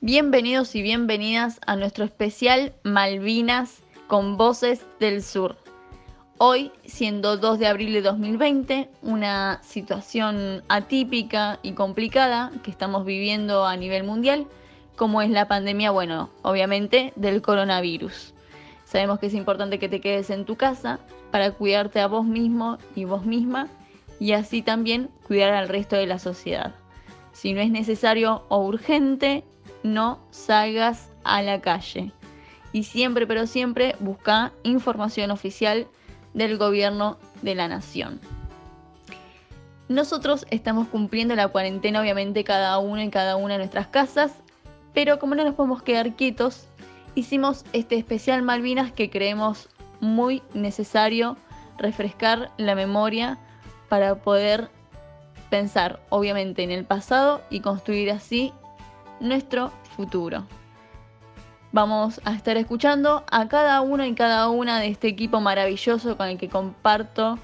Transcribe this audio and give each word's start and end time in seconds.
Bienvenidos 0.00 0.74
y 0.74 0.82
bienvenidas 0.82 1.60
a 1.66 1.76
nuestro 1.76 2.04
especial 2.04 2.74
Malvinas 2.82 3.82
con 4.06 4.36
Voces 4.36 4.84
del 5.00 5.22
Sur. 5.22 5.56
Hoy, 6.36 6.72
siendo 6.84 7.38
2 7.38 7.58
de 7.58 7.66
abril 7.66 7.94
de 7.94 8.02
2020, 8.02 8.90
una 9.00 9.62
situación 9.62 10.62
atípica 10.68 11.58
y 11.62 11.72
complicada 11.72 12.52
que 12.62 12.70
estamos 12.70 13.06
viviendo 13.06 13.64
a 13.64 13.76
nivel 13.76 14.04
mundial, 14.04 14.46
como 14.94 15.22
es 15.22 15.30
la 15.30 15.48
pandemia, 15.48 15.90
bueno, 15.90 16.28
obviamente 16.42 17.14
del 17.16 17.40
coronavirus. 17.40 18.34
Sabemos 18.84 19.20
que 19.20 19.26
es 19.26 19.34
importante 19.34 19.78
que 19.78 19.88
te 19.88 20.02
quedes 20.02 20.28
en 20.28 20.44
tu 20.44 20.56
casa 20.56 20.98
para 21.30 21.52
cuidarte 21.52 22.00
a 22.00 22.08
vos 22.08 22.26
mismo 22.26 22.76
y 22.94 23.06
vos 23.06 23.24
misma 23.24 23.68
y 24.20 24.32
así 24.32 24.60
también 24.60 25.08
cuidar 25.26 25.54
al 25.54 25.68
resto 25.68 25.96
de 25.96 26.06
la 26.06 26.18
sociedad. 26.18 26.74
Si 27.32 27.54
no 27.54 27.60
es 27.60 27.70
necesario 27.70 28.44
o 28.48 28.64
urgente, 28.64 29.44
no 29.84 30.18
salgas 30.30 31.12
a 31.22 31.42
la 31.42 31.60
calle. 31.60 32.10
Y 32.72 32.82
siempre, 32.82 33.28
pero 33.28 33.46
siempre, 33.46 33.94
busca 34.00 34.52
información 34.64 35.30
oficial 35.30 35.86
del 36.32 36.58
gobierno 36.58 37.18
de 37.42 37.54
la 37.54 37.68
nación. 37.68 38.18
Nosotros 39.88 40.46
estamos 40.50 40.88
cumpliendo 40.88 41.36
la 41.36 41.46
cuarentena, 41.48 42.00
obviamente, 42.00 42.42
cada 42.42 42.78
uno 42.78 43.00
en 43.00 43.10
cada 43.10 43.36
una 43.36 43.54
de 43.54 43.58
nuestras 43.58 43.86
casas, 43.86 44.32
pero 44.92 45.20
como 45.20 45.36
no 45.36 45.44
nos 45.44 45.54
podemos 45.54 45.82
quedar 45.82 46.16
quietos, 46.16 46.66
hicimos 47.14 47.64
este 47.72 47.96
especial 47.96 48.42
Malvinas 48.42 48.90
que 48.90 49.10
creemos 49.10 49.68
muy 50.00 50.42
necesario 50.54 51.36
refrescar 51.76 52.50
la 52.56 52.74
memoria 52.74 53.38
para 53.88 54.14
poder 54.16 54.70
pensar, 55.50 56.00
obviamente, 56.08 56.62
en 56.62 56.70
el 56.70 56.84
pasado 56.84 57.42
y 57.50 57.60
construir 57.60 58.10
así 58.10 58.52
nuestro 59.20 59.72
futuro. 59.96 60.44
Vamos 61.72 62.20
a 62.24 62.34
estar 62.34 62.56
escuchando 62.56 63.24
a 63.30 63.48
cada 63.48 63.80
uno 63.80 64.04
y 64.04 64.14
cada 64.14 64.48
una 64.48 64.78
de 64.78 64.88
este 64.88 65.08
equipo 65.08 65.40
maravilloso 65.40 66.16
con 66.16 66.28
el 66.28 66.38
que 66.38 66.48
comparto 66.48 67.36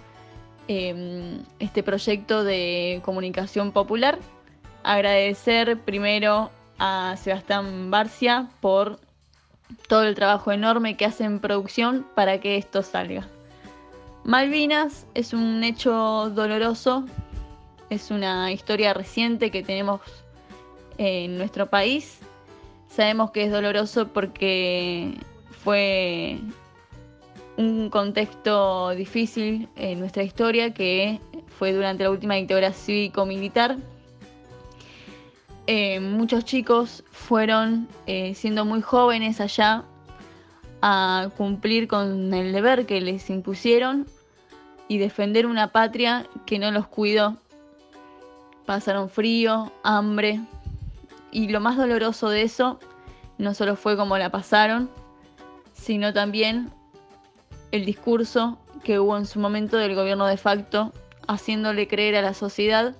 em, 0.68 1.42
este 1.58 1.82
proyecto 1.82 2.44
de 2.44 3.00
comunicación 3.04 3.72
popular. 3.72 4.18
Agradecer 4.84 5.78
primero 5.80 6.50
a 6.78 7.16
Sebastián 7.16 7.90
Barcia 7.90 8.48
por 8.60 9.00
todo 9.88 10.04
el 10.04 10.14
trabajo 10.14 10.52
enorme 10.52 10.96
que 10.96 11.06
hace 11.06 11.24
en 11.24 11.40
producción 11.40 12.06
para 12.14 12.40
que 12.40 12.56
esto 12.56 12.82
salga. 12.82 13.26
Malvinas 14.24 15.06
es 15.14 15.32
un 15.32 15.64
hecho 15.64 16.30
doloroso, 16.30 17.04
es 17.88 18.10
una 18.10 18.52
historia 18.52 18.94
reciente 18.94 19.50
que 19.50 19.62
tenemos 19.62 20.00
en 21.00 21.38
nuestro 21.38 21.66
país. 21.70 22.18
Sabemos 22.88 23.30
que 23.30 23.44
es 23.44 23.50
doloroso 23.50 24.08
porque 24.08 25.14
fue 25.64 26.38
un 27.56 27.88
contexto 27.88 28.90
difícil 28.90 29.66
en 29.76 29.98
nuestra 29.98 30.22
historia 30.22 30.74
que 30.74 31.18
fue 31.58 31.72
durante 31.72 32.04
la 32.04 32.10
última 32.10 32.34
dictadura 32.34 32.74
cívico-militar. 32.74 33.78
Eh, 35.66 36.00
muchos 36.00 36.44
chicos 36.44 37.02
fueron 37.10 37.88
eh, 38.06 38.34
siendo 38.34 38.66
muy 38.66 38.82
jóvenes 38.82 39.40
allá 39.40 39.84
a 40.82 41.30
cumplir 41.34 41.88
con 41.88 42.34
el 42.34 42.52
deber 42.52 42.84
que 42.84 43.00
les 43.00 43.30
impusieron 43.30 44.06
y 44.86 44.98
defender 44.98 45.46
una 45.46 45.72
patria 45.72 46.26
que 46.44 46.58
no 46.58 46.70
los 46.70 46.86
cuidó. 46.88 47.38
Pasaron 48.66 49.08
frío, 49.08 49.72
hambre, 49.82 50.40
y 51.30 51.48
lo 51.48 51.60
más 51.60 51.76
doloroso 51.76 52.28
de 52.28 52.42
eso 52.42 52.78
no 53.38 53.54
solo 53.54 53.76
fue 53.76 53.96
cómo 53.96 54.18
la 54.18 54.30
pasaron, 54.30 54.90
sino 55.72 56.12
también 56.12 56.70
el 57.72 57.84
discurso 57.84 58.58
que 58.84 58.98
hubo 58.98 59.16
en 59.16 59.26
su 59.26 59.38
momento 59.38 59.76
del 59.76 59.94
gobierno 59.94 60.26
de 60.26 60.36
facto, 60.36 60.92
haciéndole 61.26 61.88
creer 61.88 62.16
a 62.16 62.22
la 62.22 62.34
sociedad 62.34 62.96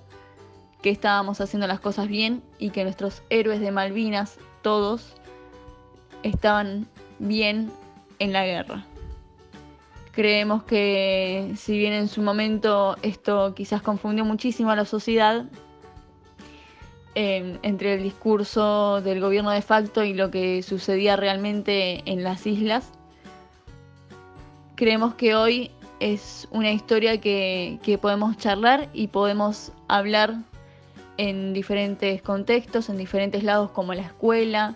que 0.81 0.89
estábamos 0.89 1.41
haciendo 1.41 1.67
las 1.67 1.79
cosas 1.79 2.07
bien 2.07 2.41
y 2.57 2.71
que 2.71 2.83
nuestros 2.83 3.21
héroes 3.29 3.59
de 3.59 3.71
Malvinas, 3.71 4.39
todos, 4.61 5.13
estaban 6.23 6.87
bien 7.19 7.71
en 8.19 8.33
la 8.33 8.45
guerra. 8.45 8.85
Creemos 10.11 10.63
que 10.63 11.53
si 11.55 11.77
bien 11.77 11.93
en 11.93 12.07
su 12.07 12.21
momento 12.21 12.97
esto 13.01 13.53
quizás 13.55 13.81
confundió 13.81 14.25
muchísimo 14.25 14.71
a 14.71 14.75
la 14.75 14.85
sociedad, 14.85 15.45
entre 17.15 17.95
el 17.95 18.03
discurso 18.03 19.01
del 19.01 19.19
gobierno 19.19 19.51
de 19.51 19.61
facto 19.61 20.03
y 20.03 20.13
lo 20.13 20.31
que 20.31 20.63
sucedía 20.63 21.15
realmente 21.15 22.01
en 22.05 22.23
las 22.23 22.47
islas. 22.47 22.91
Creemos 24.75 25.15
que 25.15 25.35
hoy 25.35 25.71
es 25.99 26.47
una 26.51 26.71
historia 26.71 27.19
que, 27.19 27.79
que 27.83 27.97
podemos 27.97 28.37
charlar 28.37 28.89
y 28.93 29.07
podemos 29.07 29.71
hablar 29.87 30.35
en 31.17 31.53
diferentes 31.53 32.21
contextos, 32.21 32.89
en 32.89 32.97
diferentes 32.97 33.43
lados 33.43 33.71
como 33.71 33.93
la 33.93 34.01
escuela, 34.03 34.75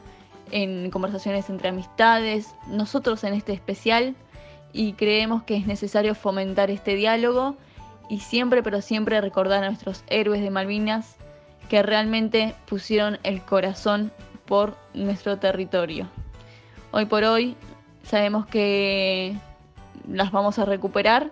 en 0.52 0.92
conversaciones 0.92 1.50
entre 1.50 1.70
amistades, 1.70 2.54
nosotros 2.68 3.24
en 3.24 3.34
este 3.34 3.54
especial 3.54 4.16
y 4.74 4.94
creemos 4.94 5.44
que 5.44 5.56
es 5.56 5.66
necesario 5.66 6.14
fomentar 6.16 6.70
este 6.70 6.96
diálogo 6.96 7.56
y 8.10 8.20
siempre, 8.20 8.62
pero 8.62 8.82
siempre 8.82 9.20
recordar 9.22 9.64
a 9.64 9.70
nuestros 9.70 10.04
héroes 10.08 10.42
de 10.42 10.52
Malvinas 10.52 11.16
que 11.70 11.82
realmente 11.82 12.56
pusieron 12.68 13.20
el 13.24 13.42
corazón 13.42 14.12
por 14.46 14.76
nuestro 14.94 15.38
territorio. 15.38 16.08
Hoy 16.92 17.06
por 17.06 17.24
hoy 17.24 17.56
sabemos 18.04 18.46
que 18.46 19.36
las 20.08 20.32
vamos 20.32 20.60
a 20.60 20.66
recuperar 20.66 21.32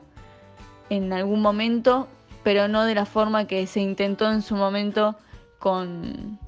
en 0.89 1.13
algún 1.13 1.41
momento, 1.41 2.07
pero 2.43 2.67
no 2.67 2.85
de 2.85 2.95
la 2.95 3.05
forma 3.05 3.45
que 3.45 3.67
se 3.67 3.79
intentó 3.79 4.31
en 4.31 4.41
su 4.41 4.55
momento 4.55 5.15
con, 5.59 6.39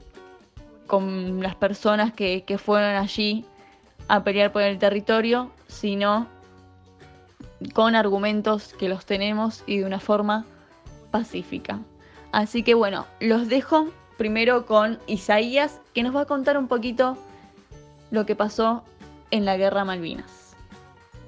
con 0.88 1.42
las 1.42 1.56
personas 1.56 2.12
que, 2.14 2.44
que 2.44 2.58
fueron 2.58 2.96
allí 2.96 3.46
a 4.08 4.24
pelear 4.24 4.52
por 4.52 4.62
el 4.62 4.78
territorio, 4.78 5.52
sino 5.68 6.28
con 7.74 7.96
argumentos 7.96 8.74
que 8.74 8.90
los 8.90 9.06
tenemos 9.06 9.64
y 9.66 9.80
de 9.80 9.86
una 9.86 10.00
forma 10.00 10.46
pacífica. 11.12 11.80
Así 12.36 12.64
que 12.64 12.74
bueno, 12.74 13.08
los 13.22 13.48
dejo 13.48 13.94
primero 14.18 14.66
con 14.66 15.00
Isaías, 15.08 15.80
que 15.94 16.04
nos 16.04 16.14
va 16.14 16.24
a 16.24 16.26
contar 16.26 16.58
un 16.58 16.68
poquito 16.68 17.18
lo 18.12 18.26
que 18.26 18.36
pasó 18.36 18.84
en 19.32 19.46
la 19.46 19.56
Guerra 19.56 19.86
Malvinas. 19.86 20.54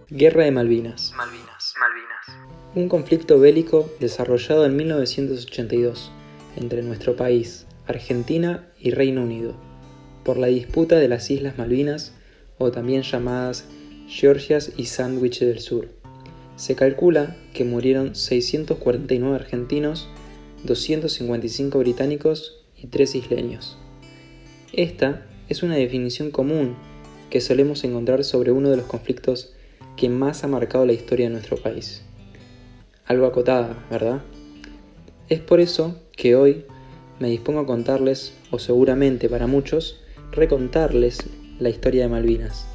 Guerra 0.09 0.43
de 0.43 0.51
Malvinas. 0.51 1.13
Malvinas. 1.15 1.73
Malvinas. 1.79 2.49
Un 2.75 2.89
conflicto 2.89 3.39
bélico 3.39 3.89
desarrollado 4.01 4.65
en 4.65 4.75
1982 4.75 6.11
entre 6.57 6.83
nuestro 6.83 7.15
país, 7.15 7.67
Argentina 7.87 8.67
y 8.77 8.91
Reino 8.91 9.23
Unido, 9.23 9.53
por 10.25 10.35
la 10.35 10.47
disputa 10.47 10.97
de 10.97 11.07
las 11.07 11.31
Islas 11.31 11.57
Malvinas, 11.57 12.11
o 12.57 12.71
también 12.71 13.03
llamadas 13.03 13.63
Georgias 14.09 14.73
y 14.75 14.87
Sandwich 14.87 15.39
del 15.39 15.59
Sur. 15.59 15.87
Se 16.57 16.75
calcula 16.75 17.37
que 17.53 17.63
murieron 17.63 18.13
649 18.13 19.33
argentinos 19.33 20.09
255 20.67 21.79
británicos 21.79 22.63
y 22.77 22.87
3 22.87 23.15
isleños. 23.15 23.77
Esta 24.73 25.25
es 25.49 25.63
una 25.63 25.75
definición 25.75 26.29
común 26.29 26.75
que 27.31 27.41
solemos 27.41 27.83
encontrar 27.83 28.23
sobre 28.23 28.51
uno 28.51 28.69
de 28.69 28.77
los 28.77 28.85
conflictos 28.85 29.53
que 29.95 30.09
más 30.09 30.43
ha 30.43 30.47
marcado 30.47 30.85
la 30.85 30.93
historia 30.93 31.27
de 31.27 31.33
nuestro 31.33 31.57
país. 31.57 32.03
Algo 33.05 33.25
acotada, 33.25 33.85
¿verdad? 33.89 34.21
Es 35.29 35.39
por 35.39 35.59
eso 35.59 35.99
que 36.15 36.35
hoy 36.35 36.65
me 37.19 37.29
dispongo 37.29 37.61
a 37.61 37.65
contarles, 37.65 38.33
o 38.51 38.59
seguramente 38.59 39.27
para 39.27 39.47
muchos, 39.47 40.01
recontarles 40.31 41.19
la 41.59 41.69
historia 41.69 42.03
de 42.03 42.09
Malvinas. 42.09 42.67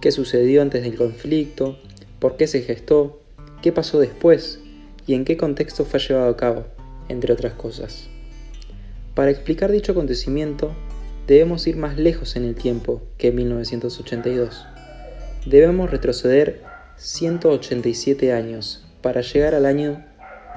¿Qué 0.00 0.12
sucedió 0.12 0.62
antes 0.62 0.82
del 0.82 0.96
conflicto? 0.96 1.78
¿Por 2.20 2.36
qué 2.36 2.46
se 2.46 2.62
gestó? 2.62 3.20
¿Qué 3.62 3.72
pasó 3.72 3.98
después? 3.98 4.60
¿Y 5.06 5.14
en 5.14 5.24
qué 5.24 5.36
contexto 5.36 5.84
fue 5.84 6.00
llevado 6.00 6.30
a 6.30 6.36
cabo? 6.36 6.79
Entre 7.10 7.32
otras 7.32 7.52
cosas. 7.54 8.08
Para 9.14 9.30
explicar 9.30 9.70
dicho 9.70 9.92
acontecimiento, 9.92 10.72
debemos 11.26 11.66
ir 11.66 11.76
más 11.76 11.98
lejos 11.98 12.36
en 12.36 12.44
el 12.44 12.54
tiempo 12.54 13.02
que 13.18 13.32
1982. 13.32 14.66
Debemos 15.46 15.90
retroceder 15.90 16.62
187 16.96 18.32
años 18.32 18.86
para 19.02 19.20
llegar 19.20 19.54
al 19.54 19.66
año 19.66 20.04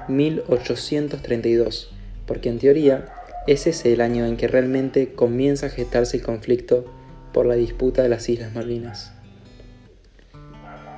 1832, 0.08 1.92
porque 2.26 2.50
en 2.50 2.60
teoría 2.60 3.06
es 3.48 3.86
el 3.86 4.02
año 4.02 4.26
en 4.26 4.38
que 4.38 4.48
realmente 4.48 5.14
comienza 5.14 5.68
a 5.68 5.70
gestarse 5.70 6.18
el 6.18 6.24
conflicto 6.24 6.86
por 7.34 7.46
la 7.46 7.56
disputa 7.56 8.04
de 8.04 8.10
las 8.10 8.30
Islas 8.30 8.54
Malvinas. 8.54 9.14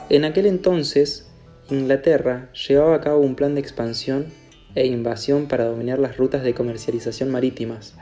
En 0.09 0.25
aquel 0.25 0.45
entonces, 0.45 1.27
Inglaterra 1.69 2.51
llevaba 2.53 2.95
a 2.95 3.01
cabo 3.01 3.21
un 3.21 3.35
plan 3.35 3.55
de 3.55 3.61
expansión 3.61 4.27
e 4.75 4.85
invasión 4.85 5.47
para 5.47 5.65
dominar 5.65 5.99
las 5.99 6.17
rutas 6.17 6.43
de 6.43 6.53
comercialización 6.53 7.31
marítimas, 7.31 7.95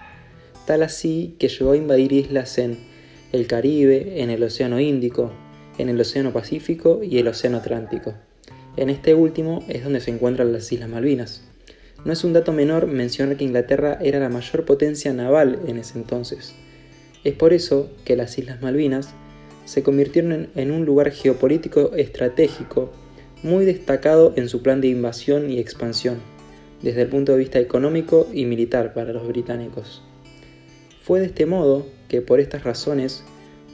tal 0.65 0.83
así 0.83 1.35
que 1.39 1.47
llegó 1.47 1.71
a 1.71 1.77
invadir 1.77 2.11
islas 2.11 2.57
en 2.57 2.77
el 3.31 3.47
Caribe, 3.47 4.21
en 4.21 4.29
el 4.29 4.43
Océano 4.43 4.79
Índico, 4.79 5.31
en 5.77 5.89
el 5.89 5.99
Océano 5.99 6.33
Pacífico 6.33 7.01
y 7.03 7.17
el 7.17 7.27
Océano 7.27 7.57
Atlántico. 7.57 8.13
En 8.75 8.89
este 8.89 9.13
último 9.13 9.63
es 9.67 9.83
donde 9.83 10.01
se 10.01 10.11
encuentran 10.11 10.51
las 10.51 10.71
Islas 10.71 10.89
Malvinas. 10.89 11.43
No 12.05 12.11
es 12.11 12.23
un 12.23 12.33
dato 12.33 12.51
menor 12.51 12.87
mencionar 12.87 13.37
que 13.37 13.43
Inglaterra 13.43 13.97
era 14.01 14.19
la 14.19 14.29
mayor 14.29 14.65
potencia 14.65 15.13
naval 15.13 15.59
en 15.67 15.77
ese 15.77 15.97
entonces. 15.97 16.53
Es 17.23 17.33
por 17.33 17.53
eso 17.53 17.89
que 18.03 18.15
las 18.15 18.37
Islas 18.37 18.61
Malvinas 18.61 19.13
se 19.65 19.83
convirtieron 19.83 20.49
en 20.55 20.71
un 20.71 20.85
lugar 20.85 21.11
geopolítico 21.11 21.93
estratégico 21.95 22.91
muy 23.43 23.65
destacado 23.65 24.33
en 24.35 24.49
su 24.49 24.61
plan 24.61 24.81
de 24.81 24.87
invasión 24.87 25.49
y 25.49 25.59
expansión, 25.59 26.19
desde 26.83 27.01
el 27.01 27.07
punto 27.07 27.31
de 27.31 27.39
vista 27.39 27.59
económico 27.59 28.27
y 28.31 28.45
militar 28.45 28.93
para 28.93 29.11
los 29.11 29.27
británicos. 29.27 30.03
Fue 31.01 31.19
de 31.19 31.25
este 31.25 31.47
modo 31.47 31.87
que 32.07 32.21
por 32.21 32.39
estas 32.39 32.63
razones, 32.63 33.23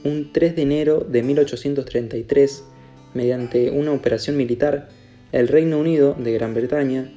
un 0.02 0.32
3 0.32 0.56
de 0.56 0.62
enero 0.62 1.00
de 1.00 1.22
1833, 1.22 2.64
mediante 3.12 3.70
una 3.70 3.92
operación 3.92 4.38
militar, 4.38 4.88
el 5.32 5.48
Reino 5.48 5.78
Unido 5.78 6.16
de 6.18 6.32
Gran 6.32 6.54
Bretaña 6.54 7.12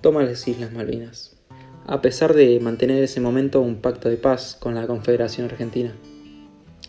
toma 0.00 0.22
las 0.22 0.48
Islas 0.48 0.72
Malvinas, 0.72 1.36
a 1.86 2.00
pesar 2.00 2.32
de 2.32 2.58
mantener 2.60 2.96
en 2.96 3.04
ese 3.04 3.20
momento 3.20 3.60
un 3.60 3.76
pacto 3.76 4.08
de 4.08 4.16
paz 4.16 4.56
con 4.58 4.74
la 4.74 4.86
Confederación 4.86 5.46
Argentina 5.46 5.92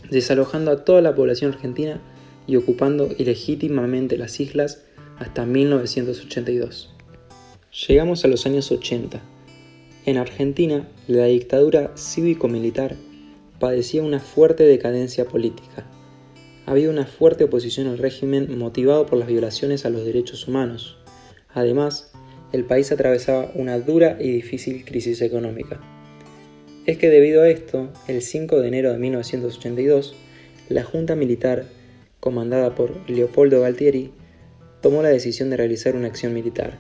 desalojando 0.09 0.71
a 0.71 0.85
toda 0.85 1.01
la 1.01 1.15
población 1.15 1.53
argentina 1.53 2.00
y 2.47 2.55
ocupando 2.55 3.09
ilegítimamente 3.17 4.17
las 4.17 4.39
islas 4.39 4.83
hasta 5.17 5.45
1982. 5.45 6.93
Llegamos 7.88 8.24
a 8.24 8.28
los 8.28 8.46
años 8.46 8.72
80. 8.72 9.22
En 10.06 10.18
Argentina, 10.18 10.88
la 11.08 11.25
dictadura 11.25 11.92
cívico-militar 11.96 12.96
padecía 13.60 14.04
una 14.04 14.20
fuerte 14.20 14.64
decadencia 14.64 15.25
política. 15.25 15.86
Había 16.66 16.90
una 16.90 17.06
fuerte 17.06 17.46
oposición 17.46 17.88
al 17.88 17.98
régimen 17.98 18.58
motivado 18.58 19.06
por 19.06 19.18
las 19.18 19.28
violaciones 19.28 19.86
a 19.86 19.90
los 19.90 20.06
derechos 20.06 20.48
humanos. 20.48 20.98
Además, 21.54 22.12
el 22.52 22.64
país 22.64 22.92
atravesaba 22.92 23.52
una 23.56 23.80
dura 23.80 24.18
y 24.20 24.31
difícil 24.31 24.86
crisis 24.86 25.22
económica 25.22 25.81
es 26.86 26.98
que 26.98 27.10
debido 27.10 27.44
a 27.44 27.50
esto, 27.50 27.90
el 28.08 28.22
5 28.22 28.60
de 28.60 28.68
enero 28.68 28.92
de 28.92 28.98
1982, 29.00 30.16
la 30.68 30.84
Junta 30.84 31.16
Militar, 31.16 31.66
comandada 32.20 32.75
por 32.75 33.10
Leopoldo 33.10 33.62
Galtieri, 33.62 34.12
tomó 34.81 35.02
la 35.02 35.10
decisión 35.10 35.50
de 35.50 35.58
realizar 35.58 35.96
una 35.96 36.08
acción 36.08 36.34
militar, 36.34 36.78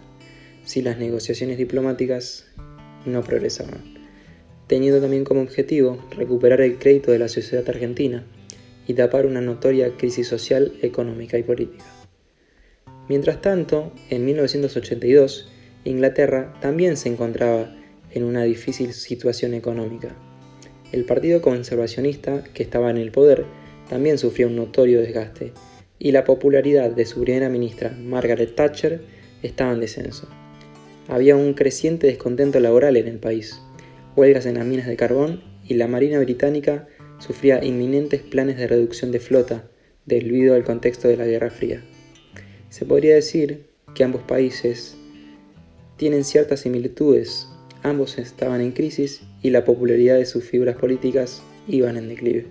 si 0.63 0.81
las 0.81 0.97
negociaciones 0.97 1.57
diplomáticas 1.57 2.45
no 3.05 3.21
progresaban, 3.23 3.83
teniendo 4.67 5.01
también 5.01 5.23
como 5.23 5.41
objetivo 5.41 6.03
recuperar 6.11 6.61
el 6.61 6.77
crédito 6.77 7.11
de 7.11 7.19
la 7.19 7.27
sociedad 7.27 7.67
argentina 7.69 8.25
y 8.87 8.93
tapar 8.93 9.25
una 9.25 9.41
notoria 9.41 9.95
crisis 9.97 10.27
social, 10.27 10.73
económica 10.81 11.37
y 11.37 11.43
política. 11.43 11.85
Mientras 13.09 13.41
tanto, 13.41 13.91
en 14.09 14.25
1982, 14.25 15.49
Inglaterra 15.83 16.53
también 16.61 16.95
se 16.95 17.09
encontraba 17.09 17.75
en 18.11 18.23
una 18.23 18.43
difícil 18.43 18.93
situación 18.93 19.53
económica. 19.53 20.15
El 20.91 21.05
Partido 21.05 21.41
Conservacionista, 21.41 22.43
que 22.53 22.63
estaba 22.63 22.89
en 22.89 22.97
el 22.97 23.11
poder, 23.11 23.45
también 23.89 24.17
sufrió 24.17 24.47
un 24.47 24.55
notorio 24.55 25.01
desgaste, 25.01 25.51
y 25.99 26.11
la 26.11 26.23
popularidad 26.23 26.91
de 26.91 27.05
su 27.05 27.21
primera 27.21 27.49
ministra, 27.49 27.91
Margaret 27.91 28.55
Thatcher, 28.55 29.01
estaba 29.41 29.73
en 29.73 29.81
descenso. 29.81 30.27
Había 31.07 31.35
un 31.35 31.53
creciente 31.53 32.07
descontento 32.07 32.59
laboral 32.59 32.97
en 32.97 33.07
el 33.07 33.19
país, 33.19 33.61
huelgas 34.15 34.45
en 34.45 34.55
las 34.55 34.65
minas 34.65 34.87
de 34.87 34.95
carbón 34.95 35.43
y 35.67 35.75
la 35.75 35.87
Marina 35.87 36.19
Británica 36.19 36.87
sufría 37.19 37.63
inminentes 37.63 38.21
planes 38.21 38.57
de 38.57 38.67
reducción 38.67 39.11
de 39.11 39.19
flota 39.19 39.69
debido 40.05 40.55
al 40.55 40.63
contexto 40.63 41.07
de 41.07 41.17
la 41.17 41.25
Guerra 41.25 41.49
Fría. 41.49 41.83
Se 42.69 42.85
podría 42.85 43.15
decir 43.15 43.65
que 43.93 44.03
ambos 44.03 44.23
países 44.23 44.97
tienen 45.97 46.23
ciertas 46.23 46.61
similitudes 46.61 47.47
ambos 47.83 48.17
estaban 48.17 48.61
en 48.61 48.71
crisis 48.71 49.21
y 49.41 49.49
la 49.51 49.65
popularidad 49.65 50.17
de 50.17 50.25
sus 50.25 50.43
figuras 50.43 50.77
políticas 50.77 51.43
iban 51.67 51.97
en 51.97 52.09
declive. 52.09 52.47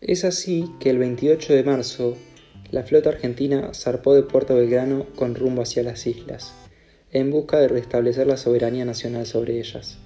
Es 0.00 0.24
así 0.24 0.70
que 0.78 0.90
el 0.90 0.98
28 0.98 1.54
de 1.54 1.64
marzo, 1.64 2.16
la 2.70 2.84
flota 2.84 3.08
argentina 3.08 3.72
zarpó 3.74 4.14
de 4.14 4.22
Puerto 4.22 4.54
Belgrano 4.54 5.06
con 5.16 5.34
rumbo 5.34 5.62
hacia 5.62 5.82
las 5.82 6.06
islas, 6.06 6.54
en 7.12 7.30
busca 7.30 7.58
de 7.58 7.68
restablecer 7.68 8.26
la 8.26 8.36
soberanía 8.36 8.84
nacional 8.84 9.26
sobre 9.26 9.58
ellas. 9.58 9.98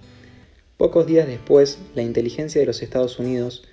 Pocos 0.76 1.06
días 1.06 1.26
después, 1.26 1.78
la 1.94 2.02
inteligencia 2.02 2.60
de 2.60 2.66
los 2.66 2.82
Estados 2.82 3.18
Unidos 3.18 3.64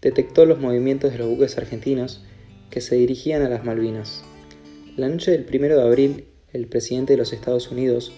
detectó 0.00 0.46
los 0.46 0.58
movimientos 0.58 1.12
de 1.12 1.18
los 1.18 1.28
buques 1.28 1.56
argentinos 1.58 2.24
que 2.70 2.80
se 2.80 2.96
dirigían 2.96 3.42
a 3.42 3.48
las 3.48 3.64
Malvinas. 3.64 4.24
La 4.96 5.08
noche 5.08 5.30
del 5.30 5.46
1 5.48 5.76
de 5.76 5.82
abril, 5.82 6.24
el 6.52 6.66
presidente 6.66 7.14
de 7.14 7.18
los 7.18 7.32
Estados 7.32 7.70
Unidos 7.70 8.12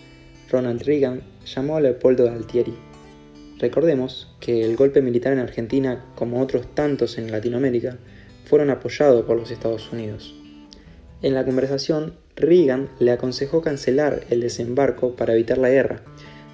Ronald 0.50 0.82
Reagan 0.82 1.22
llamó 1.46 1.76
a 1.76 1.81
Leopoldo 1.81 2.25
Galtieri. 2.25 2.75
Recordemos 3.58 4.34
que 4.40 4.62
el 4.62 4.76
golpe 4.76 5.00
militar 5.00 5.32
en 5.32 5.38
Argentina, 5.38 6.05
como 6.14 6.40
otros 6.40 6.75
tantos 6.75 7.19
en 7.19 7.31
Latinoamérica, 7.31 7.99
fueron 8.44 8.70
apoyados 8.70 9.25
por 9.25 9.37
los 9.37 9.50
Estados 9.50 9.93
Unidos. 9.93 10.34
En 11.22 11.34
la 11.34 11.44
conversación, 11.44 12.14
Reagan 12.36 12.88
le 12.98 13.12
aconsejó 13.12 13.62
cancelar 13.62 14.25
el 14.31 14.40
desembarco 14.40 15.14
para 15.14 15.34
evitar 15.34 15.58
la 15.58 15.70
guerra, 15.70 16.02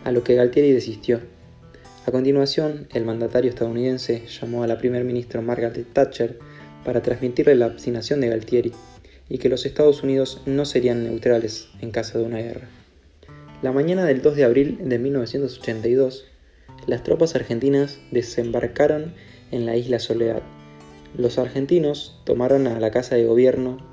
a 0.05 0.13
lo 0.13 0.23
que 0.23 0.35
Galtieri 0.35 0.73
desistió. 0.73 1.21
A 2.07 2.11
continuación, 2.11 2.87
el 2.93 3.05
mandatario 3.05 3.51
estadounidense 3.51 4.25
llamó 4.27 4.63
a 4.63 4.67
la 4.67 4.79
primer 4.79 5.05
ministra 5.05 5.41
Margaret 5.41 5.87
Thatcher 5.93 6.39
para 6.85 7.03
transmitirle 7.03 7.55
la 7.55 7.67
obstinación 7.67 8.21
de 8.21 8.29
Galtieri 8.29 8.73
y 9.29 9.39
que 9.39 9.49
los 9.49 9.65
Estados 9.65 10.03
Unidos 10.03 10.43
no 10.45 10.65
serían 10.67 11.05
neutrales 11.05 11.69
en 11.81 11.91
caso 11.93 12.19
de 12.19 12.25
una 12.25 12.39
guerra. 12.39 12.69
La 13.63 13.73
mañana 13.73 14.05
del 14.05 14.23
2 14.23 14.37
de 14.37 14.45
abril 14.45 14.79
de 14.83 14.99
1982, 14.99 16.27
las 16.87 17.05
tropas 17.05 17.35
argentinas 17.35 18.01
desembarcaron 18.11 19.15
en 19.51 19.67
la 19.67 19.77
isla 19.77 19.99
Soledad. 19.99 20.43
Los 21.17 21.39
argentinos 21.39 22.21
tomaron 22.25 22.67
a 22.67 22.81
la 22.81 22.91
casa 22.91 23.17
de 23.17 23.25
gobierno 23.25 23.90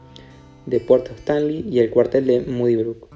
de 0.68 0.80
Puerto 0.80 1.12
Stanley 1.16 1.66
y 1.68 1.80
el 1.80 1.90
cuartel 1.90 2.28
de 2.28 2.42
Moody 2.42 2.75
Brook. 2.75 3.08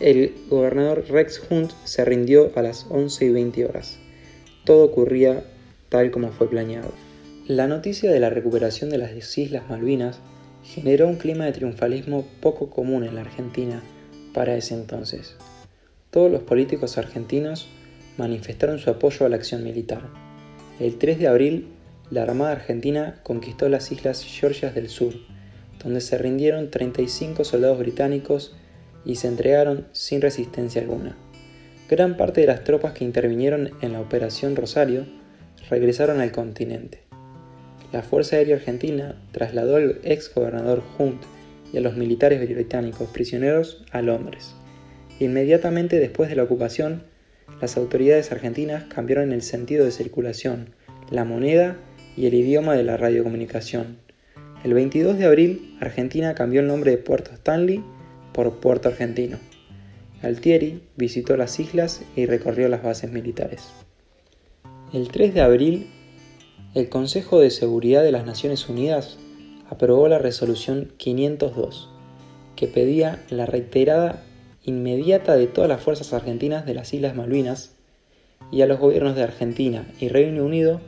El 0.00 0.34
gobernador 0.48 1.04
Rex 1.08 1.42
Hunt 1.50 1.72
se 1.84 2.04
rindió 2.06 2.50
a 2.54 2.62
las 2.62 2.86
11 2.88 3.26
y 3.26 3.30
20 3.30 3.66
horas. 3.66 3.98
Todo 4.64 4.84
ocurría 4.84 5.44
tal 5.90 6.10
como 6.10 6.30
fue 6.30 6.48
planeado. 6.48 6.92
La 7.46 7.66
noticia 7.66 8.10
de 8.10 8.20
la 8.20 8.30
recuperación 8.30 8.88
de 8.88 8.96
las 8.98 9.38
Islas 9.38 9.68
Malvinas 9.68 10.20
generó 10.64 11.06
un 11.06 11.16
clima 11.16 11.44
de 11.44 11.52
triunfalismo 11.52 12.26
poco 12.40 12.70
común 12.70 13.04
en 13.04 13.14
la 13.14 13.20
Argentina 13.20 13.82
para 14.32 14.56
ese 14.56 14.74
entonces 14.74 15.36
todos 16.16 16.32
los 16.32 16.44
políticos 16.44 16.96
argentinos 16.96 17.68
manifestaron 18.16 18.78
su 18.78 18.88
apoyo 18.88 19.26
a 19.26 19.28
la 19.28 19.36
acción 19.36 19.62
militar. 19.62 20.00
El 20.80 20.96
3 20.96 21.18
de 21.18 21.28
abril, 21.28 21.68
la 22.10 22.22
Armada 22.22 22.52
Argentina 22.52 23.20
conquistó 23.22 23.68
las 23.68 23.92
islas 23.92 24.24
Georgias 24.24 24.74
del 24.74 24.88
Sur, 24.88 25.12
donde 25.82 26.00
se 26.00 26.18
rindieron 26.18 26.70
35 26.70 27.44
soldados 27.44 27.78
británicos 27.78 28.56
y 29.04 29.16
se 29.16 29.28
entregaron 29.28 29.86
sin 29.92 30.20
resistencia 30.20 30.82
alguna. 30.82 31.16
Gran 31.88 32.16
parte 32.16 32.40
de 32.40 32.48
las 32.48 32.64
tropas 32.64 32.92
que 32.92 33.04
intervinieron 33.04 33.70
en 33.80 33.92
la 33.92 34.00
Operación 34.00 34.56
Rosario 34.56 35.06
regresaron 35.70 36.20
al 36.20 36.32
continente. 36.32 37.02
La 37.92 38.02
Fuerza 38.02 38.36
Aérea 38.36 38.56
Argentina 38.56 39.22
trasladó 39.30 39.76
al 39.76 40.00
ex 40.02 40.32
gobernador 40.34 40.82
Hunt 40.98 41.22
y 41.72 41.78
a 41.78 41.80
los 41.80 41.96
militares 41.96 42.40
británicos 42.40 43.08
prisioneros 43.10 43.84
a 43.92 44.02
Londres. 44.02 44.54
Inmediatamente 45.20 45.98
después 45.98 46.28
de 46.28 46.36
la 46.36 46.42
ocupación, 46.42 47.04
las 47.60 47.76
autoridades 47.76 48.32
argentinas 48.32 48.84
cambiaron 48.84 49.32
el 49.32 49.42
sentido 49.42 49.84
de 49.84 49.92
circulación, 49.92 50.74
la 51.10 51.24
moneda 51.24 51.76
y 52.16 52.26
el 52.26 52.34
idioma 52.34 52.74
de 52.74 52.82
la 52.82 52.96
radiocomunicación. 52.96 53.98
El 54.64 54.74
22 54.74 55.18
de 55.18 55.26
abril, 55.26 55.76
Argentina 55.80 56.34
cambió 56.34 56.60
el 56.60 56.66
nombre 56.66 56.90
de 56.90 56.98
Puerto 56.98 57.30
Stanley 57.32 57.84
por 58.32 58.58
Puerto 58.60 58.88
Argentino. 58.88 59.38
Altieri 60.22 60.82
visitó 60.96 61.36
las 61.36 61.60
islas 61.60 62.02
y 62.16 62.26
recorrió 62.26 62.68
las 62.68 62.82
bases 62.82 63.12
militares. 63.12 63.68
El 64.92 65.08
3 65.08 65.34
de 65.34 65.40
abril, 65.40 65.86
el 66.74 66.88
Consejo 66.88 67.38
de 67.38 67.50
Seguridad 67.50 68.02
de 68.02 68.12
las 68.12 68.26
Naciones 68.26 68.68
Unidas 68.68 69.18
aprobó 69.68 70.08
la 70.08 70.18
resolución 70.18 70.92
502, 70.96 71.90
que 72.56 72.66
pedía 72.66 73.22
la 73.28 73.46
reiterada 73.46 74.22
inmediata 74.64 75.36
de 75.36 75.46
todas 75.46 75.68
las 75.68 75.80
fuerzas 75.80 76.12
argentinas 76.12 76.66
de 76.66 76.74
las 76.74 76.92
Islas 76.92 77.14
Malvinas 77.14 77.72
y 78.50 78.62
a 78.62 78.66
los 78.66 78.80
gobiernos 78.80 79.16
de 79.16 79.22
Argentina 79.22 79.86
y 80.00 80.08
Reino 80.08 80.44
Unido 80.44 80.80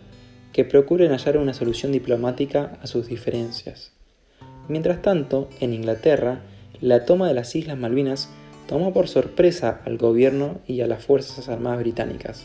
que 0.58 0.64
procuren 0.64 1.12
hallar 1.12 1.36
una 1.36 1.54
solución 1.54 1.92
diplomática 1.92 2.80
a 2.82 2.88
sus 2.88 3.06
diferencias. 3.06 3.92
Mientras 4.66 5.02
tanto, 5.02 5.48
en 5.60 5.72
Inglaterra, 5.72 6.40
la 6.80 7.04
toma 7.04 7.28
de 7.28 7.34
las 7.34 7.54
Islas 7.54 7.78
Malvinas 7.78 8.28
tomó 8.66 8.92
por 8.92 9.06
sorpresa 9.06 9.80
al 9.84 9.98
gobierno 9.98 10.58
y 10.66 10.80
a 10.80 10.88
las 10.88 11.04
Fuerzas 11.04 11.48
Armadas 11.48 11.78
británicas. 11.78 12.44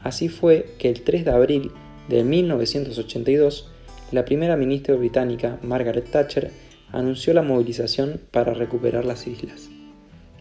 Así 0.00 0.30
fue 0.30 0.76
que 0.78 0.88
el 0.88 1.02
3 1.02 1.26
de 1.26 1.30
abril 1.30 1.72
de 2.08 2.24
1982, 2.24 3.70
la 4.12 4.24
primera 4.24 4.56
ministra 4.56 4.94
británica, 4.94 5.58
Margaret 5.60 6.10
Thatcher, 6.10 6.52
anunció 6.90 7.34
la 7.34 7.42
movilización 7.42 8.18
para 8.30 8.54
recuperar 8.54 9.04
las 9.04 9.26
islas. 9.26 9.68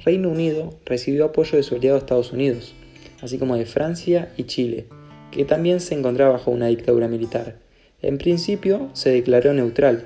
Reino 0.06 0.30
Unido 0.30 0.70
recibió 0.86 1.26
apoyo 1.26 1.58
de 1.58 1.64
su 1.64 1.76
aliado 1.76 1.98
Estados 1.98 2.32
Unidos, 2.32 2.74
así 3.22 3.38
como 3.38 3.58
de 3.58 3.66
Francia 3.66 4.32
y 4.38 4.46
Chile, 4.46 4.88
que 5.32 5.46
también 5.46 5.80
se 5.80 5.96
encontraba 5.96 6.34
bajo 6.34 6.52
una 6.52 6.68
dictadura 6.68 7.08
militar. 7.08 7.56
En 8.02 8.18
principio 8.18 8.90
se 8.94 9.10
declaró 9.10 9.54
neutral 9.54 10.06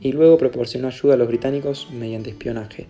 y 0.00 0.12
luego 0.12 0.38
proporcionó 0.38 0.88
ayuda 0.88 1.14
a 1.14 1.16
los 1.16 1.28
británicos 1.28 1.88
mediante 1.92 2.30
espionaje. 2.30 2.86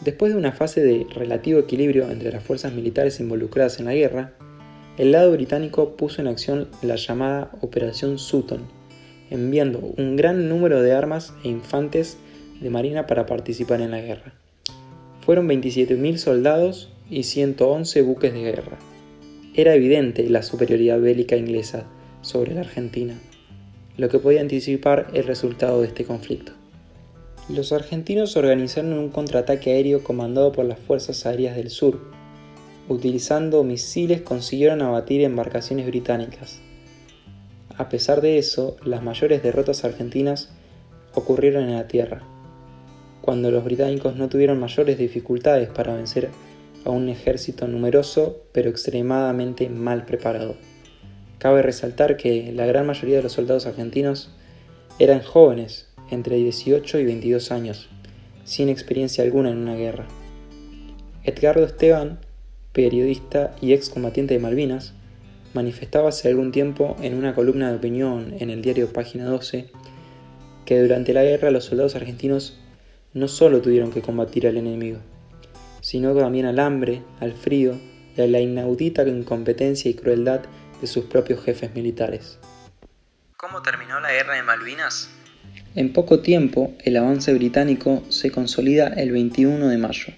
Después 0.00 0.32
de 0.32 0.38
una 0.38 0.52
fase 0.52 0.80
de 0.80 1.06
relativo 1.12 1.58
equilibrio 1.58 2.10
entre 2.10 2.30
las 2.30 2.44
fuerzas 2.44 2.72
militares 2.72 3.18
involucradas 3.18 3.80
en 3.80 3.86
la 3.86 3.94
guerra, 3.94 4.32
el 4.96 5.12
lado 5.12 5.32
británico 5.32 5.96
puso 5.96 6.20
en 6.20 6.28
acción 6.28 6.68
la 6.82 6.96
llamada 6.96 7.50
Operación 7.60 8.18
Sutton, 8.18 8.62
enviando 9.30 9.78
un 9.96 10.16
gran 10.16 10.48
número 10.48 10.82
de 10.82 10.92
armas 10.92 11.34
e 11.44 11.48
infantes 11.48 12.16
de 12.60 12.70
marina 12.70 13.06
para 13.06 13.26
participar 13.26 13.80
en 13.80 13.90
la 13.90 14.00
guerra. 14.00 14.32
Fueron 15.20 15.48
27.000 15.48 16.16
soldados 16.16 16.90
y 17.10 17.24
111 17.24 18.02
buques 18.02 18.32
de 18.32 18.40
guerra. 18.40 18.78
Era 19.58 19.74
evidente 19.74 20.30
la 20.30 20.44
superioridad 20.44 21.00
bélica 21.00 21.34
inglesa 21.34 21.84
sobre 22.20 22.54
la 22.54 22.60
Argentina, 22.60 23.18
lo 23.96 24.08
que 24.08 24.20
podía 24.20 24.40
anticipar 24.40 25.08
el 25.14 25.24
resultado 25.24 25.80
de 25.80 25.88
este 25.88 26.04
conflicto. 26.04 26.52
Los 27.48 27.72
argentinos 27.72 28.36
organizaron 28.36 28.92
un 28.92 29.08
contraataque 29.08 29.72
aéreo 29.72 30.04
comandado 30.04 30.52
por 30.52 30.64
las 30.64 30.78
Fuerzas 30.78 31.26
Aéreas 31.26 31.56
del 31.56 31.70
Sur. 31.70 31.98
Utilizando 32.88 33.64
misiles 33.64 34.20
consiguieron 34.20 34.80
abatir 34.80 35.22
embarcaciones 35.22 35.86
británicas. 35.88 36.60
A 37.76 37.88
pesar 37.88 38.20
de 38.20 38.38
eso, 38.38 38.76
las 38.84 39.02
mayores 39.02 39.42
derrotas 39.42 39.84
argentinas 39.84 40.50
ocurrieron 41.14 41.64
en 41.64 41.74
la 41.74 41.88
tierra, 41.88 42.22
cuando 43.22 43.50
los 43.50 43.64
británicos 43.64 44.14
no 44.14 44.28
tuvieron 44.28 44.60
mayores 44.60 44.98
dificultades 44.98 45.68
para 45.68 45.96
vencer 45.96 46.30
a 46.92 46.94
un 46.94 47.08
ejército 47.08 47.66
numeroso 47.68 48.44
pero 48.52 48.70
extremadamente 48.70 49.68
mal 49.68 50.04
preparado. 50.04 50.56
Cabe 51.38 51.62
resaltar 51.62 52.16
que 52.16 52.52
la 52.52 52.66
gran 52.66 52.86
mayoría 52.86 53.16
de 53.16 53.22
los 53.22 53.32
soldados 53.32 53.66
argentinos 53.66 54.34
eran 54.98 55.22
jóvenes 55.22 55.88
entre 56.10 56.36
18 56.36 56.98
y 56.98 57.04
22 57.04 57.52
años, 57.52 57.88
sin 58.44 58.68
experiencia 58.68 59.22
alguna 59.22 59.50
en 59.50 59.58
una 59.58 59.76
guerra. 59.76 60.06
Edgardo 61.24 61.64
Esteban, 61.64 62.20
periodista 62.72 63.54
y 63.60 63.72
excombatiente 63.72 64.34
de 64.34 64.40
Malvinas, 64.40 64.94
manifestaba 65.54 66.08
hace 66.08 66.28
algún 66.28 66.52
tiempo 66.52 66.96
en 67.02 67.14
una 67.14 67.34
columna 67.34 67.70
de 67.70 67.76
opinión 67.76 68.34
en 68.38 68.50
el 68.50 68.62
diario 68.62 68.92
Página 68.92 69.24
12 69.24 69.70
que 70.64 70.80
durante 70.80 71.14
la 71.14 71.22
guerra 71.22 71.50
los 71.50 71.64
soldados 71.64 71.94
argentinos 71.94 72.58
no 73.14 73.26
solo 73.26 73.62
tuvieron 73.62 73.90
que 73.90 74.02
combatir 74.02 74.46
al 74.46 74.58
enemigo, 74.58 74.98
sino 75.88 76.14
también 76.14 76.44
al 76.44 76.58
hambre, 76.58 77.02
al 77.18 77.32
frío 77.32 77.80
y 78.14 78.20
a 78.20 78.26
la 78.26 78.40
inaudita 78.40 79.08
incompetencia 79.08 79.90
y 79.90 79.94
crueldad 79.94 80.42
de 80.82 80.86
sus 80.86 81.06
propios 81.06 81.42
jefes 81.42 81.74
militares. 81.74 82.38
¿Cómo 83.38 83.62
terminó 83.62 83.98
la 83.98 84.12
guerra 84.12 84.34
de 84.34 84.42
Malvinas? 84.42 85.08
En 85.74 85.94
poco 85.94 86.20
tiempo, 86.20 86.74
el 86.84 86.98
avance 86.98 87.32
británico 87.32 88.02
se 88.10 88.30
consolida 88.30 88.88
el 88.88 89.12
21 89.12 89.66
de 89.66 89.78
mayo, 89.78 90.12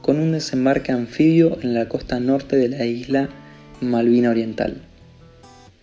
con 0.00 0.18
un 0.18 0.32
desembarque 0.32 0.92
anfibio 0.92 1.58
en 1.60 1.74
la 1.74 1.90
costa 1.90 2.18
norte 2.18 2.56
de 2.56 2.70
la 2.70 2.86
isla 2.86 3.28
Malvina 3.82 4.30
Oriental. 4.30 4.80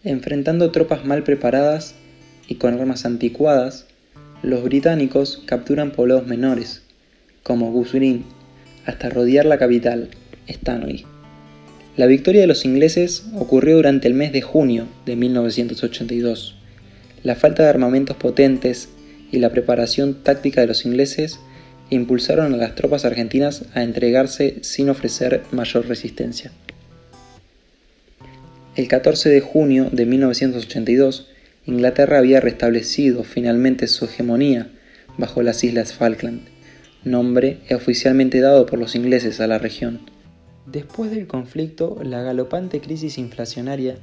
Enfrentando 0.04 0.72
tropas 0.72 1.06
mal 1.06 1.22
preparadas 1.22 1.94
y 2.48 2.56
con 2.56 2.74
armas 2.74 3.06
anticuadas, 3.06 3.86
los 4.42 4.64
británicos 4.64 5.44
capturan 5.46 5.92
poblados 5.92 6.26
menores, 6.26 6.82
como 7.44 7.72
Gusrin, 7.72 8.26
hasta 8.86 9.10
rodear 9.10 9.46
la 9.46 9.58
capital, 9.58 10.10
Stanley. 10.48 11.06
La 11.98 12.06
victoria 12.06 12.42
de 12.42 12.48
los 12.48 12.66
ingleses 12.66 13.26
ocurrió 13.36 13.76
durante 13.76 14.08
el 14.08 14.14
mes 14.14 14.32
de 14.32 14.42
junio 14.42 14.88
de 15.06 15.16
1982. 15.16 16.56
La 17.24 17.36
falta 17.36 17.64
de 17.64 17.70
armamentos 17.70 18.16
potentes 18.16 18.90
y 19.32 19.40
la 19.40 19.50
preparación 19.50 20.24
táctica 20.24 20.62
de 20.62 20.68
los 20.68 20.86
ingleses 20.86 21.40
impulsaron 21.90 22.54
a 22.54 22.58
las 22.58 22.76
tropas 22.76 23.06
argentinas 23.06 23.66
a 23.74 23.84
entregarse 23.84 24.60
sin 24.62 24.90
ofrecer 24.90 25.42
mayor 25.52 25.88
resistencia. 25.88 26.52
El 28.76 28.88
14 28.88 29.30
de 29.30 29.42
junio 29.42 29.90
de 29.92 30.06
1982, 30.06 31.28
Inglaterra 31.66 32.20
había 32.20 32.40
restablecido 32.40 33.24
finalmente 33.24 33.88
su 33.88 34.06
hegemonía 34.06 34.70
bajo 35.18 35.42
las 35.42 35.64
Islas 35.64 35.94
Falkland, 35.94 36.42
nombre 37.04 37.62
oficialmente 37.74 38.42
dado 38.42 38.66
por 38.66 38.80
los 38.80 38.96
ingleses 38.96 39.40
a 39.40 39.48
la 39.48 39.58
región. 39.58 40.02
Después 40.66 41.12
del 41.12 41.28
conflicto, 41.28 41.98
la 42.04 42.22
galopante 42.22 42.82
crisis 42.82 43.18
inflacionaria, 43.18 43.96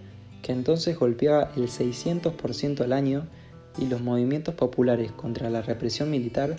que 0.42 0.52
entonces 0.52 0.98
golpeaba 0.98 1.52
el 1.56 1.68
600% 1.68 2.80
al 2.80 2.92
año, 2.92 3.26
y 3.78 3.86
los 3.86 4.00
movimientos 4.00 4.54
populares 4.54 5.12
contra 5.12 5.50
la 5.50 5.62
represión 5.62 6.10
militar 6.10 6.56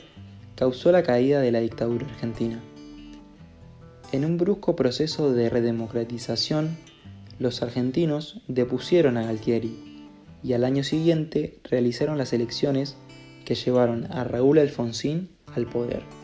causó 0.55 0.91
la 0.91 1.03
caída 1.03 1.41
de 1.41 1.51
la 1.51 1.59
dictadura 1.59 2.05
argentina. 2.05 2.61
En 4.11 4.23
un 4.23 4.37
brusco 4.37 4.75
proceso 4.75 5.33
de 5.33 5.49
redemocratización, 5.49 6.77
los 7.39 7.61
argentinos 7.61 8.41
depusieron 8.47 9.17
a 9.17 9.23
Galtieri 9.23 10.05
y 10.43 10.53
al 10.53 10.63
año 10.63 10.83
siguiente 10.83 11.59
realizaron 11.63 12.17
las 12.17 12.33
elecciones 12.33 12.95
que 13.45 13.55
llevaron 13.55 14.05
a 14.11 14.23
Raúl 14.23 14.59
Alfonsín 14.59 15.29
al 15.55 15.65
poder. 15.65 16.16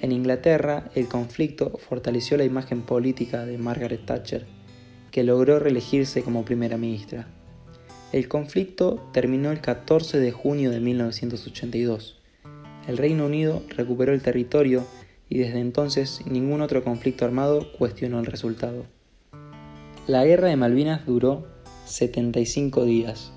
En 0.00 0.12
Inglaterra, 0.12 0.90
el 0.94 1.08
conflicto 1.08 1.72
fortaleció 1.78 2.36
la 2.36 2.44
imagen 2.44 2.82
política 2.82 3.44
de 3.44 3.58
Margaret 3.58 4.06
Thatcher, 4.06 4.46
que 5.10 5.24
logró 5.24 5.58
reelegirse 5.58 6.22
como 6.22 6.44
primera 6.44 6.76
ministra. 6.76 7.26
El 8.12 8.28
conflicto 8.28 9.10
terminó 9.12 9.50
el 9.50 9.60
14 9.60 10.20
de 10.20 10.30
junio 10.30 10.70
de 10.70 10.78
1982. 10.78 12.20
El 12.86 12.96
Reino 12.96 13.26
Unido 13.26 13.62
recuperó 13.68 14.14
el 14.14 14.22
territorio 14.22 14.86
y 15.28 15.38
desde 15.38 15.60
entonces 15.60 16.20
ningún 16.26 16.62
otro 16.62 16.84
conflicto 16.84 17.24
armado 17.24 17.72
cuestionó 17.72 18.20
el 18.20 18.26
resultado. 18.26 18.86
La 20.06 20.24
guerra 20.24 20.48
de 20.48 20.56
Malvinas 20.56 21.04
duró 21.06 21.48
75 21.86 22.84
días 22.84 23.32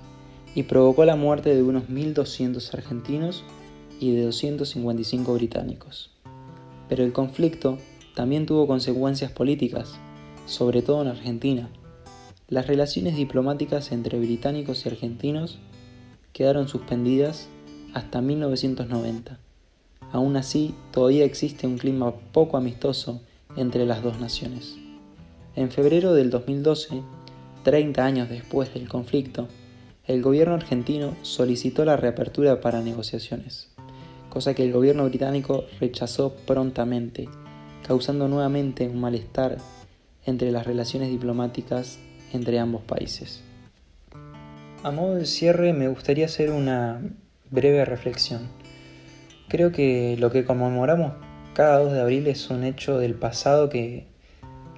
y 0.54 0.62
provocó 0.62 1.04
la 1.04 1.16
muerte 1.16 1.54
de 1.54 1.62
unos 1.62 1.88
1.200 1.88 2.72
argentinos 2.72 3.44
y 4.00 4.14
de 4.14 4.22
255 4.22 5.34
británicos. 5.34 6.11
Pero 6.92 7.04
el 7.04 7.14
conflicto 7.14 7.78
también 8.14 8.44
tuvo 8.44 8.66
consecuencias 8.66 9.32
políticas, 9.32 9.94
sobre 10.44 10.82
todo 10.82 11.00
en 11.00 11.08
Argentina, 11.08 11.70
las 12.48 12.66
relaciones 12.66 13.16
diplomáticas 13.16 13.92
entre 13.92 14.18
británicos 14.18 14.84
y 14.84 14.90
argentinos 14.90 15.58
quedaron 16.34 16.68
suspendidas 16.68 17.48
hasta 17.94 18.20
1990. 18.20 19.38
Aún 20.12 20.36
así, 20.36 20.74
todavía 20.90 21.24
existe 21.24 21.66
un 21.66 21.78
clima 21.78 22.12
poco 22.14 22.58
amistoso 22.58 23.22
entre 23.56 23.86
las 23.86 24.02
dos 24.02 24.20
naciones. 24.20 24.76
En 25.56 25.70
febrero 25.70 26.12
del 26.12 26.28
2012, 26.28 27.00
30 27.62 28.04
años 28.04 28.28
después 28.28 28.74
del 28.74 28.86
conflicto, 28.90 29.48
el 30.06 30.20
gobierno 30.20 30.56
argentino 30.56 31.16
solicitó 31.22 31.86
la 31.86 31.96
reapertura 31.96 32.60
para 32.60 32.82
negociaciones, 32.82 33.71
cosa 34.32 34.54
que 34.54 34.64
el 34.64 34.72
gobierno 34.72 35.04
británico 35.04 35.66
rechazó 35.78 36.34
prontamente, 36.46 37.28
causando 37.86 38.28
nuevamente 38.28 38.88
un 38.88 38.98
malestar 38.98 39.58
entre 40.24 40.50
las 40.50 40.66
relaciones 40.66 41.10
diplomáticas 41.10 41.98
entre 42.32 42.58
ambos 42.58 42.80
países. 42.80 43.42
A 44.82 44.90
modo 44.90 45.16
de 45.16 45.26
cierre 45.26 45.74
me 45.74 45.86
gustaría 45.88 46.24
hacer 46.24 46.50
una 46.50 47.02
breve 47.50 47.84
reflexión. 47.84 48.48
Creo 49.48 49.70
que 49.70 50.16
lo 50.18 50.30
que 50.30 50.46
conmemoramos 50.46 51.12
cada 51.52 51.80
2 51.80 51.92
de 51.92 52.00
abril 52.00 52.26
es 52.26 52.48
un 52.48 52.64
hecho 52.64 52.96
del 52.96 53.12
pasado 53.12 53.68
que, 53.68 54.06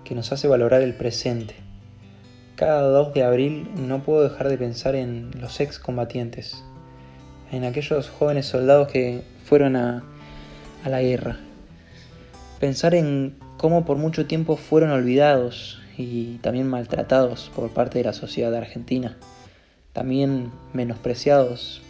que 0.03 0.17
nos 0.17 0.33
hace 0.33 0.49
valorar 0.49 0.83
el 0.83 0.95
presente. 0.95 1.55
Cada 2.57 2.83
2 2.89 3.15
de 3.15 3.23
abril 3.23 3.69
no 3.77 4.03
puedo 4.03 4.29
dejar 4.29 4.49
de 4.49 4.59
pensar 4.59 4.97
en 4.97 5.31
los 5.41 5.61
excombatientes, 5.61 6.65
en 7.53 7.63
aquellos 7.63 8.11
jóvenes 8.11 8.47
soldados 8.47 8.89
que 8.89 9.23
fueron 9.45 9.77
a, 9.77 10.03
a 10.85 10.89
la 10.89 11.03
guerra. 11.03 11.39
Pensar 12.61 12.95
en 12.95 13.37
cómo 13.57 13.85
por 13.85 13.97
mucho 13.97 14.27
tiempo 14.27 14.57
fueron 14.57 14.91
olvidados 14.91 15.81
y 15.97 16.39
también 16.39 16.69
maltratados 16.69 17.51
por 17.55 17.71
parte 17.71 17.99
de 17.99 18.05
la 18.05 18.13
sociedad 18.13 18.55
argentina, 18.55 19.17
también 19.93 20.51
menospreciados, 20.73 21.83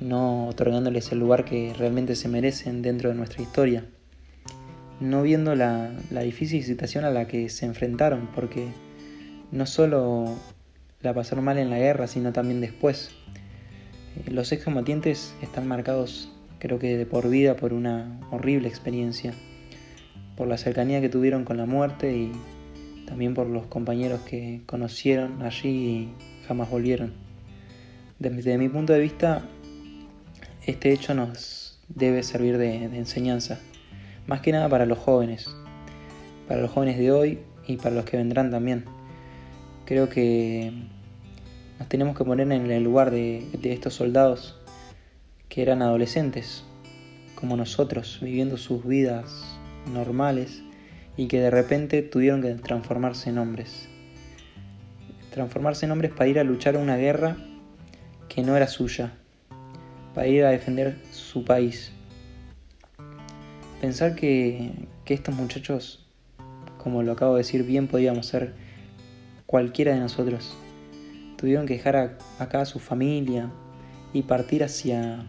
no 0.00 0.48
otorgándoles 0.48 1.12
el 1.12 1.20
lugar 1.20 1.44
que 1.44 1.72
realmente 1.78 2.16
se 2.16 2.28
merecen 2.28 2.82
dentro 2.82 3.08
de 3.10 3.14
nuestra 3.14 3.42
historia, 3.42 3.84
no 5.00 5.22
viendo 5.22 5.54
la, 5.54 5.90
difícil 6.10 6.62
situación 6.64 7.04
a 7.04 7.10
la 7.10 7.26
que 7.26 7.48
se 7.48 7.66
enfrentaron, 7.66 8.28
porque 8.34 8.68
no 9.50 9.66
solo 9.66 10.36
la 11.00 11.14
pasaron 11.14 11.44
mal 11.44 11.58
en 11.58 11.70
la 11.70 11.78
guerra, 11.78 12.06
sino 12.06 12.32
también 12.32 12.60
después. 12.60 13.10
Eh, 14.16 14.30
los 14.30 14.52
excombatientes 14.52 15.34
están 15.42 15.66
marcados, 15.66 16.30
creo 16.62 16.78
que 16.78 16.96
de 16.96 17.06
por 17.06 17.28
vida, 17.28 17.56
por 17.56 17.72
una 17.72 18.20
horrible 18.30 18.68
experiencia, 18.68 19.34
por 20.36 20.46
la 20.46 20.56
cercanía 20.56 21.00
que 21.00 21.08
tuvieron 21.08 21.44
con 21.44 21.56
la 21.56 21.66
muerte 21.66 22.16
y 22.16 22.30
también 23.04 23.34
por 23.34 23.48
los 23.48 23.66
compañeros 23.66 24.20
que 24.20 24.62
conocieron 24.64 25.42
allí 25.42 25.68
y 25.68 26.12
jamás 26.46 26.70
volvieron. 26.70 27.14
Desde 28.20 28.58
mi 28.58 28.68
punto 28.68 28.92
de 28.92 29.00
vista, 29.00 29.42
este 30.64 30.92
hecho 30.92 31.14
nos 31.14 31.80
debe 31.88 32.22
servir 32.22 32.58
de, 32.58 32.84
enseñanza, 32.84 33.58
más 34.28 34.40
que 34.40 34.52
nada 34.52 34.68
para 34.68 34.86
los 34.86 34.98
jóvenes, 34.98 35.50
para 36.46 36.62
los 36.62 36.70
jóvenes 36.70 36.96
de 36.96 37.10
hoy 37.10 37.40
y 37.66 37.76
para 37.78 37.96
los 37.96 38.04
que 38.04 38.18
vendrán 38.18 38.52
también. 38.52 38.84
Creo 39.84 40.08
que 40.08 40.72
nos 41.80 41.88
tenemos 41.88 42.16
que 42.16 42.24
poner 42.24 42.52
en 42.52 42.70
el 42.70 42.84
lugar 42.84 43.10
de, 43.10 43.48
estos 43.64 43.94
soldados 43.94 44.61
que 45.52 45.60
eran 45.60 45.82
adolescentes, 45.82 46.64
como 47.34 47.58
nosotros, 47.58 48.20
viviendo 48.22 48.56
sus 48.56 48.86
vidas 48.86 49.44
normales 49.92 50.62
y 51.14 51.28
que 51.28 51.40
de 51.40 51.50
repente 51.50 52.00
tuvieron 52.00 52.40
que 52.40 52.54
transformarse 52.54 53.28
en 53.28 53.36
hombres. 53.36 53.86
Transformarse 55.30 55.84
en 55.84 55.92
hombres 55.92 56.10
para 56.10 56.28
ir 56.28 56.38
a 56.38 56.44
luchar 56.44 56.78
una 56.78 56.96
guerra 56.96 57.36
que 58.30 58.40
no 58.42 58.56
era 58.56 58.66
suya, 58.66 59.12
para 60.14 60.26
ir 60.26 60.42
a 60.42 60.48
defender 60.48 60.96
su 61.10 61.44
país. 61.44 61.92
Pensar 63.82 64.14
que, 64.14 64.72
que 65.04 65.12
estos 65.12 65.34
muchachos, 65.34 66.06
como 66.78 67.02
lo 67.02 67.12
acabo 67.12 67.34
de 67.34 67.40
decir, 67.40 67.62
bien 67.64 67.88
podíamos 67.88 68.24
ser 68.24 68.54
cualquiera 69.44 69.92
de 69.92 70.00
nosotros. 70.00 70.56
Tuvieron 71.36 71.66
que 71.66 71.74
dejar 71.74 72.16
acá 72.38 72.62
a 72.62 72.64
su 72.64 72.78
familia 72.78 73.50
y 74.14 74.22
partir 74.22 74.64
hacia 74.64 75.26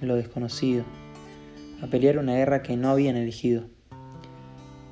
lo 0.00 0.16
desconocido, 0.16 0.84
a 1.82 1.86
pelear 1.86 2.18
una 2.18 2.34
guerra 2.34 2.62
que 2.62 2.76
no 2.76 2.90
habían 2.90 3.16
elegido. 3.16 3.64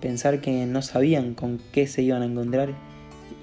Pensar 0.00 0.40
que 0.40 0.66
no 0.66 0.82
sabían 0.82 1.34
con 1.34 1.58
qué 1.72 1.86
se 1.86 2.02
iban 2.02 2.22
a 2.22 2.26
encontrar 2.26 2.74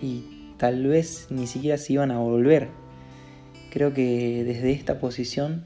y 0.02 0.24
tal 0.58 0.86
vez 0.86 1.28
ni 1.30 1.48
siquiera 1.48 1.78
se 1.78 1.94
iban 1.94 2.12
a 2.12 2.20
volver. 2.20 2.70
Creo 3.72 3.94
que 3.94 4.44
desde 4.44 4.72
esta 4.72 5.00
posición 5.00 5.66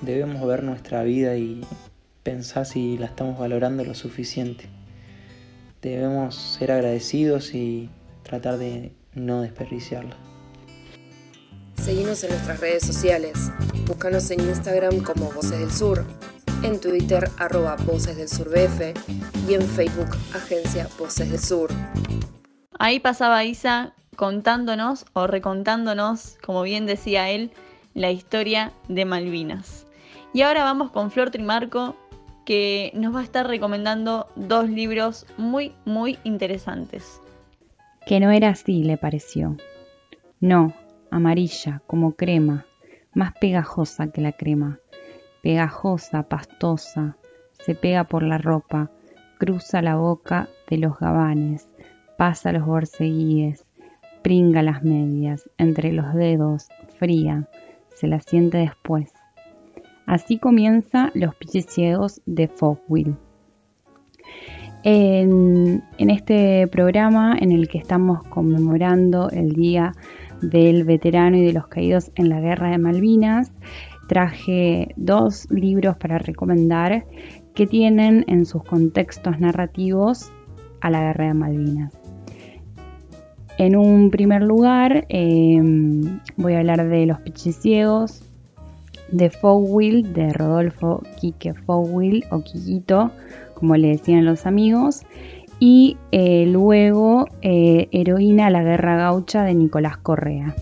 debemos 0.00 0.46
ver 0.46 0.62
nuestra 0.62 1.02
vida 1.02 1.36
y 1.36 1.62
pensar 2.22 2.66
si 2.66 2.96
la 2.98 3.06
estamos 3.06 3.38
valorando 3.38 3.84
lo 3.84 3.94
suficiente. 3.94 4.66
Debemos 5.82 6.36
ser 6.36 6.72
agradecidos 6.72 7.54
y 7.54 7.90
tratar 8.22 8.58
de 8.58 8.92
no 9.14 9.42
desperdiciarla. 9.42 10.29
Seguimos 11.80 12.22
en 12.24 12.30
nuestras 12.30 12.60
redes 12.60 12.86
sociales. 12.86 13.50
Búscanos 13.86 14.30
en 14.30 14.40
Instagram 14.40 15.00
como 15.02 15.32
Voces 15.32 15.58
del 15.58 15.72
Sur, 15.72 16.04
en 16.62 16.80
Twitter 16.80 17.28
arroba 17.38 17.76
Voces 17.76 18.16
del 18.16 18.28
Sur 18.28 18.50
BF 18.50 18.94
y 19.48 19.54
en 19.54 19.62
Facebook 19.62 20.10
Agencia 20.34 20.86
Voces 20.98 21.30
del 21.30 21.40
Sur. 21.40 21.70
Ahí 22.78 23.00
pasaba 23.00 23.44
Isa 23.44 23.94
contándonos 24.16 25.06
o 25.14 25.26
recontándonos, 25.26 26.36
como 26.44 26.62
bien 26.62 26.86
decía 26.86 27.30
él, 27.30 27.50
la 27.94 28.10
historia 28.10 28.72
de 28.88 29.04
Malvinas. 29.04 29.86
Y 30.32 30.42
ahora 30.42 30.64
vamos 30.64 30.90
con 30.90 31.10
Flor 31.10 31.30
Trimarco, 31.30 31.96
que 32.44 32.92
nos 32.94 33.14
va 33.14 33.20
a 33.20 33.24
estar 33.24 33.46
recomendando 33.46 34.28
dos 34.36 34.68
libros 34.68 35.26
muy, 35.36 35.74
muy 35.84 36.18
interesantes 36.24 37.20
que 38.06 38.20
no 38.20 38.30
era 38.30 38.48
así, 38.48 38.82
le 38.82 38.96
pareció. 38.96 39.56
No, 40.40 40.74
amarilla, 41.10 41.82
como 41.86 42.12
crema, 42.12 42.66
más 43.14 43.32
pegajosa 43.40 44.10
que 44.10 44.20
la 44.20 44.32
crema. 44.32 44.78
Pegajosa, 45.42 46.24
pastosa, 46.24 47.16
se 47.52 47.74
pega 47.74 48.04
por 48.04 48.22
la 48.22 48.38
ropa, 48.38 48.90
cruza 49.38 49.82
la 49.82 49.96
boca 49.96 50.48
de 50.68 50.78
los 50.78 50.98
gabanes, 50.98 51.68
pasa 52.16 52.52
los 52.52 52.66
borceguíes, 52.66 53.64
pringa 54.22 54.62
las 54.62 54.82
medias, 54.82 55.48
entre 55.58 55.92
los 55.92 56.14
dedos, 56.14 56.68
fría, 56.98 57.48
se 57.94 58.06
la 58.06 58.20
siente 58.20 58.58
después. 58.58 59.12
Así 60.06 60.38
comienza 60.38 61.10
Los 61.14 61.34
piches 61.36 61.66
ciegos 61.66 62.20
de 62.26 62.48
Fogwill. 62.48 63.16
En, 64.82 65.82
este 65.98 66.66
programa 66.68 67.36
en 67.38 67.52
el 67.52 67.68
que 67.68 67.78
estamos 67.78 68.22
conmemorando 68.24 69.28
el 69.30 69.52
Día 69.52 69.92
del 70.40 70.84
Veterano 70.84 71.36
y 71.36 71.44
de 71.44 71.52
los 71.52 71.68
Caídos 71.68 72.10
en 72.14 72.28
la 72.28 72.40
Guerra 72.40 72.70
de 72.70 72.78
Malvinas, 72.78 73.52
traje 74.08 74.94
dos 74.96 75.48
libros 75.50 75.96
para 75.96 76.18
recomendar 76.18 77.04
que 77.54 77.66
tienen 77.66 78.24
en 78.26 78.46
sus 78.46 78.64
contextos 78.64 79.38
narrativos 79.38 80.32
a 80.80 80.90
la 80.90 81.00
Guerra 81.02 81.26
de 81.26 81.34
Malvinas. 81.34 81.92
En 83.58 83.76
un 83.76 84.10
primer 84.10 84.42
lugar, 84.42 85.04
em, 85.10 86.20
voy 86.36 86.54
a 86.54 86.60
hablar 86.60 86.88
de 86.88 87.06
Los 87.06 87.20
Pichiciegos 87.20 88.24
de 89.12 89.30
Fogwill, 89.30 90.12
de 90.12 90.32
Rodolfo 90.32 91.02
Quique 91.20 91.54
Fogwill 91.54 92.24
o 92.30 92.42
Quiquito, 92.42 93.10
como 93.54 93.76
le 93.76 93.88
decían 93.88 94.24
los 94.24 94.46
amigos, 94.46 95.02
y 95.60 95.98
eh, 96.10 96.46
luego 96.46 97.26
eh, 97.42 97.88
Heroína 97.92 98.50
la 98.50 98.64
Guerra 98.64 98.96
Gaucha 98.96 99.44
de 99.44 99.54
Nicolás 99.54 99.98
Correa. 99.98 100.56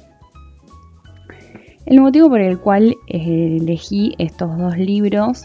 El 1.87 2.01
motivo 2.01 2.29
por 2.29 2.41
el 2.41 2.59
cual 2.59 2.97
eh, 3.07 3.57
elegí 3.61 4.15
estos 4.19 4.59
dos 4.59 4.77
libros 4.77 5.45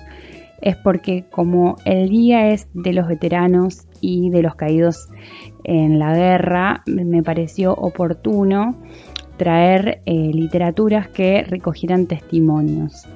es 0.60 0.76
porque 0.78 1.26
como 1.30 1.78
el 1.86 2.10
día 2.10 2.50
es 2.50 2.68
de 2.74 2.94
los 2.94 3.08
veteranos 3.08 3.88
y 4.02 4.30
de 4.32 4.42
los 4.42 4.56
caídos 4.56 5.08
en 5.64 6.00
la 6.00 6.14
guerra, 6.16 6.84
me 6.86 7.22
pareció 7.22 7.74
oportuno 7.74 8.76
traer 9.38 10.02
literaturas 10.06 11.08
que 11.08 11.44
recogieran 11.44 12.08
testimonios 12.08 13.08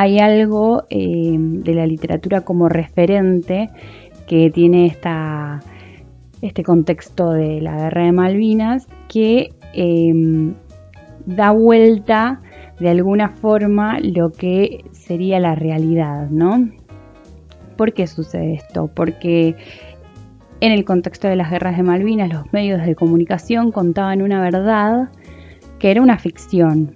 hay 0.00 0.20
algo 0.20 0.86
de 0.90 1.74
la 1.74 1.84
literatura 1.84 2.42
como 2.42 2.68
referente 2.68 3.68
que 4.28 4.50
tiene 4.50 4.86
esta, 4.86 5.60
este 6.42 6.62
contexto 6.62 7.32
de 7.32 7.60
la 7.60 7.76
guerra 7.76 8.04
de 8.04 8.12
Malvinas 8.12 8.86
que 9.08 9.50
em, 9.72 10.54
da 11.26 11.50
vuelta 11.50 12.40
de 12.78 12.90
alguna 12.90 13.30
forma 13.30 13.98
lo 14.00 14.30
que 14.30 14.84
sería 14.92 15.40
la 15.40 15.54
realidad, 15.54 16.28
¿no? 16.30 16.68
¿Por 17.76 17.92
qué 17.92 18.06
sucede 18.06 18.54
esto? 18.54 18.88
Porque 18.94 19.56
en 20.60 20.72
el 20.72 20.84
contexto 20.84 21.26
de 21.28 21.36
las 21.36 21.50
guerras 21.50 21.76
de 21.76 21.82
Malvinas 21.82 22.32
los 22.32 22.52
medios 22.52 22.84
de 22.84 22.94
comunicación 22.94 23.72
contaban 23.72 24.22
una 24.22 24.40
verdad 24.40 25.08
que 25.78 25.90
era 25.90 26.02
una 26.02 26.18
ficción. 26.18 26.94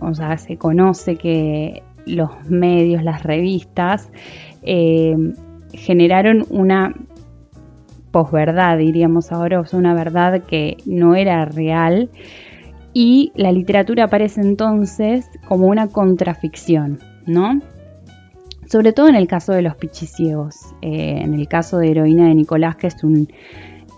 O 0.00 0.14
sea, 0.14 0.36
se 0.38 0.56
conoce 0.56 1.16
que 1.16 1.82
los 2.06 2.30
medios, 2.48 3.02
las 3.02 3.22
revistas, 3.22 4.10
eh, 4.62 5.16
generaron 5.76 6.44
una 6.50 6.94
posverdad, 8.10 8.78
diríamos 8.78 9.32
ahora, 9.32 9.60
o 9.60 9.64
sea, 9.64 9.78
una 9.78 9.94
verdad 9.94 10.44
que 10.44 10.76
no 10.86 11.14
era 11.16 11.44
real. 11.44 12.10
Y 12.92 13.32
la 13.34 13.50
literatura 13.50 14.04
aparece 14.04 14.40
entonces 14.40 15.28
como 15.48 15.66
una 15.66 15.88
contraficción, 15.88 17.00
¿no? 17.26 17.60
Sobre 18.70 18.92
todo 18.92 19.08
en 19.08 19.16
el 19.16 19.26
caso 19.26 19.52
de 19.52 19.62
los 19.62 19.74
pichiciegos, 19.74 20.74
eh, 20.80 21.18
en 21.22 21.34
el 21.34 21.48
caso 21.48 21.78
de 21.78 21.90
Heroína 21.90 22.28
de 22.28 22.36
Nicolás, 22.36 22.76
que 22.76 22.86
es 22.86 23.02
un 23.02 23.28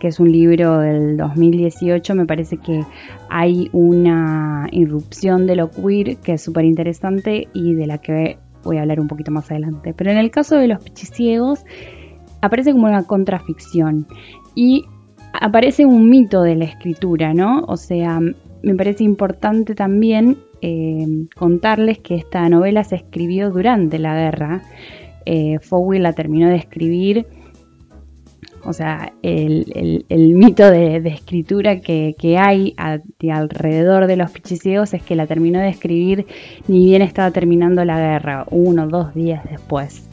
que 0.00 0.08
es 0.08 0.20
un 0.20 0.30
libro 0.30 0.78
del 0.78 1.16
2018, 1.16 2.14
me 2.14 2.26
parece 2.26 2.58
que 2.58 2.84
hay 3.30 3.70
una 3.72 4.68
irrupción 4.70 5.46
de 5.46 5.56
lo 5.56 5.70
queer 5.70 6.18
que 6.18 6.34
es 6.34 6.42
súper 6.42 6.64
interesante 6.64 7.48
y 7.54 7.74
de 7.74 7.86
la 7.86 7.98
que 7.98 8.38
voy 8.66 8.76
a 8.76 8.82
hablar 8.82 9.00
un 9.00 9.08
poquito 9.08 9.30
más 9.30 9.50
adelante. 9.50 9.94
Pero 9.96 10.10
en 10.10 10.18
el 10.18 10.30
caso 10.30 10.56
de 10.56 10.68
los 10.68 10.82
pichiciegos, 10.82 11.64
aparece 12.42 12.72
como 12.72 12.86
una 12.86 13.04
contraficción 13.04 14.06
y 14.54 14.84
aparece 15.32 15.86
un 15.86 16.08
mito 16.08 16.42
de 16.42 16.56
la 16.56 16.64
escritura, 16.64 17.32
¿no? 17.34 17.60
O 17.66 17.76
sea, 17.76 18.20
me 18.20 18.74
parece 18.74 19.04
importante 19.04 19.74
también 19.74 20.38
eh, 20.60 21.26
contarles 21.34 21.98
que 21.98 22.14
esta 22.14 22.48
novela 22.48 22.84
se 22.84 22.96
escribió 22.96 23.50
durante 23.50 23.98
la 23.98 24.14
guerra. 24.14 24.62
Eh, 25.24 25.58
la 25.98 26.12
terminó 26.12 26.48
de 26.48 26.56
escribir 26.56 27.26
o 28.64 28.72
sea, 28.72 29.12
el, 29.22 30.04
mito 30.34 30.70
de, 30.70 30.96
escritura 31.08 31.80
que, 31.80 32.38
hay 32.38 32.74
alrededor 33.30 34.06
de 34.06 34.16
los 34.16 34.30
pichiciegos 34.30 34.94
es 34.94 35.02
que 35.02 35.14
la 35.14 35.26
terminó 35.26 35.60
de 35.60 35.68
escribir 35.68 36.26
ni 36.68 36.84
bien 36.84 37.02
estaba 37.02 37.30
terminando 37.30 37.84
la 37.84 37.98
guerra, 37.98 38.46
uno 38.50 38.84
o 38.84 38.88
dos 38.88 39.14
días 39.14 39.44
después. 39.48 40.08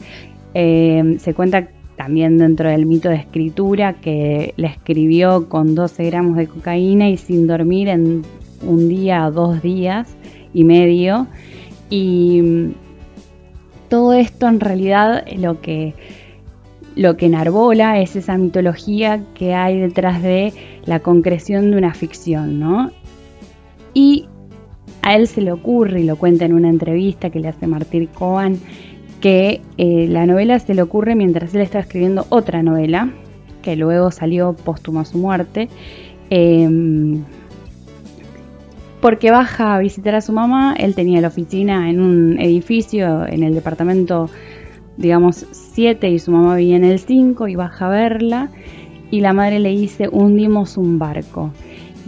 Eh, 0.54 1.16
se 1.18 1.34
cuenta 1.34 1.68
también 1.96 2.38
dentro 2.38 2.68
del 2.68 2.86
mito 2.86 3.08
de 3.08 3.16
escritura, 3.16 3.94
que 3.94 4.54
la 4.56 4.68
escribió 4.68 5.48
con 5.48 5.74
12 5.74 6.04
gramos 6.04 6.36
de 6.36 6.46
cocaína 6.46 7.08
y 7.08 7.16
sin 7.16 7.46
dormir 7.46 7.88
en 7.88 8.22
un 8.62 8.88
día 8.88 9.26
o 9.26 9.32
dos 9.32 9.62
días 9.62 10.16
y 10.52 10.64
medio. 10.64 11.26
Y 11.90 12.40
mm, 12.42 12.72
todo 13.88 14.12
esto 14.14 14.48
en 14.48 14.60
realidad 14.60 15.24
lo 15.36 15.60
que, 15.60 15.94
lo 16.96 17.16
que 17.16 17.26
enarbola 17.26 18.00
es 18.00 18.16
esa 18.16 18.36
mitología 18.38 19.22
que 19.34 19.54
hay 19.54 19.80
detrás 19.80 20.22
de 20.22 20.52
la 20.84 21.00
concreción 21.00 21.70
de 21.70 21.78
una 21.78 21.94
ficción, 21.94 22.60
¿no? 22.60 22.90
Y 23.92 24.28
a 25.02 25.14
él 25.16 25.26
se 25.26 25.40
le 25.40 25.52
ocurre, 25.52 26.00
y 26.00 26.04
lo 26.04 26.16
cuenta 26.16 26.44
en 26.44 26.54
una 26.54 26.70
entrevista 26.70 27.30
que 27.30 27.40
le 27.40 27.48
hace 27.48 27.66
Martín 27.66 28.06
Cohen, 28.06 28.60
que 29.20 29.60
eh, 29.78 30.06
la 30.08 30.26
novela 30.26 30.58
se 30.58 30.74
le 30.74 30.82
ocurre 30.82 31.14
mientras 31.14 31.54
él 31.54 31.62
está 31.62 31.78
escribiendo 31.78 32.26
otra 32.28 32.62
novela, 32.62 33.10
que 33.62 33.76
luego 33.76 34.10
salió 34.10 34.52
póstuma 34.52 35.02
a 35.02 35.04
su 35.04 35.18
muerte, 35.18 35.68
em, 36.30 37.22
porque 39.00 39.30
baja 39.30 39.74
a 39.74 39.78
visitar 39.78 40.14
a 40.14 40.20
su 40.20 40.32
mamá, 40.32 40.74
él 40.78 40.94
tenía 40.94 41.20
la 41.20 41.28
oficina 41.28 41.90
en 41.90 42.00
un 42.00 42.40
edificio 42.40 43.26
en 43.26 43.42
el 43.42 43.54
departamento, 43.54 44.30
digamos, 44.96 45.46
7 45.50 46.08
y 46.10 46.18
su 46.18 46.30
mamá 46.30 46.56
vivía 46.56 46.76
en 46.76 46.84
el 46.84 46.98
5 46.98 47.48
y 47.48 47.56
baja 47.56 47.86
a 47.86 47.90
verla 47.90 48.50
y 49.10 49.20
la 49.20 49.32
madre 49.32 49.60
le 49.60 49.70
dice, 49.70 50.08
hundimos 50.10 50.76
un 50.76 50.98
barco. 50.98 51.52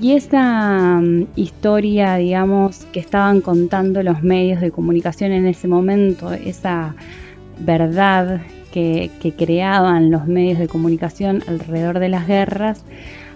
Y 0.01 0.13
esa 0.13 1.01
mm, 1.01 1.27
historia, 1.37 2.17
digamos, 2.17 2.85
que 2.93 3.01
estaban 3.01 3.41
contando 3.41 4.03
los 4.03 4.23
medios 4.23 4.61
de 4.61 4.71
comunicación 4.71 5.33
en 5.33 5.47
ese 5.47 5.69
momento, 5.69 6.33
esa 6.33 6.95
verdad 7.59 8.43
que, 8.73 9.11
creaban 9.39 10.11
los 10.11 10.27
medios 10.27 10.59
de 10.59 10.69
comunicación 10.69 11.43
alrededor 11.47 11.99
de 11.99 12.11
las 12.11 12.27
guerras, 12.27 12.85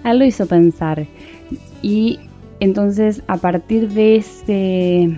a 0.04 0.10
él 0.10 0.18
lo 0.18 0.24
hizo 0.26 0.46
pensar. 0.46 1.06
Y 1.80 2.20
entonces 2.60 3.22
a 3.26 3.38
partir 3.38 3.88
de 3.88 4.16
ese, 4.16 5.16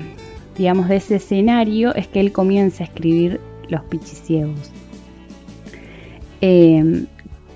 digamos, 0.57 0.89
de 0.89 0.97
ese 0.97 1.17
escenario 1.17 1.93
es 1.95 2.07
que 2.07 2.21
él 2.21 2.31
comienza 2.31 2.85
a 2.85 2.87
escribir 2.87 3.41
Los 3.69 3.83
Pichiciegos. 3.85 4.71
Eh, 6.41 7.05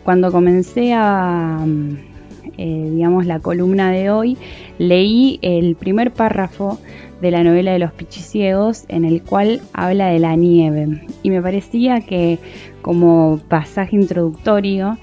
cuando 0.04 0.30
comencé 0.30 0.92
a, 0.94 1.66
eh, 2.56 2.90
digamos, 2.92 3.26
la 3.26 3.40
columna 3.40 3.90
de 3.90 4.10
hoy, 4.10 4.38
leí 4.78 5.38
el 5.42 5.74
primer 5.74 6.12
párrafo 6.12 6.78
de 7.20 7.30
la 7.30 7.42
novela 7.42 7.72
de 7.72 7.78
los 7.78 7.92
pichiciegos 7.92 8.84
en 8.88 9.04
el 9.04 9.22
cual 9.22 9.62
habla 9.72 10.08
de 10.08 10.18
la 10.18 10.36
nieve 10.36 11.02
y 11.22 11.30
me 11.30 11.40
parecía 11.42 12.00
que 12.00 12.38
como 12.82 13.40
pasaje 13.48 13.96
introductorio 13.96 14.98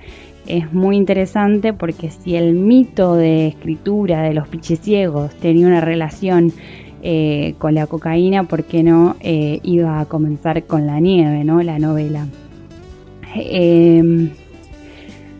es 0.45 0.71
muy 0.73 0.95
interesante 0.95 1.73
porque 1.73 2.11
si 2.11 2.35
el 2.35 2.53
mito 2.53 3.15
de 3.15 3.47
escritura 3.47 4.21
de 4.21 4.33
los 4.33 4.47
pichiciegos 4.47 5.33
tenía 5.35 5.67
una 5.67 5.81
relación 5.81 6.53
eh, 7.03 7.55
con 7.57 7.75
la 7.75 7.85
cocaína, 7.85 8.45
¿por 8.45 8.63
qué 8.63 8.81
no 8.81 9.15
eh, 9.19 9.59
iba 9.63 9.99
a 9.99 10.05
comenzar 10.05 10.63
con 10.63 10.87
la 10.87 10.99
nieve, 10.99 11.43
¿no? 11.43 11.61
la 11.61 11.79
novela? 11.79 12.27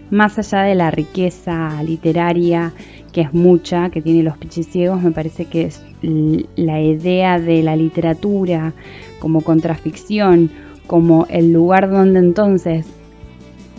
más 0.10 0.40
allá 0.40 0.64
de 0.64 0.74
la 0.74 0.90
riqueza 0.90 1.82
literaria 1.84 2.74
que 3.14 3.22
es 3.22 3.34
mucha, 3.34 3.90
que 3.90 4.02
tiene 4.02 4.24
los 4.24 4.38
pichiciegos, 4.38 5.02
me 5.02 5.12
parece 5.12 5.46
que 5.46 5.62
es 5.64 5.82
la 6.02 6.82
idea 6.82 7.40
de 7.40 7.62
la 7.62 7.76
literatura 7.76 8.74
como 9.20 9.42
contraficción, 9.42 10.50
como 10.88 11.28
el 11.30 11.54
lugar 11.54 11.90
donde 11.90 12.20
entonces, 12.20 12.88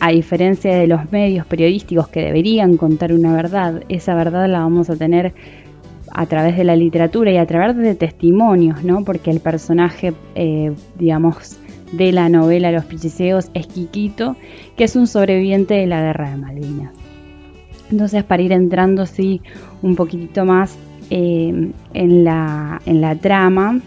a 0.00 0.10
diferencia 0.10 0.74
de 0.76 0.86
los 0.86 1.10
medios 1.10 1.46
periodísticos 1.46 2.08
que 2.08 2.20
deberían 2.20 2.76
contar 2.76 3.12
una 3.12 3.34
verdad, 3.34 3.82
esa 3.88 4.14
verdad 4.14 4.48
la 4.48 4.60
vamos 4.60 4.88
a 4.88 4.96
tener 4.96 5.34
a 6.14 6.26
través 6.26 6.56
de 6.56 6.64
la 6.64 6.76
literatura 6.76 7.32
y 7.32 7.36
a 7.36 7.46
través 7.46 7.76
de 7.76 7.94
testimonios, 7.96 8.84
¿no? 8.84 9.04
Porque 9.04 9.30
el 9.30 9.40
personaje, 9.40 10.14
eh, 10.36 10.72
digamos, 10.96 11.58
de 11.92 12.12
la 12.12 12.28
novela 12.28 12.70
Los 12.70 12.84
Pichiseos 12.84 13.50
es 13.52 13.66
Quiquito, 13.66 14.36
que 14.76 14.84
es 14.84 14.94
un 14.94 15.08
sobreviviente 15.08 15.74
de 15.74 15.86
la 15.86 16.00
guerra 16.00 16.30
de 16.30 16.36
Malvinas. 16.36 16.92
Entonces, 17.90 18.22
para 18.24 18.42
ir 18.42 18.52
entrando 18.52 19.02
así 19.02 19.42
un 19.82 19.96
poquitito 19.96 20.44
más 20.44 20.78
eh, 21.10 21.72
en, 21.92 22.24
la, 22.24 22.80
en 22.86 23.00
la 23.00 23.16
trama, 23.16 23.80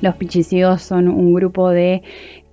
los 0.00 0.16
Pichiseos 0.16 0.82
son 0.82 1.08
un 1.08 1.34
grupo 1.34 1.70
de 1.70 2.02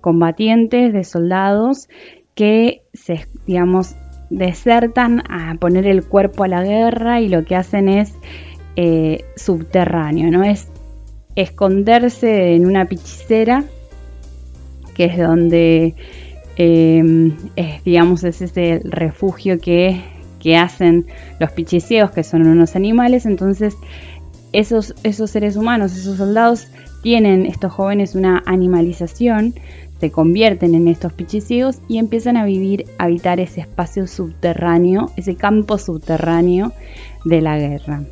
combatientes, 0.02 0.92
de 0.92 1.04
soldados 1.04 1.88
que 2.34 2.82
se, 2.92 3.26
digamos, 3.46 3.96
desertan 4.30 5.22
a 5.28 5.54
poner 5.56 5.86
el 5.86 6.04
cuerpo 6.04 6.44
a 6.44 6.48
la 6.48 6.62
guerra 6.62 7.20
y 7.20 7.28
lo 7.28 7.44
que 7.44 7.56
hacen 7.56 7.88
es 7.88 8.14
eh, 8.82 9.26
subterráneo, 9.36 10.30
¿no? 10.30 10.42
Es 10.42 10.68
esconderse 11.36 12.54
en 12.54 12.64
una 12.64 12.86
pichicera 12.86 13.66
que 14.94 15.04
es 15.04 15.18
donde, 15.18 15.94
em, 16.56 17.36
es, 17.56 17.84
digamos, 17.84 18.24
es 18.24 18.40
ese 18.40 18.80
refugio 18.84 19.60
que, 19.60 20.00
hacen 20.58 21.04
los 21.38 21.52
pichiseos, 21.52 22.10
que 22.12 22.24
son 22.24 22.46
unos 22.46 22.74
animales. 22.74 23.26
Entonces, 23.26 23.76
esos, 24.54 24.94
esos 25.02 25.30
seres 25.30 25.56
humanos, 25.56 25.94
esos 25.94 26.16
soldados, 26.16 26.68
tienen 27.02 27.44
estos 27.44 27.74
jóvenes 27.74 28.14
una 28.14 28.42
animalización, 28.46 29.56
se 30.00 30.10
convierten 30.10 30.74
en 30.74 30.88
estos 30.88 31.12
pichiseos 31.12 31.80
y 31.86 31.98
empiezan 31.98 32.38
a 32.38 32.46
vivir, 32.46 32.86
a 32.96 33.04
habitar 33.04 33.40
ese 33.40 33.60
espacio 33.60 34.06
subterráneo, 34.06 35.12
ese 35.18 35.36
campo 35.36 35.76
subterráneo 35.76 36.72
de 37.26 37.42
la 37.42 37.58
guerra. 37.58 38.04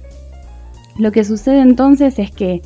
Lo 0.98 1.12
que 1.12 1.24
sucede 1.24 1.60
entonces 1.60 2.18
es 2.18 2.30
que 2.30 2.62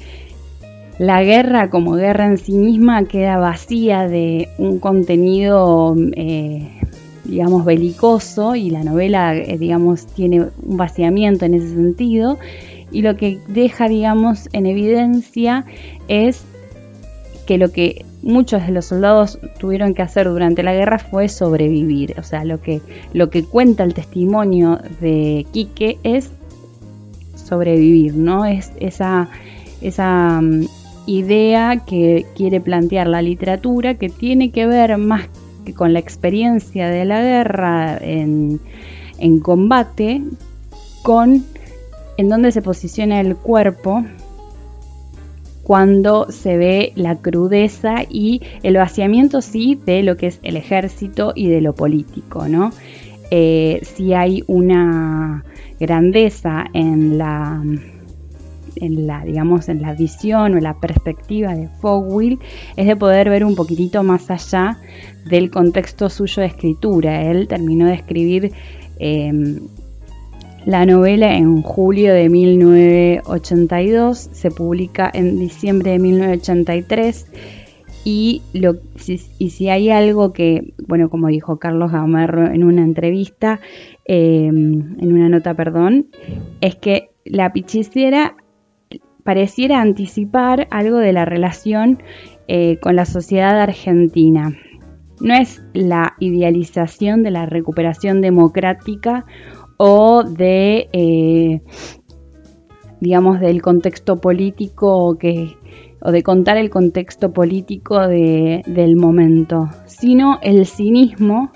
la 0.99 1.23
guerra 1.23 1.71
como 1.71 1.93
guerra 1.93 2.27
en 2.27 2.39
sí 2.39 2.53
misma 2.53 3.05
queda 3.05 3.37
vacía 3.37 4.09
de 4.09 4.49
un 4.59 4.79
contenido, 4.79 5.95
eh, 6.17 6.71
digamos, 7.25 7.65
belicoso 7.65 8.55
y 8.55 8.71
la 8.71 8.85
novela, 8.85 9.37
eh, 9.37 9.59
digamos, 9.59 10.07
tiene 10.07 10.47
un 10.63 10.77
vaciamiento 10.77 11.45
en 11.45 11.55
ese 11.55 11.69
sentido. 11.69 12.39
Y 12.91 13.03
lo 13.03 13.17
que 13.17 13.39
deja, 13.49 13.89
digamos, 13.89 14.49
en 14.53 14.67
evidencia 14.67 15.65
es 16.09 16.45
que 17.47 17.59
lo 17.59 17.73
que 17.73 18.05
muchos 18.23 18.65
de 18.65 18.73
los 18.73 18.87
soldados 18.87 19.39
tuvieron 19.59 19.95
que 19.95 20.03
hacer 20.03 20.29
durante 20.29 20.63
la 20.63 20.73
guerra 20.73 20.99
fue 20.99 21.29
sobrevivir. 21.29 22.15
O 22.19 22.23
sea, 22.23 22.45
lo 22.45 22.61
que, 22.61 22.81
lo 23.13 23.31
que 23.31 23.45
cuenta 23.45 23.83
el 23.83 23.95
testimonio 23.95 24.79
de 25.01 25.47
Quique 25.53 25.99
es 26.03 26.31
sobrevivir, 27.43 28.15
¿no? 28.15 28.45
Es 28.45 28.73
esa, 28.81 29.29
esa 29.81 30.41
mm, 30.41 30.67
idea 31.07 31.83
que 31.85 32.27
quiere 32.37 32.61
plantear 32.61 33.09
la 33.09 33.23
literatura 33.23 33.95
que 33.95 34.09
tiene 34.09 34.51
que 34.51 34.67
ver 34.67 34.97
más 34.99 35.29
que 35.65 35.75
con 35.75 35.93
la 35.93 35.99
experiencia 35.99 36.89
de 36.89 37.05
la 37.05 37.23
guerra 37.23 37.99
en, 37.99 38.61
combate, 39.43 40.23
con 41.03 41.45
en 42.17 42.29
dónde 42.29 42.53
se 42.53 42.63
posiciona 42.63 43.21
el 43.21 43.37
cuerpo 43.37 44.05
cuando 45.63 46.31
se 46.31 46.57
ve 46.57 46.93
la 46.97 47.17
crudeza 47.17 48.05
y 48.09 48.43
el 48.65 48.77
vaciamiento 48.77 49.41
sí 49.41 49.79
de 49.87 50.03
lo 50.03 50.17
que 50.17 50.27
es 50.27 50.41
el 50.43 50.57
ejército 50.57 51.33
y 51.37 51.49
de 51.49 51.61
lo 51.61 51.75
político, 51.75 52.49
¿no? 52.49 52.73
Eh, 53.31 53.81
si 53.83 54.13
hay 54.13 54.43
una 54.47 55.45
grandeza 55.83 56.65
en 56.73 57.19
la 57.19 57.63
en 58.77 59.07
la, 59.07 59.23
digamos, 59.25 59.69
en 59.69 59.83
la 59.83 59.93
visión 59.95 60.55
o 60.55 60.61
la 60.61 60.81
perspectiva 60.81 61.55
de 61.55 61.69
Fogwill 61.81 62.39
es 62.77 62.87
de 62.87 62.97
poder 62.97 63.29
ver 63.29 63.45
un 63.45 63.55
poquitito 63.55 64.03
más 64.03 64.31
allá 64.31 64.79
del 65.27 65.51
contexto 65.51 66.09
suyo 66.09 66.41
de 66.41 66.47
escritura. 66.49 67.31
Él 67.31 67.49
terminó 67.49 67.85
de 67.87 67.93
escribir 67.95 68.53
em, 68.99 69.61
la 70.65 70.87
novela 70.87 71.37
en 71.37 71.61
julio 71.63 72.15
de 72.15 72.31
1982, 72.31 74.31
se 74.33 74.51
publica 74.51 75.11
en 75.13 75.39
diciembre 75.39 75.91
de 75.93 75.99
1983 75.99 77.27
y, 78.05 78.43
lo, 78.53 78.75
si, 78.97 79.21
y 79.39 79.51
si 79.51 79.69
hay 79.69 79.91
algo 79.91 80.33
que, 80.33 80.75
bueno, 80.89 81.09
como 81.09 81.29
dijo 81.29 81.59
Carlos 81.59 81.93
Gamarro 81.93 82.51
en 82.51 82.65
una 82.65 82.83
entrevista, 82.83 83.61
em, 84.05 85.01
en 85.01 85.13
una 85.13 85.29
nota, 85.29 85.55
perdón, 85.55 86.07
es 86.61 86.75
que 86.77 87.11
la 87.25 87.53
pichicera 87.53 88.37
pareciera 89.23 89.81
anticipar 89.81 90.67
algo 90.71 90.99
de 90.99 91.13
la 91.13 91.25
relación 91.25 92.03
eh, 92.49 92.79
con 92.81 92.97
la 92.97 93.05
sociedad 93.05 93.61
argentina. 93.61 94.57
No 95.21 95.35
es 95.35 95.63
la 95.73 96.15
idealización 96.19 97.23
de 97.23 97.31
la 97.31 97.47
recuperación 97.47 98.21
democrática 98.21 99.25
o 99.77 100.25
de, 100.25 100.89
eh, 100.93 101.61
digamos, 103.01 103.39
del 103.39 103.63
contexto 103.63 104.21
político 104.21 105.17
que, 105.19 105.57
o 106.05 106.13
de 106.13 106.23
contar 106.23 106.57
el 106.57 106.71
contexto 106.71 107.33
político 107.33 108.07
del 108.09 108.97
momento, 108.97 109.69
sino 109.87 110.39
el 110.43 110.67
cinismo 110.67 111.53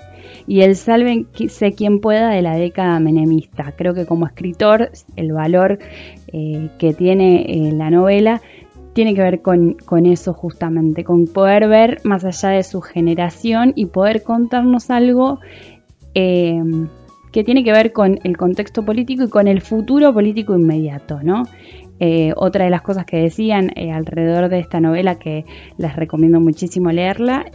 y 0.47 0.61
el 0.61 0.75
sé 0.75 1.73
quien 1.75 1.99
pueda 1.99 2.29
de 2.29 2.41
la 2.41 2.55
década 2.55 2.99
menemista. 2.99 3.73
Creo 3.75 3.93
que 3.93 4.05
como 4.05 4.25
escritor 4.25 4.91
el 5.15 5.33
valor 5.33 5.79
eh, 6.27 6.69
que 6.79 6.93
tiene 6.93 7.41
eh, 7.41 7.71
la 7.73 7.89
novela 7.89 8.41
tiene 8.93 9.13
que 9.13 9.21
ver 9.21 9.41
con, 9.41 9.77
eso 10.05 10.33
justamente, 10.33 11.03
con 11.03 11.27
poder 11.27 11.67
ver 11.67 11.99
más 12.03 12.25
allá 12.25 12.49
de 12.49 12.63
su 12.63 12.81
generación 12.81 13.73
y 13.75 13.85
poder 13.85 14.23
contarnos 14.23 14.89
algo 14.89 15.39
eh, 16.15 16.59
que 17.31 17.43
tiene 17.43 17.63
que 17.63 17.71
ver 17.71 17.93
con 17.93 18.19
el 18.23 18.37
contexto 18.37 18.83
político 18.83 19.25
y 19.25 19.29
con 19.29 19.47
el 19.47 19.61
futuro 19.61 20.11
político 20.13 20.55
inmediato, 20.55 21.19
¿no? 21.21 21.43
Otra 22.35 22.65
de 22.65 22.69
las 22.69 22.81
cosas 22.81 23.05
que 23.05 23.17
decían 23.17 23.71
alrededor 23.93 24.49
de 24.49 24.59
esta 24.59 24.79
novela 24.79 25.15
que 25.15 25.45
les 25.77 25.95
recomiendo 25.95 26.39
muchísimo 26.39 26.91
leerla 26.91 27.45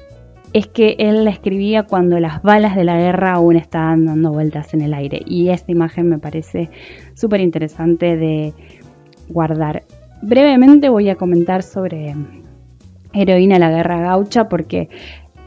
es 0.52 0.66
que 0.66 0.96
él 0.98 1.24
la 1.24 1.30
escribía 1.30 1.84
cuando 1.84 2.20
las 2.20 2.42
balas 2.42 2.76
de 2.76 2.84
la 2.84 2.98
guerra 2.98 3.32
aún 3.32 3.56
estaban 3.56 4.04
dando 4.04 4.32
vueltas 4.32 4.74
en 4.74 4.82
el 4.82 4.92
aire. 4.92 5.22
Y 5.24 5.48
esta 5.48 5.72
imagen 5.72 6.08
me 6.08 6.18
parece 6.18 6.68
súper 7.14 7.40
interesante 7.40 8.16
de 8.16 8.52
guardar. 9.28 9.84
Brevemente 10.20 10.88
voy 10.88 11.08
a 11.08 11.16
comentar 11.16 11.62
sobre 11.62 12.14
Heroína 13.14 13.58
la 13.58 13.70
Guerra 13.70 14.00
Gaucha 14.00 14.48
porque 14.48 14.88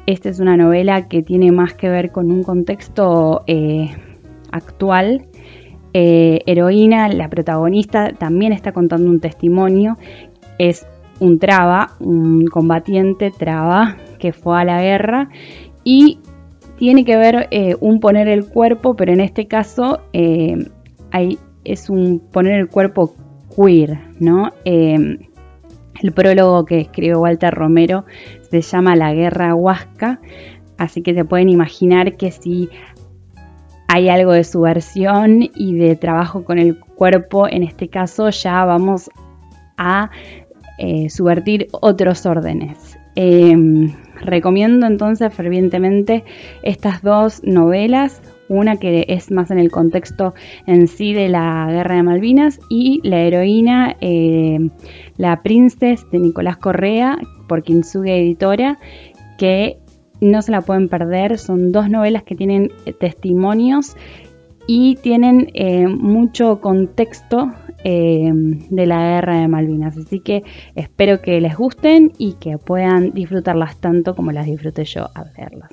esta 0.07 0.29
es 0.29 0.39
una 0.39 0.57
novela 0.57 1.07
que 1.07 1.21
tiene 1.21 1.51
más 1.51 1.73
que 1.73 1.89
ver 1.89 2.11
con 2.11 2.31
un 2.31 2.43
contexto 2.43 3.43
eh, 3.47 3.89
actual. 4.51 5.27
Eh, 5.97 6.41
Heroína, 6.45 7.07
la 7.07 7.29
protagonista, 7.29 8.11
también 8.11 8.51
está 8.51 8.73
contando 8.73 9.09
un 9.09 9.21
testimonio. 9.21 9.97
Es 10.57 10.85
un 11.21 11.39
traba, 11.39 11.91
un 12.01 12.47
combatiente 12.47 13.31
traba 13.31 13.95
que 14.19 14.33
fue 14.33 14.59
a 14.59 14.65
la 14.65 14.81
guerra 14.81 15.29
y 15.85 16.19
tiene 16.77 17.05
que 17.05 17.15
ver 17.15 17.47
eh, 17.51 17.77
un 17.79 18.01
poner 18.01 18.27
el 18.27 18.45
cuerpo, 18.45 18.97
pero 18.97 19.13
en 19.13 19.21
este 19.21 19.47
caso 19.47 20.01
eh, 20.11 20.67
es 21.63 21.89
un 21.89 22.19
poner 22.19 22.59
el 22.59 22.67
cuerpo 22.67 23.15
queer, 23.55 23.97
¿no? 24.19 24.51
El 24.65 26.11
prólogo 26.13 26.65
que 26.65 26.81
escribió 26.81 27.21
Walter 27.21 27.53
Romero 27.53 28.03
se 28.51 28.61
llama 28.61 28.97
La 28.97 29.13
Guerra 29.13 29.55
Huasca, 29.55 30.19
así 30.77 31.01
que 31.01 31.13
se 31.13 31.23
pueden 31.23 31.47
imaginar 31.47 32.17
que 32.17 32.31
si 32.31 32.67
hay 33.87 34.09
algo 34.09 34.33
de 34.33 34.43
subversión 34.43 35.49
y 35.55 35.75
de 35.75 35.95
trabajo 35.95 36.43
con 36.43 36.59
el 36.59 36.79
cuerpo, 36.79 37.47
en 37.47 37.63
este 37.63 37.87
caso 37.87 38.29
ya 38.29 38.65
vamos 38.65 39.09
a 39.77 40.09
subvertir 41.07 41.67
otros 41.71 42.25
órdenes. 42.25 42.97
Recomiendo 44.21 44.87
entonces 44.87 45.33
fervientemente 45.33 46.23
estas 46.63 47.01
dos 47.01 47.43
novelas, 47.43 48.21
una 48.47 48.77
que 48.77 49.05
es 49.07 49.31
más 49.31 49.51
en 49.51 49.59
el 49.59 49.71
contexto 49.71 50.33
en 50.67 50.87
sí 50.87 51.13
de 51.13 51.29
la 51.29 51.67
guerra 51.69 51.95
de 51.95 52.03
Malvinas 52.03 52.59
y 52.69 53.01
la 53.03 53.19
heroína 53.21 53.95
eh, 54.01 54.69
La 55.17 55.41
Princess 55.41 56.09
de 56.11 56.19
Nicolás 56.19 56.57
Correa 56.57 57.17
por 57.47 57.63
Kintsugi 57.63 58.11
Editora, 58.11 58.79
que 59.37 59.79
no 60.21 60.41
se 60.41 60.51
la 60.51 60.61
pueden 60.61 60.89
perder, 60.89 61.37
son 61.37 61.71
dos 61.71 61.89
novelas 61.89 62.23
que 62.23 62.35
tienen 62.35 62.71
eh, 62.85 62.93
testimonios 62.93 63.95
y 64.67 64.95
tienen 64.95 65.51
eh, 65.53 65.87
mucho 65.87 66.59
contexto 66.59 67.51
eh, 67.83 68.31
de 68.33 68.85
la 68.85 68.97
guerra 68.97 69.39
de 69.39 69.47
Malvinas. 69.47 69.95
Así 69.97 70.19
que 70.19 70.43
espero 70.75 71.21
que 71.21 71.39
les 71.39 71.55
gusten 71.55 72.13
y 72.17 72.33
que 72.33 72.57
puedan 72.57 73.11
disfrutarlas 73.11 73.77
tanto 73.77 74.15
como 74.15 74.31
las 74.31 74.47
disfruté 74.47 74.85
yo 74.85 75.07
al 75.13 75.31
verlas. 75.37 75.69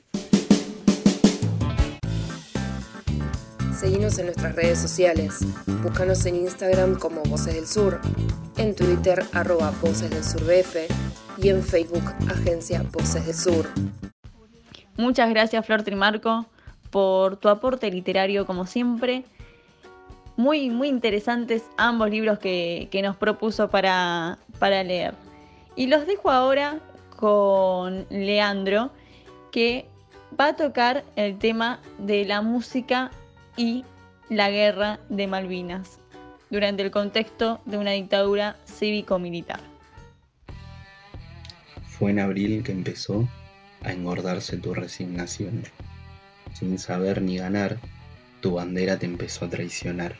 Seguimos 3.75 4.17
en 4.19 4.27
nuestras 4.27 4.55
redes 4.55 4.79
sociales. 4.79 5.45
Búscanos 5.83 6.25
en 6.27 6.37
Instagram 6.37 6.97
como 7.01 7.23
Voces 7.23 7.55
del 7.55 7.67
Sur, 7.67 8.01
en 8.57 8.77
Twitter 8.77 9.25
arroba 9.33 9.73
Voces 9.83 10.11
del 10.11 10.23
Sur 10.23 10.43
BF 10.43 10.77
y 11.43 11.49
en 11.49 11.63
Facebook 11.63 12.05
Agencia 12.29 12.85
Voces 12.93 13.27
del 13.27 13.35
Sur. 13.35 14.12
Muchas 14.97 15.31
gracias 15.31 15.65
Flor 15.65 15.83
Trimarco 15.83 16.47
por 16.91 17.37
tu 17.37 17.49
aporte 17.49 17.91
literario 17.91 18.47
como 18.47 18.67
siempre 18.67 19.25
muy, 20.37 20.71
muy 20.71 20.89
interesantes 20.89 21.65
ambos 21.77 22.11
libros 22.11 22.39
que, 22.39 22.89
nos 23.03 23.17
propuso 23.17 23.69
para, 23.69 24.39
para 24.59 24.83
leer. 24.83 25.15
Y 25.77 25.87
los 25.87 26.07
dejo 26.07 26.31
ahora 26.31 26.81
con 27.17 28.07
Leandro, 28.11 28.91
que 29.51 29.87
va 30.39 30.49
a 30.49 30.57
tocar 30.57 31.05
el 31.17 31.39
tema 31.39 31.81
de 31.99 32.25
la 32.25 32.43
música 32.43 33.11
y 33.57 33.85
la 34.29 34.51
guerra 34.51 34.99
de 35.09 35.27
Malvinas 35.27 35.99
durante 36.51 36.83
el 36.83 36.91
contexto 36.91 37.61
de 37.65 37.79
una 37.79 37.93
dictadura 37.93 38.57
cívico-militar. 38.67 39.61
Fue 41.87 42.11
en 42.11 42.19
abril 42.19 42.63
que 42.63 42.73
empezó 42.73 43.29
a 43.85 43.93
engordarse 43.93 44.57
tu 44.57 44.75
resignación. 44.75 45.65
Sin 46.55 46.79
saber 46.79 47.23
ni 47.23 47.39
ganar, 47.39 47.79
tu 48.41 48.55
bandera 48.55 48.99
te 48.99 49.07
empezó 49.07 49.45
a 49.45 49.51
traicionar. 49.51 50.17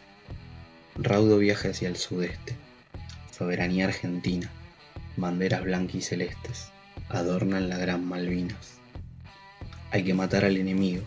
Raudo 0.97 1.39
viaje 1.39 1.71
hacia 1.71 1.89
el 1.89 1.97
sudeste, 1.97 2.55
soberanía 3.31 3.87
argentina, 3.87 4.51
banderas 5.17 5.65
blancas 5.65 5.97
y 5.97 6.03
celestes, 6.03 6.69
adornan 7.09 7.69
la 7.69 7.79
gran 7.79 8.05
Malvinas. 8.07 8.79
Hay 9.91 10.05
que 10.05 10.15
matar 10.15 10.45
al 10.45 10.57
enemigo, 10.57 11.03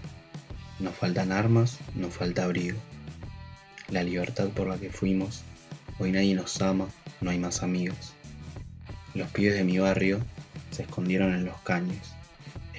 nos 0.80 0.96
faltan 0.96 1.32
armas, 1.32 1.80
nos 1.96 2.14
falta 2.14 2.44
abrigo. 2.44 2.78
La 3.90 4.04
libertad 4.04 4.50
por 4.50 4.68
la 4.68 4.78
que 4.78 4.90
fuimos, 4.90 5.44
hoy 6.00 6.12
nadie 6.12 6.36
nos 6.36 6.62
ama, 6.62 6.88
no 7.22 7.32
hay 7.32 7.40
más 7.40 7.64
amigos. 7.64 8.14
Los 9.14 9.30
pibes 9.30 9.56
de 9.56 9.64
mi 9.64 9.80
barrio 9.80 10.20
se 10.72 10.84
escondieron 10.84 11.34
en 11.34 11.46
los 11.46 11.58
caños, 11.62 12.16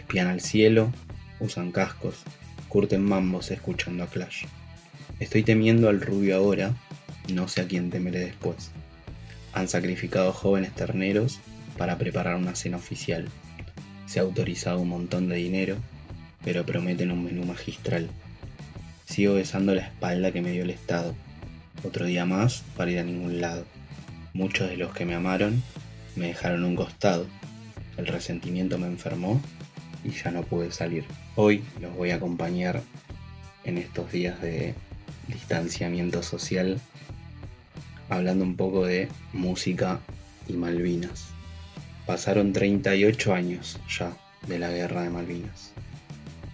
espían 0.07 0.29
al 0.29 0.41
cielo, 0.41 0.93
usan 1.41 1.73
cascos, 1.73 2.23
curten 2.69 3.03
mambos 3.03 3.51
escuchando 3.51 4.05
a 4.05 4.07
Clash. 4.07 4.45
Estoy 5.19 5.43
temiendo 5.43 5.89
al 5.89 6.01
rubio 6.01 6.37
ahora, 6.37 6.73
no 7.35 7.49
sé 7.49 7.63
a 7.63 7.67
quién 7.67 7.91
temeré 7.91 8.21
después. 8.21 8.71
Han 9.53 9.69
sacrificado 9.69 10.33
jóvenes 10.33 10.73
terneros 10.77 11.41
para 11.77 11.99
preparar 11.99 12.37
una 12.37 12.55
cena 12.55 12.77
oficial. 12.77 13.29
Se 14.07 14.21
ha 14.21 14.23
autorizado 14.23 14.79
un 14.79 14.91
montón 14.91 15.29
de 15.29 15.35
dinero, 15.37 15.77
pero 16.45 16.65
prometen 16.65 17.11
un 17.11 17.25
menú 17.25 17.45
magistral. 17.45 18.09
Sigo 19.07 19.35
besando 19.35 19.75
la 19.75 19.83
espalda 19.83 20.31
que 20.31 20.41
me 20.41 20.53
dio 20.53 20.63
el 20.63 20.71
Estado. 20.71 21.17
Otro 21.83 22.07
día 22.07 22.25
más 22.27 22.63
para 22.77 22.93
ir 22.93 23.01
a 23.01 23.05
ningún 23.05 23.41
lado. 23.41 23.65
Muchos 24.35 24.69
de 24.69 24.77
los 24.77 24.95
que 24.95 25.05
me 25.05 25.17
amaron 25.17 25.65
me 26.15 26.29
dejaron 26.29 26.63
un 26.63 26.77
costado. 26.77 27.27
El 27.97 28.07
resentimiento 28.07 28.79
me 28.79 28.87
enfermó 28.87 29.43
y 30.07 30.13
ya 30.13 30.31
no 30.31 30.43
pude 30.43 30.71
salir. 30.71 31.05
Hoy 31.35 31.65
los 31.81 31.95
voy 31.95 32.11
a 32.11 32.17
acompañar 32.17 32.83
en 33.65 33.79
estos 33.79 34.13
días 34.13 34.41
de 34.41 34.75
distanciamiento 35.27 36.23
social 36.23 36.81
hablando 38.09 38.45
un 38.45 38.57
poco 38.57 38.87
de 38.87 39.09
música 39.33 39.99
y 40.47 40.53
Malvinas. 40.53 41.27
Pasaron 42.07 42.53
38 42.53 43.35
años 43.35 43.81
ya 43.89 44.17
de 44.47 44.61
la 44.61 44.71
guerra 44.71 45.03
de 45.03 45.11
Malvinas. 45.11 45.73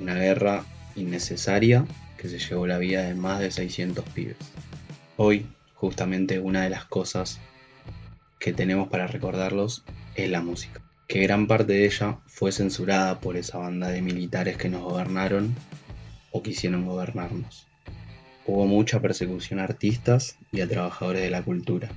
Una 0.00 0.14
guerra 0.14 0.64
innecesaria 0.96 1.84
que 2.16 2.30
se 2.30 2.38
llevó 2.38 2.66
la 2.66 2.78
vida 2.78 3.02
de 3.02 3.14
más 3.14 3.40
de 3.40 3.50
600 3.50 4.04
pibes. 4.10 4.36
Hoy, 5.18 5.46
justamente 5.74 6.38
una 6.38 6.62
de 6.62 6.70
las 6.70 6.86
cosas 6.86 7.38
que 8.38 8.54
tenemos 8.54 8.88
para 8.88 9.06
recordarlos 9.06 9.84
es 10.14 10.30
la 10.30 10.40
música 10.40 10.81
que 11.12 11.20
gran 11.20 11.46
parte 11.46 11.74
de 11.74 11.84
ella 11.84 12.16
fue 12.26 12.52
censurada 12.52 13.20
por 13.20 13.36
esa 13.36 13.58
banda 13.58 13.88
de 13.88 14.00
militares 14.00 14.56
que 14.56 14.70
nos 14.70 14.80
gobernaron 14.80 15.54
o 16.30 16.42
quisieron 16.42 16.86
gobernarnos. 16.86 17.66
Hubo 18.46 18.64
mucha 18.64 18.98
persecución 19.02 19.60
a 19.60 19.64
artistas 19.64 20.38
y 20.52 20.62
a 20.62 20.66
trabajadores 20.66 21.20
de 21.20 21.28
la 21.28 21.42
cultura, 21.42 21.90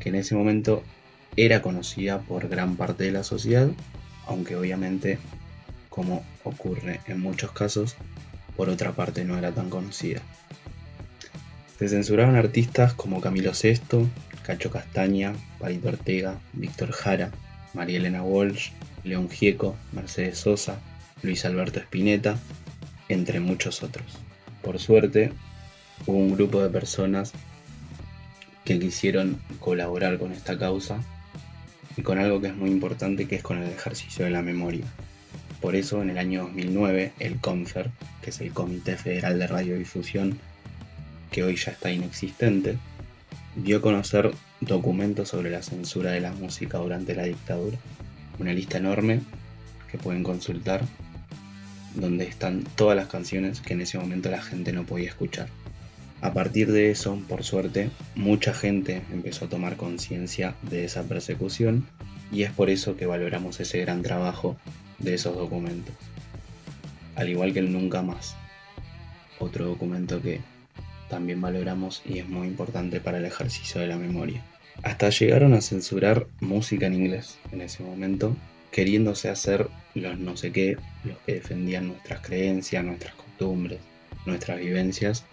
que 0.00 0.08
en 0.08 0.14
ese 0.14 0.34
momento 0.34 0.82
era 1.36 1.60
conocida 1.60 2.20
por 2.20 2.48
gran 2.48 2.76
parte 2.76 3.04
de 3.04 3.12
la 3.12 3.24
sociedad, 3.24 3.68
aunque 4.26 4.56
obviamente, 4.56 5.18
como 5.90 6.24
ocurre 6.42 7.02
en 7.08 7.20
muchos 7.20 7.52
casos, 7.52 7.94
por 8.56 8.70
otra 8.70 8.92
parte 8.92 9.26
no 9.26 9.36
era 9.36 9.52
tan 9.52 9.68
conocida. 9.68 10.22
Se 11.78 11.90
censuraron 11.90 12.36
artistas 12.36 12.94
como 12.94 13.20
Camilo 13.20 13.52
VI, 13.52 14.08
Cacho 14.44 14.70
Castaña, 14.70 15.34
Palito 15.58 15.88
Ortega, 15.88 16.40
Víctor 16.54 16.92
Jara, 16.92 17.32
María 17.76 17.98
Elena 17.98 18.22
Walsh, 18.22 18.70
León 19.04 19.28
Gieco, 19.28 19.76
Mercedes 19.92 20.38
Sosa, 20.38 20.80
Luis 21.22 21.44
Alberto 21.44 21.78
Spinetta, 21.78 22.38
entre 23.10 23.38
muchos 23.38 23.82
otros. 23.82 24.06
Por 24.62 24.78
suerte, 24.78 25.30
hubo 26.06 26.16
un 26.16 26.34
grupo 26.34 26.62
de 26.62 26.70
personas 26.70 27.34
que 28.64 28.78
quisieron 28.78 29.38
colaborar 29.60 30.18
con 30.18 30.32
esta 30.32 30.58
causa 30.58 31.04
y 31.98 32.02
con 32.02 32.18
algo 32.18 32.40
que 32.40 32.48
es 32.48 32.56
muy 32.56 32.70
importante 32.70 33.28
que 33.28 33.36
es 33.36 33.42
con 33.42 33.62
el 33.62 33.70
ejercicio 33.70 34.24
de 34.24 34.30
la 34.30 34.42
memoria. 34.42 34.86
Por 35.60 35.76
eso 35.76 36.00
en 36.00 36.08
el 36.08 36.18
año 36.18 36.44
2009 36.44 37.12
el 37.18 37.38
CONFER, 37.40 37.90
que 38.22 38.30
es 38.30 38.40
el 38.40 38.54
Comité 38.54 38.96
Federal 38.96 39.38
de 39.38 39.46
Radiodifusión, 39.46 40.38
que 41.30 41.44
hoy 41.44 41.56
ya 41.56 41.72
está 41.72 41.92
inexistente, 41.92 42.78
dio 43.54 43.78
a 43.78 43.82
conocer 43.82 44.32
documentos 44.60 45.28
sobre 45.28 45.50
la 45.50 45.62
censura 45.62 46.12
de 46.12 46.20
la 46.20 46.32
música 46.32 46.78
durante 46.78 47.14
la 47.14 47.24
dictadura. 47.24 47.78
Una 48.38 48.52
lista 48.52 48.78
enorme 48.78 49.20
que 49.90 49.98
pueden 49.98 50.22
consultar 50.22 50.82
donde 51.94 52.24
están 52.24 52.64
todas 52.76 52.96
las 52.96 53.08
canciones 53.08 53.60
que 53.60 53.74
en 53.74 53.80
ese 53.80 53.98
momento 53.98 54.30
la 54.30 54.42
gente 54.42 54.72
no 54.72 54.84
podía 54.84 55.08
escuchar. 55.08 55.48
A 56.20 56.32
partir 56.32 56.72
de 56.72 56.90
eso, 56.90 57.18
por 57.28 57.44
suerte, 57.44 57.90
mucha 58.14 58.54
gente 58.54 59.02
empezó 59.12 59.44
a 59.44 59.48
tomar 59.48 59.76
conciencia 59.76 60.54
de 60.62 60.84
esa 60.84 61.02
persecución 61.02 61.86
y 62.32 62.42
es 62.42 62.50
por 62.50 62.70
eso 62.70 62.96
que 62.96 63.06
valoramos 63.06 63.60
ese 63.60 63.80
gran 63.80 64.02
trabajo 64.02 64.56
de 64.98 65.14
esos 65.14 65.36
documentos. 65.36 65.94
Al 67.14 67.28
igual 67.28 67.52
que 67.52 67.60
el 67.60 67.72
Nunca 67.72 68.02
Más, 68.02 68.34
otro 69.38 69.66
documento 69.66 70.20
que 70.20 70.40
también 71.08 71.40
valoramos 71.40 72.02
y 72.04 72.18
es 72.18 72.28
muy 72.28 72.46
importante 72.48 73.00
para 73.00 73.18
el 73.18 73.24
ejercicio 73.24 73.80
de 73.80 73.86
la 73.86 73.96
memoria. 73.96 74.42
Hasta 74.82 75.10
llegaron 75.10 75.54
a 75.54 75.60
censurar 75.60 76.26
música 76.40 76.86
en 76.86 76.94
inglés 76.94 77.38
en 77.52 77.60
ese 77.60 77.82
momento, 77.82 78.36
queriéndose 78.70 79.28
hacer 79.28 79.68
los 79.94 80.18
no 80.18 80.36
sé 80.36 80.52
qué, 80.52 80.76
los 81.04 81.16
que 81.18 81.34
defendían 81.34 81.88
nuestras 81.88 82.20
creencias, 82.20 82.84
nuestras 82.84 83.14
costumbres, 83.14 83.80
nuestras 84.26 84.58
vivencias, 84.58 85.24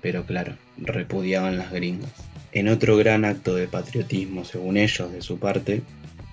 pero 0.00 0.26
claro, 0.26 0.56
repudiaban 0.78 1.58
las 1.58 1.72
gringas. 1.72 2.12
En 2.52 2.68
otro 2.68 2.96
gran 2.96 3.24
acto 3.24 3.54
de 3.54 3.68
patriotismo, 3.68 4.44
según 4.44 4.76
ellos, 4.76 5.12
de 5.12 5.22
su 5.22 5.38
parte, 5.38 5.82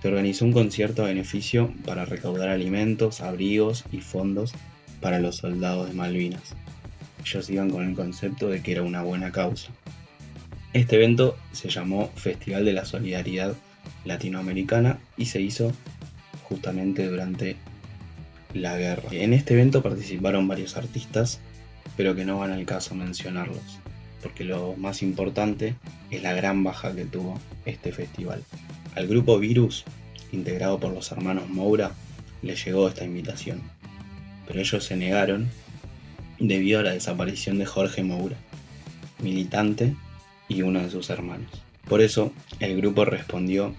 se 0.02 0.08
organizó 0.08 0.46
un 0.46 0.54
concierto 0.54 1.04
a 1.04 1.08
beneficio 1.08 1.74
para 1.86 2.06
recaudar 2.06 2.50
alimentos, 2.50 3.22
abrigos 3.22 3.86
y 3.92 4.02
fondos 4.02 4.54
para 5.02 5.20
los 5.20 5.38
soldados 5.38 5.88
de 5.88 5.94
Malvinas. 5.94 6.56
Ellos 7.26 7.50
iban 7.50 7.70
con 7.70 7.88
el 7.88 7.96
concepto 7.96 8.50
de 8.50 8.62
que 8.62 8.72
era 8.72 8.84
una 8.84 9.04
buena 9.04 9.32
causa. 9.32 9.72
Este 10.74 10.98
evento 10.98 11.38
se 11.52 11.70
llamó 11.70 12.10
Festival 12.16 12.64
de 12.66 12.74
la 12.74 12.86
Solidaridad 12.86 13.56
Latinoamericana 14.06 15.00
y 15.18 15.26
se 15.26 15.42
hizo 15.42 15.72
justamente 16.44 17.08
durante 17.08 17.58
la 18.54 18.78
guerra. 18.78 19.10
En 19.12 19.34
este 19.34 19.54
evento 19.54 19.82
participaron 19.82 20.48
varios 20.48 20.78
artistas, 20.78 21.40
pero 21.98 22.16
que 22.16 22.26
no 22.26 22.40
van 22.40 22.52
al 22.52 22.66
caso 22.66 22.96
mencionarlos, 22.96 23.80
porque 24.22 24.44
lo 24.44 24.76
más 24.76 25.02
importante 25.02 25.76
es 26.12 26.24
la 26.24 26.34
gran 26.34 26.64
baja 26.64 26.96
que 26.96 27.06
tuvo 27.06 27.40
este 27.66 27.92
festival. 27.92 28.44
Al 28.96 29.08
grupo 29.08 29.38
Virus, 29.40 29.86
integrado 30.32 30.80
por 30.80 30.94
los 30.94 31.12
hermanos 31.12 31.50
Moura, 31.50 31.92
le 32.42 32.56
llegó 32.56 32.88
esta 32.88 33.06
invitación, 33.06 33.62
pero 34.48 34.60
ellos 34.60 34.84
se 34.84 34.96
negaron 34.96 35.50
debido 36.40 36.80
a 36.80 36.84
la 36.84 36.94
desaparición 36.94 37.58
de 37.60 37.66
Jorge 37.66 38.04
Moura, 38.04 38.38
militante 39.22 39.96
y 40.48 40.62
uno 40.62 40.82
de 40.82 40.90
sus 40.90 41.10
hermanos. 41.10 41.50
Por 41.88 42.02
eso, 42.02 42.32
el 42.60 42.78
grupo 42.78 43.06
respondió 43.06 43.76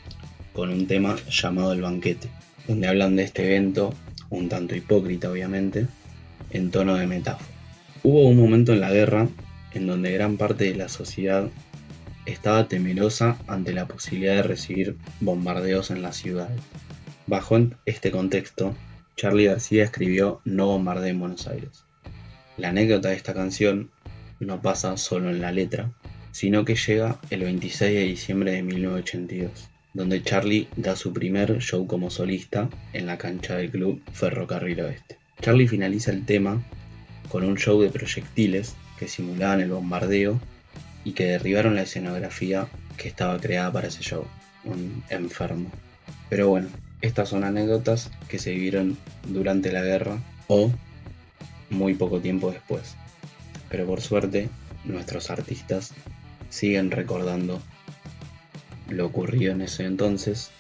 con 0.53 0.70
un 0.70 0.87
tema 0.87 1.16
llamado 1.31 1.73
El 1.73 1.83
Banquete, 1.83 2.29
donde 2.66 2.88
hablan 2.88 3.16
de 3.16 3.25
este 3.25 3.44
evento, 3.44 3.94
un 4.31 4.49
tanto 4.49 4.75
hipócrita 4.75 5.31
obviamente, 5.31 5.87
en 6.51 6.70
tono 6.70 6.96
de 6.96 7.07
metáfora. 7.07 7.51
Hubo 8.03 8.29
un 8.29 8.37
momento 8.37 8.73
en 8.73 8.81
la 8.81 8.90
guerra 8.90 9.29
en 9.73 9.87
donde 9.87 10.12
gran 10.12 10.37
parte 10.37 10.64
de 10.64 10.75
la 10.75 10.88
sociedad 10.88 11.49
estaba 12.27 12.68
temerosa 12.68 13.38
ante 13.46 13.73
la 13.73 13.87
posibilidad 13.87 14.37
de 14.37 14.42
recibir 14.42 14.96
bombardeos 15.20 15.90
en 15.90 16.03
la 16.03 16.12
ciudad. 16.12 16.51
Bajo 17.27 17.59
este 17.87 18.11
contexto, 18.11 18.75
Charlie 19.16 19.46
García 19.46 19.85
escribió 19.85 20.40
No 20.44 20.66
bombardee 20.66 21.11
en 21.11 21.20
Buenos 21.20 21.46
Aires. 21.46 21.85
La 22.61 22.68
anécdota 22.68 23.09
de 23.09 23.14
esta 23.14 23.33
canción 23.33 23.90
no 24.38 24.61
pasa 24.61 24.99
solo 24.99 25.31
en 25.31 25.40
la 25.40 25.51
letra, 25.51 25.92
sino 26.31 26.66
que 26.66 26.75
llega 26.75 27.18
el 27.31 27.40
26 27.40 27.94
de 27.94 28.03
diciembre 28.03 28.53
de 28.53 28.62
1982, 28.62 29.70
donde 29.94 30.23
Charlie 30.23 30.68
da 30.77 30.94
su 30.94 31.14
primer 31.14 31.61
show 31.61 31.87
como 31.87 32.11
solista 32.11 32.68
en 32.92 33.07
la 33.07 33.16
cancha 33.16 33.57
del 33.57 33.70
club 33.70 34.03
Ferrocarril 34.12 34.79
Oeste. 34.83 35.16
Charlie 35.40 35.68
finaliza 35.68 36.11
el 36.11 36.27
tema 36.27 36.62
con 37.31 37.44
un 37.44 37.57
show 37.57 37.81
de 37.81 37.88
proyectiles 37.88 38.77
que 38.99 39.09
simulaban 39.09 39.62
el 39.62 39.70
bombardeo 39.70 40.38
y 41.03 41.12
que 41.12 41.25
derribaron 41.25 41.77
la 41.77 41.85
escenografía 41.85 42.68
que 42.99 43.09
estaba 43.09 43.40
creada 43.40 43.73
para 43.73 43.88
ese 43.88 44.03
show, 44.03 44.27
un 44.64 45.03
enfermo. 45.09 45.70
Pero 46.29 46.51
bueno, 46.51 46.68
estas 47.01 47.31
son 47.31 47.42
anécdotas 47.42 48.11
que 48.29 48.38
se 48.38 48.51
vivieron 48.51 48.99
durante 49.29 49.73
la 49.73 49.81
guerra 49.83 50.18
o 50.46 50.70
muy 51.70 51.94
poco 51.94 52.20
tiempo 52.20 52.50
después. 52.50 52.96
Pero 53.68 53.87
por 53.87 54.00
suerte, 54.00 54.50
nuestros 54.85 55.30
artistas 55.30 55.92
siguen 56.48 56.90
recordando 56.90 57.62
lo 58.88 59.06
ocurrido 59.06 59.52
en 59.52 59.62
ese 59.62 59.85
entonces 59.85 60.50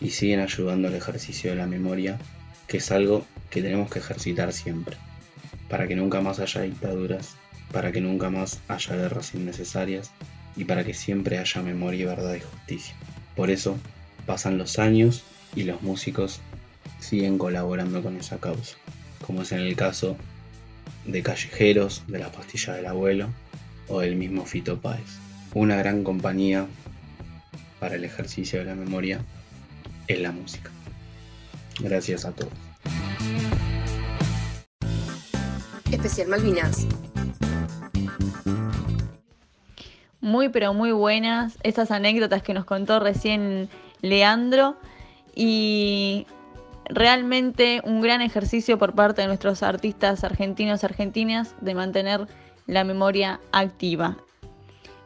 y 0.00 0.10
siguen 0.10 0.40
ayudando 0.40 0.88
al 0.88 0.94
ejercicio 0.94 1.50
de 1.50 1.56
la 1.56 1.66
memoria, 1.66 2.18
que 2.66 2.78
es 2.78 2.90
algo 2.90 3.24
que 3.48 3.62
tenemos 3.62 3.90
que 3.90 4.00
ejercitar 4.00 4.52
siempre, 4.52 4.96
para 5.68 5.86
que 5.86 5.96
nunca 5.96 6.20
más 6.20 6.40
haya 6.40 6.62
dictaduras 6.62 7.36
para 7.72 7.92
que 7.92 8.00
nunca 8.00 8.30
más 8.30 8.60
haya 8.68 8.96
guerras 8.96 9.34
innecesarias 9.34 10.10
y 10.56 10.64
para 10.64 10.84
que 10.84 10.94
siempre 10.94 11.38
haya 11.38 11.62
memoria, 11.62 12.06
verdad 12.06 12.34
y 12.34 12.40
justicia. 12.40 12.94
Por 13.36 13.50
eso 13.50 13.78
pasan 14.26 14.58
los 14.58 14.78
años 14.78 15.22
y 15.54 15.62
los 15.62 15.82
músicos 15.82 16.40
siguen 16.98 17.38
colaborando 17.38 18.02
con 18.02 18.16
esa 18.16 18.38
causa, 18.38 18.76
como 19.26 19.42
es 19.42 19.52
en 19.52 19.60
el 19.60 19.76
caso 19.76 20.16
de 21.04 21.22
Callejeros, 21.22 22.02
de 22.06 22.18
la 22.18 22.30
pastilla 22.30 22.74
del 22.74 22.86
abuelo 22.86 23.28
o 23.88 24.00
del 24.00 24.16
mismo 24.16 24.44
Fito 24.44 24.80
Páez. 24.80 25.18
Una 25.54 25.76
gran 25.76 26.04
compañía 26.04 26.66
para 27.78 27.96
el 27.96 28.04
ejercicio 28.04 28.58
de 28.60 28.66
la 28.66 28.74
memoria 28.74 29.24
es 30.06 30.20
la 30.20 30.32
música. 30.32 30.70
Gracias 31.80 32.24
a 32.24 32.32
todos. 32.32 32.52
Especial 35.90 36.28
Malvinas 36.28 36.86
muy 40.20 40.48
pero 40.48 40.72
muy 40.74 40.92
buenas 40.92 41.58
esas 41.62 41.90
anécdotas 41.90 42.42
que 42.42 42.54
nos 42.54 42.64
contó 42.64 43.00
recién 43.00 43.68
Leandro 44.00 44.76
y 45.34 46.26
realmente 46.92 47.80
un 47.84 48.00
gran 48.00 48.20
ejercicio 48.20 48.78
por 48.78 48.94
parte 48.94 49.22
de 49.22 49.28
nuestros 49.28 49.62
artistas 49.62 50.24
argentinos 50.24 50.82
y 50.82 50.86
argentinas 50.86 51.54
de 51.60 51.74
mantener 51.74 52.26
la 52.66 52.84
memoria 52.84 53.40
activa. 53.52 54.16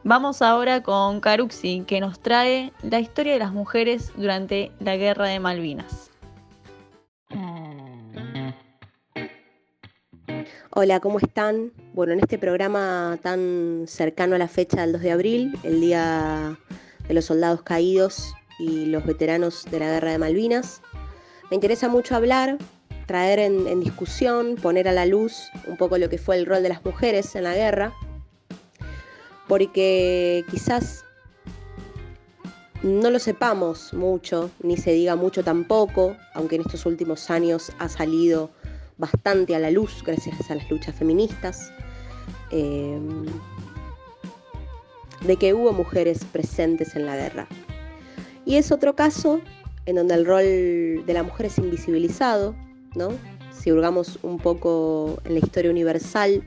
Vamos 0.03 0.43
ahora 0.43 0.83
con 0.83 1.21
Caruxi, 1.21 1.85
que 1.87 2.01
nos 2.01 2.21
trae 2.21 2.73
la 2.83 3.01
historia 3.01 3.33
de 3.33 3.39
las 3.39 3.53
mujeres 3.53 4.13
durante 4.17 4.71
la 4.79 4.97
Guerra 4.97 5.29
de 5.29 5.41
Malvinas. 5.41 6.11
Hola, 10.77 10.99
¿cómo 10.99 11.19
están? 11.21 11.73
Bueno, 11.93 12.13
en 12.13 12.19
este 12.19 12.37
programa 12.37 13.17
tan 13.23 13.85
cercano 13.87 14.35
a 14.35 14.39
la 14.39 14.49
fecha 14.49 14.81
del 14.81 14.93
2 14.93 15.03
de 15.03 15.13
abril, 15.13 15.59
el 15.63 15.81
Día 15.81 16.59
de 17.07 17.15
los 17.15 17.27
Soldados 17.27 17.63
Caídos 17.63 18.35
y 18.59 18.87
los 18.87 19.07
veteranos 19.07 19.65
de 19.71 19.79
la 19.79 19.87
Guerra 19.87 20.11
de 20.11 20.19
Malvinas, 20.19 20.83
me 21.55 21.57
interesa 21.57 21.89
mucho 21.89 22.17
hablar, 22.17 22.59
traer 23.07 23.39
en, 23.39 23.79
discusión, 23.79 24.57
poner 24.57 24.89
a 24.89 24.93
la 24.93 25.07
luz 25.07 25.51
un 25.69 25.77
poco 25.77 25.99
lo 25.99 26.09
que 26.09 26.19
fue 26.19 26.35
el 26.37 26.47
rol 26.47 26.65
de 26.65 26.69
las 26.69 26.85
mujeres 26.85 27.37
en 27.37 27.45
la 27.45 27.55
guerra, 27.55 27.93
porque 29.47 30.45
quizás 30.51 31.05
no 32.83 33.09
lo 33.09 33.21
sepamos 33.21 33.95
mucho, 33.95 34.51
ni 34.65 34.77
se 34.77 34.91
diga 34.91 35.15
mucho 35.15 35.45
tampoco, 35.45 36.17
aunque 36.33 36.57
en 36.57 36.63
estos 36.63 36.87
últimos 36.87 37.31
años 37.31 37.71
ha 37.79 37.89
salido 37.89 38.51
bastante 38.99 39.55
a 39.55 39.61
la 39.61 39.71
luz 39.71 40.03
gracias 40.05 40.51
a 40.51 40.57
las 40.57 40.69
luchas 40.69 40.97
feministas, 40.97 41.73
eh, 42.51 42.99
de 45.21 45.37
que 45.37 45.55
hubo 45.55 45.73
mujeres 45.73 46.25
presentes 46.25 46.97
en 46.97 47.07
la 47.07 47.15
guerra. 47.15 47.47
Y 48.45 48.57
es 48.57 48.73
otro 48.73 48.97
caso 48.97 49.41
en 49.87 49.97
donde 49.97 50.15
el 50.15 50.27
rol 50.27 51.07
de 51.07 51.13
la 51.13 51.23
mujer 51.23 51.47
es 51.47 51.59
invisibilizado, 51.59 52.55
¿no? 52.95 53.11
Si 53.53 53.73
hurgamos 53.73 54.19
un 54.23 54.39
poco 54.39 55.19
en 55.25 55.35
la 55.35 55.41
historia 55.41 55.71
universal, 55.71 56.43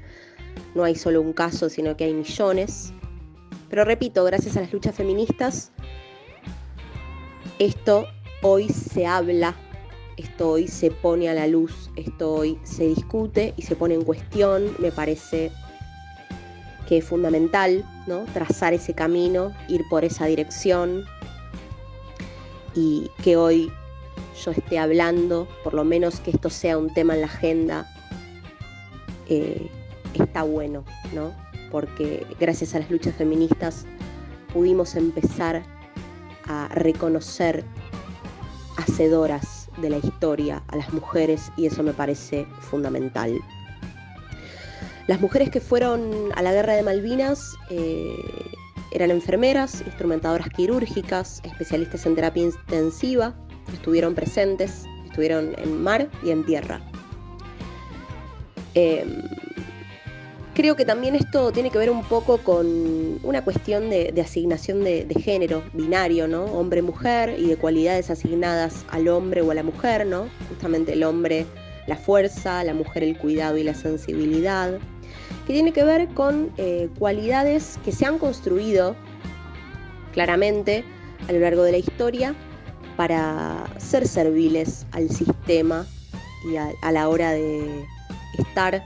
no 0.76 0.84
hay 0.84 0.96
solo 0.96 1.22
un 1.22 1.34
caso, 1.34 1.70
sino 1.70 1.96
que 1.98 2.06
hay 2.06 2.14
millones. 2.14 2.94
Pero 3.70 3.86
repito, 3.86 4.24
gracias 4.24 4.58
a 4.58 4.62
las 4.62 4.74
luchas 4.74 4.96
feministas, 4.96 5.72
esto 7.60 8.06
hoy 8.42 8.70
se 8.70 9.06
habla 9.06 9.56
esto 10.18 10.50
hoy 10.50 10.68
se 10.68 10.90
pone 10.90 11.30
a 11.30 11.34
la 11.34 11.48
luz, 11.48 11.92
esto 11.96 12.34
hoy 12.34 12.60
se 12.64 12.88
discute 12.88 13.54
y 13.56 13.62
se 13.62 13.76
pone 13.76 13.94
en 13.94 14.04
cuestión, 14.04 14.76
me 14.80 14.92
parece 14.92 15.52
que 16.88 16.98
es 16.98 17.06
fundamental, 17.06 17.86
¿no? 18.08 18.26
Trazar 18.34 18.74
ese 18.74 18.94
camino, 18.94 19.54
ir 19.68 19.84
por 19.90 20.04
esa 20.04 20.26
dirección 20.26 21.06
y 22.78 23.10
que 23.24 23.36
hoy 23.36 23.72
yo 24.46 24.52
esté 24.52 24.78
hablando, 24.78 25.48
por 25.64 25.74
lo 25.74 25.84
menos 25.84 26.20
que 26.20 26.30
esto 26.30 26.52
sea 26.52 26.78
un 26.78 26.94
tema 26.94 27.16
en 27.16 27.22
la 27.22 27.26
agenda, 27.26 27.90
eh, 29.28 29.68
está 30.14 30.44
bueno, 30.44 30.86
¿no? 31.12 31.34
Porque 31.72 32.26
gracias 32.40 32.76
a 32.76 32.80
las 32.80 32.92
luchas 32.92 33.16
feministas 33.16 33.88
pudimos 34.54 34.96
empezar 34.96 35.64
a 36.46 36.68
reconocer 36.68 37.66
hacedoras 38.78 39.70
de 39.82 39.90
la 39.90 39.98
historia 39.98 40.62
a 40.68 40.76
las 40.76 40.94
mujeres 40.94 41.52
y 41.58 41.66
eso 41.66 41.82
me 41.82 41.94
parece 41.94 42.46
fundamental. 42.62 43.34
Las 45.08 45.20
mujeres 45.20 45.50
que 45.50 45.62
fueron 45.62 46.32
a 46.36 46.44
la 46.44 46.54
guerra 46.54 46.74
de 46.74 46.84
Malvinas 46.84 47.56
eh, 47.72 48.16
eran 48.98 49.12
enfermeras, 49.12 49.82
instrumentadoras 49.86 50.50
quirúrgicas, 50.50 51.42
especialistas 51.44 52.06
en 52.06 52.16
terapia 52.16 52.44
intensiva, 52.44 53.34
estuvieron 53.72 54.16
presentes, 54.16 54.86
estuvieron 55.06 55.54
en 55.58 55.82
mar 55.82 56.10
y 56.24 56.32
en 56.32 56.46
tierra. 56.46 56.82
Em, 58.74 59.24
creo 60.54 60.76
que 60.76 60.86
también 60.86 61.16
esto 61.16 61.52
tiene 61.52 61.70
que 61.70 61.78
ver 61.78 61.90
un 61.90 62.04
poco 62.04 62.40
con 62.40 63.20
una 63.24 63.44
cuestión 63.44 63.90
de, 63.90 64.14
asignación 64.22 64.84
de, 64.84 65.06
de, 65.06 65.22
género 65.22 65.64
binario, 65.74 66.28
¿no? 66.28 66.46
Hombre-mujer 66.46 67.36
y 67.38 67.48
de 67.48 67.58
cualidades 67.58 68.10
asignadas 68.10 68.86
al 68.90 69.08
hombre 69.08 69.42
o 69.42 69.52
a 69.52 69.54
la 69.54 69.64
mujer, 69.64 70.06
¿no? 70.08 70.28
Justamente 70.50 70.94
el 70.94 71.04
hombre 71.04 71.46
la 71.88 71.96
fuerza, 71.96 72.64
la 72.64 72.74
mujer 72.74 73.04
el 73.04 73.18
cuidado 73.18 73.58
y 73.58 73.64
la 73.64 73.74
sensibilidad 73.74 74.78
que 75.48 75.54
tiene 75.54 75.72
que 75.72 75.86
ver 75.86 76.10
con 76.10 76.52
eh, 76.58 76.90
cualidades 77.00 77.80
que 77.86 77.94
se 77.94 78.06
han 78.06 78.20
construido 78.20 78.98
claramente 80.12 80.84
a 81.30 81.32
lo 81.32 81.40
largo 81.40 81.64
de 81.64 81.72
la 81.72 81.78
historia 81.78 82.36
para 82.98 83.66
ser 83.78 84.06
serviles 84.10 84.86
al 84.92 85.10
sistema 85.10 85.88
y 86.52 86.58
a, 86.58 86.92
la 86.92 87.08
hora 87.08 87.32
de 87.32 87.86
estar 88.38 88.84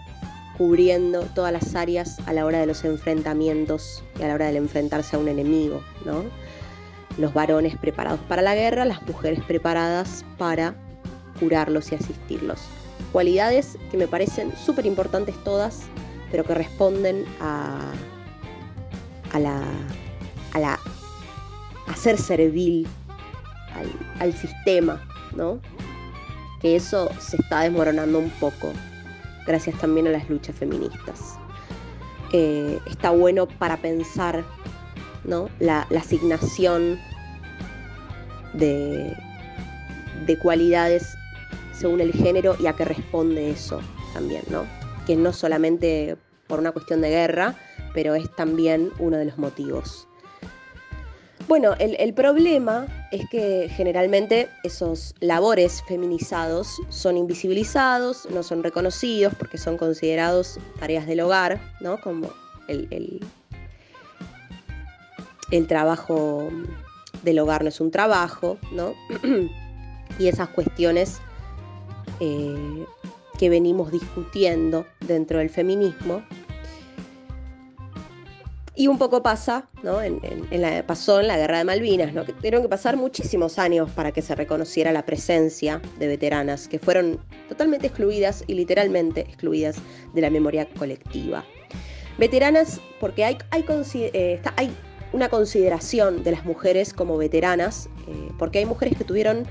cubriendo 0.56 1.22
todas 1.34 1.52
las 1.52 1.74
áreas 1.74 2.20
a 2.28 2.34
la 2.34 2.46
hora 2.46 2.60
de 2.60 2.68
los 2.68 2.84
enfrentamientos 2.84 4.04
y 4.20 4.24
a 4.24 4.28
la 4.28 4.36
hora 4.36 4.52
de 4.52 4.58
enfrentarse 4.58 5.16
a 5.16 5.20
un 5.20 5.30
enemigo, 5.30 5.82
¿no? 6.06 6.26
Los 7.18 7.34
varones 7.34 7.76
preparados 7.76 8.20
para 8.28 8.44
la 8.44 8.54
guerra, 8.54 8.86
las 8.86 9.02
mujeres 9.08 9.44
preparadas 9.46 10.24
para 10.38 10.76
curarlos 11.40 11.92
y 11.92 11.96
asistirlos. 11.96 12.60
Cualidades 13.12 13.80
que 13.90 13.98
me 13.98 14.08
parecen 14.08 14.54
súper 14.56 14.86
importantes 14.86 15.36
todas 15.44 15.88
pero 16.32 16.44
que 16.44 16.56
responden 16.56 17.26
a, 17.40 17.92
a 19.34 19.40
la, 19.40 19.62
a 20.54 20.60
la 20.60 20.80
a 21.88 21.96
ser 21.96 22.18
servil 22.18 22.88
al, 24.20 24.34
sistema, 24.34 25.02
¿no? 25.36 25.60
Que 26.62 26.76
eso 26.76 27.10
se 27.20 27.38
está 27.38 27.62
desmoronando 27.62 28.20
un 28.20 28.30
poco, 28.32 28.72
gracias 29.46 29.78
también 29.80 30.08
a 30.08 30.12
las 30.12 30.30
luchas 30.30 30.56
feministas. 30.56 31.38
Eh, 32.34 32.80
está 32.86 33.10
bueno 33.10 33.48
para 33.48 33.78
pensar 33.78 34.44
¿no? 35.26 35.50
la, 35.60 35.82
asignación 35.98 36.98
de, 38.54 39.16
de 40.26 40.38
cualidades 40.38 41.18
según 41.74 42.00
el 42.00 42.14
género 42.14 42.56
y 42.60 42.68
a 42.68 42.74
qué 42.74 42.86
responde 42.86 43.50
eso 43.50 43.82
también, 44.14 44.44
¿no? 44.50 44.81
Que 45.06 45.16
no 45.16 45.34
solamente 45.34 46.18
por 46.48 46.60
una 46.60 46.72
cuestión 46.72 47.02
de 47.02 47.10
guerra, 47.10 47.56
pero 47.94 48.16
es 48.16 48.34
también 48.36 48.92
uno 49.00 49.18
de 49.18 49.26
los 49.26 49.38
motivos. 49.38 50.08
Bueno, 51.48 51.76
el, 51.80 52.14
problema 52.14 52.88
es 53.12 53.28
que 53.30 53.68
generalmente 53.70 54.48
esos 54.64 55.14
labores 55.20 55.84
feminizados 55.86 56.78
son 56.88 57.18
invisibilizados, 57.18 58.26
no 58.30 58.42
son 58.42 58.64
reconocidos 58.64 59.34
porque 59.36 59.58
son 59.58 59.78
considerados 59.78 60.60
tareas 60.80 61.08
del 61.08 61.20
hogar, 61.20 61.60
¿no? 61.82 62.00
Como 62.00 62.30
el, 62.70 63.20
el, 65.52 65.68
trabajo 65.68 66.48
del 67.24 67.40
hogar 67.40 67.64
no 67.64 67.70
es 67.70 67.82
un 67.82 67.92
trabajo, 67.92 68.58
¿no? 68.72 68.94
y 70.20 70.28
esas 70.28 70.48
cuestiones 70.50 71.20
eh, 72.22 72.86
que 73.42 73.50
venimos 73.50 73.92
discutiendo 73.92 74.86
dentro 75.00 75.40
del 75.40 75.50
feminismo. 75.50 76.22
Y 78.76 78.86
un 78.86 79.00
poco 79.00 79.24
pasa, 79.24 79.68
¿no? 79.82 80.00
En, 80.00 80.22
la, 80.52 80.86
pasó 80.86 81.20
en 81.20 81.28
la 81.28 81.38
guerra 81.38 81.58
de 81.58 81.64
Malvinas, 81.64 82.14
¿no? 82.14 82.24
que 82.24 82.34
tuvieron 82.34 82.62
que 82.62 82.70
pasar 82.70 82.98
muchísimos 82.98 83.58
años 83.58 83.90
para 83.90 84.12
que 84.12 84.22
se 84.22 84.36
reconociera 84.36 84.92
la 84.92 85.08
presencia 85.08 85.82
de 85.98 86.08
veteranas 86.08 86.68
que 86.68 86.78
fueron 86.78 87.20
totalmente 87.50 87.88
excluidas 87.88 88.44
y 88.46 88.54
literalmente 88.54 89.22
excluidas 89.22 89.78
de 90.14 90.22
la 90.22 90.30
memoria 90.30 90.68
colectiva. 90.78 91.44
Veteranas 92.20 92.80
porque 93.00 93.26
hay, 93.26 93.40
hay, 93.50 93.66
eh, 94.14 94.40
una 95.14 95.30
consideración 95.30 96.24
de 96.24 96.30
las 96.30 96.46
mujeres 96.46 96.94
como 96.94 97.18
veteranas, 97.18 97.90
eh, 98.08 98.32
porque 98.38 98.60
hay 98.60 98.66
mujeres 98.66 98.96
que 99.00 99.04
tuvieron 99.04 99.48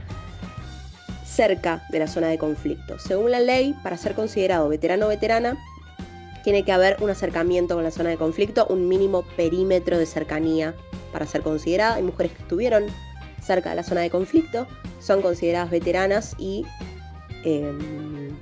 cerca 1.41 1.83
de 1.89 1.99
la 1.99 2.07
zona 2.07 2.29
de 2.29 2.37
conflicto. 2.37 2.99
Según 2.99 3.31
la 3.31 3.41
ley, 3.41 3.75
para 3.83 3.97
ser 3.97 4.15
considerado 4.15 4.69
veterano 4.69 5.07
o 5.07 5.09
veterana, 5.09 5.57
tiene 6.45 6.67
que 6.67 6.73
haber 6.73 6.99
un 7.01 7.09
acercamiento 7.09 7.77
con 7.77 7.83
la 7.83 7.91
zona 7.91 8.11
de 8.11 8.19
conflicto, 8.19 8.67
un 8.69 8.89
mínimo 8.89 9.23
perímetro 9.39 9.97
de 9.97 10.05
cercanía 10.05 10.75
para 11.15 11.25
ser 11.25 11.41
considerada. 11.41 11.95
Hay 11.95 12.03
mujeres 12.03 12.33
que 12.33 12.43
estuvieron 12.43 12.85
cerca 13.43 13.71
de 13.71 13.77
la 13.77 13.83
zona 13.83 14.03
de 14.03 14.11
conflicto, 14.11 14.67
son 14.99 15.23
consideradas 15.23 15.71
veteranas 15.71 16.35
y 16.37 16.67
em, 17.45 18.37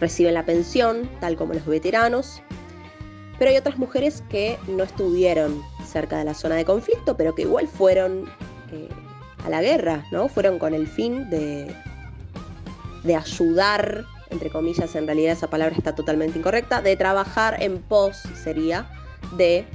reciben 0.00 0.34
la 0.34 0.44
pensión, 0.44 1.08
tal 1.20 1.36
como 1.36 1.54
los 1.54 1.66
veteranos. 1.66 2.42
Pero 3.38 3.52
hay 3.52 3.56
otras 3.58 3.78
mujeres 3.78 4.24
que 4.28 4.58
no 4.66 4.82
estuvieron 4.82 5.62
cerca 5.86 6.18
de 6.18 6.24
la 6.24 6.34
zona 6.34 6.56
de 6.56 6.64
conflicto, 6.64 7.16
pero 7.16 7.36
que 7.36 7.42
igual 7.42 7.68
fueron 7.68 8.24
eh, 8.72 8.88
a 9.44 9.50
la 9.50 9.62
guerra, 9.62 10.04
¿no? 10.10 10.28
Fueron 10.28 10.58
con 10.58 10.74
el 10.74 10.88
fin 10.88 11.30
de 11.30 11.72
de 13.04 13.16
ayudar, 13.16 14.04
entre 14.30 14.50
comillas, 14.50 14.94
en 14.94 15.06
realidad 15.06 15.32
esa 15.32 15.50
palabra 15.50 15.76
está 15.76 15.94
totalmente 15.94 16.38
incorrecta, 16.38 16.82
de 16.82 16.96
trabajar 16.96 17.62
en 17.62 17.78
pos 17.78 18.16
sería 18.34 18.90
de 19.36 19.58
eh, 19.58 19.66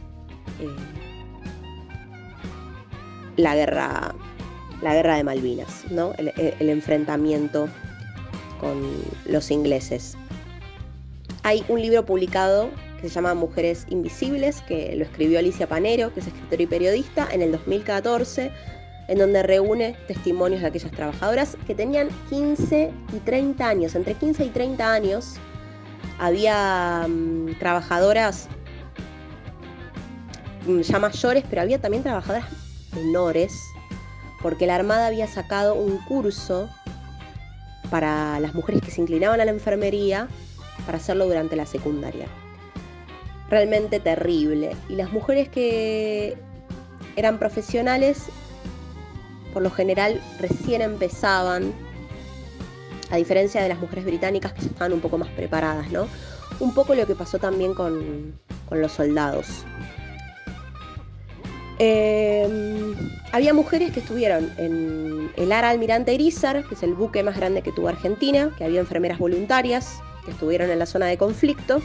la 3.37 3.55
guerra 3.55 4.13
la 4.81 4.93
guerra 4.93 5.15
de 5.15 5.23
Malvinas, 5.23 5.85
¿no? 5.89 6.13
el, 6.17 6.33
el 6.35 6.69
enfrentamiento 6.69 7.69
con 8.59 8.81
los 9.25 9.49
ingleses. 9.49 10.17
Hay 11.43 11.63
un 11.69 11.81
libro 11.81 12.05
publicado 12.05 12.69
que 13.01 13.07
se 13.09 13.15
llama 13.15 13.33
Mujeres 13.33 13.85
Invisibles, 13.89 14.61
que 14.61 14.95
lo 14.95 15.03
escribió 15.03 15.39
Alicia 15.39 15.67
Panero, 15.67 16.13
que 16.13 16.19
es 16.19 16.27
escritora 16.27 16.63
y 16.63 16.67
periodista, 16.67 17.27
en 17.31 17.41
el 17.41 17.51
2014 17.51 18.51
en 19.07 19.17
donde 19.17 19.43
reúne 19.43 19.95
testimonios 20.07 20.61
de 20.61 20.67
aquellas 20.67 20.91
trabajadoras 20.91 21.57
que 21.67 21.75
tenían 21.75 22.09
15 22.29 22.91
y 23.13 23.17
30 23.19 23.67
años. 23.67 23.95
Entre 23.95 24.13
15 24.13 24.45
y 24.45 24.49
30 24.49 24.93
años 24.93 25.35
había 26.19 27.05
mm, 27.07 27.59
trabajadoras 27.59 28.47
mm, 30.65 30.81
ya 30.81 30.99
mayores, 30.99 31.43
pero 31.49 31.61
había 31.61 31.79
también 31.79 32.03
trabajadoras 32.03 32.45
menores, 32.95 33.53
porque 34.41 34.67
la 34.67 34.75
Armada 34.75 35.07
había 35.07 35.27
sacado 35.27 35.75
un 35.75 35.97
curso 35.99 36.69
para 37.89 38.39
las 38.39 38.53
mujeres 38.53 38.81
que 38.81 38.91
se 38.91 39.01
inclinaban 39.01 39.39
a 39.41 39.45
la 39.45 39.51
enfermería 39.51 40.27
para 40.85 40.97
hacerlo 40.97 41.25
durante 41.25 41.55
la 41.55 41.65
secundaria. 41.65 42.27
Realmente 43.49 43.99
terrible. 43.99 44.75
Y 44.89 44.95
las 44.95 45.11
mujeres 45.11 45.49
que 45.49 46.37
eran 47.15 47.37
profesionales 47.37 48.29
por 49.53 49.61
lo 49.61 49.69
general 49.69 50.19
recién 50.39 50.81
empezaban, 50.81 51.71
a 53.11 53.17
diferencia 53.17 53.61
de 53.61 53.69
las 53.69 53.79
mujeres 53.79 54.05
británicas 54.05 54.53
que 54.53 54.61
estaban 54.61 54.91
un 54.91 54.99
poco 54.99 55.17
más 55.19 55.29
preparadas, 55.29 55.91
¿no? 55.91 56.07
Un 56.59 56.73
poco 56.73 56.95
lo 56.95 57.05
que 57.05 57.15
pasó 57.15 57.37
también 57.37 57.73
con, 57.75 58.33
los 58.71 58.91
soldados. 58.91 59.63
Em, 61.77 62.95
había 63.31 63.53
mujeres 63.53 63.91
que 63.91 63.99
estuvieron 63.99 64.51
en 64.57 65.31
el 65.35 65.51
Ara 65.51 65.69
Almirante 65.69 66.11
Irizar, 66.13 66.63
que 66.67 66.73
es 66.73 66.81
el 66.81 66.95
buque 66.95 67.21
más 67.21 67.37
grande 67.37 67.61
que 67.61 67.71
tuvo 67.71 67.89
Argentina, 67.89 68.51
que 68.57 68.63
había 68.63 68.79
enfermeras 68.79 69.19
voluntarias 69.19 70.01
que 70.25 70.31
estuvieron 70.31 70.71
en 70.71 70.79
la 70.79 70.87
zona 70.87 71.05
de 71.05 71.17
conflicto, 71.17 71.81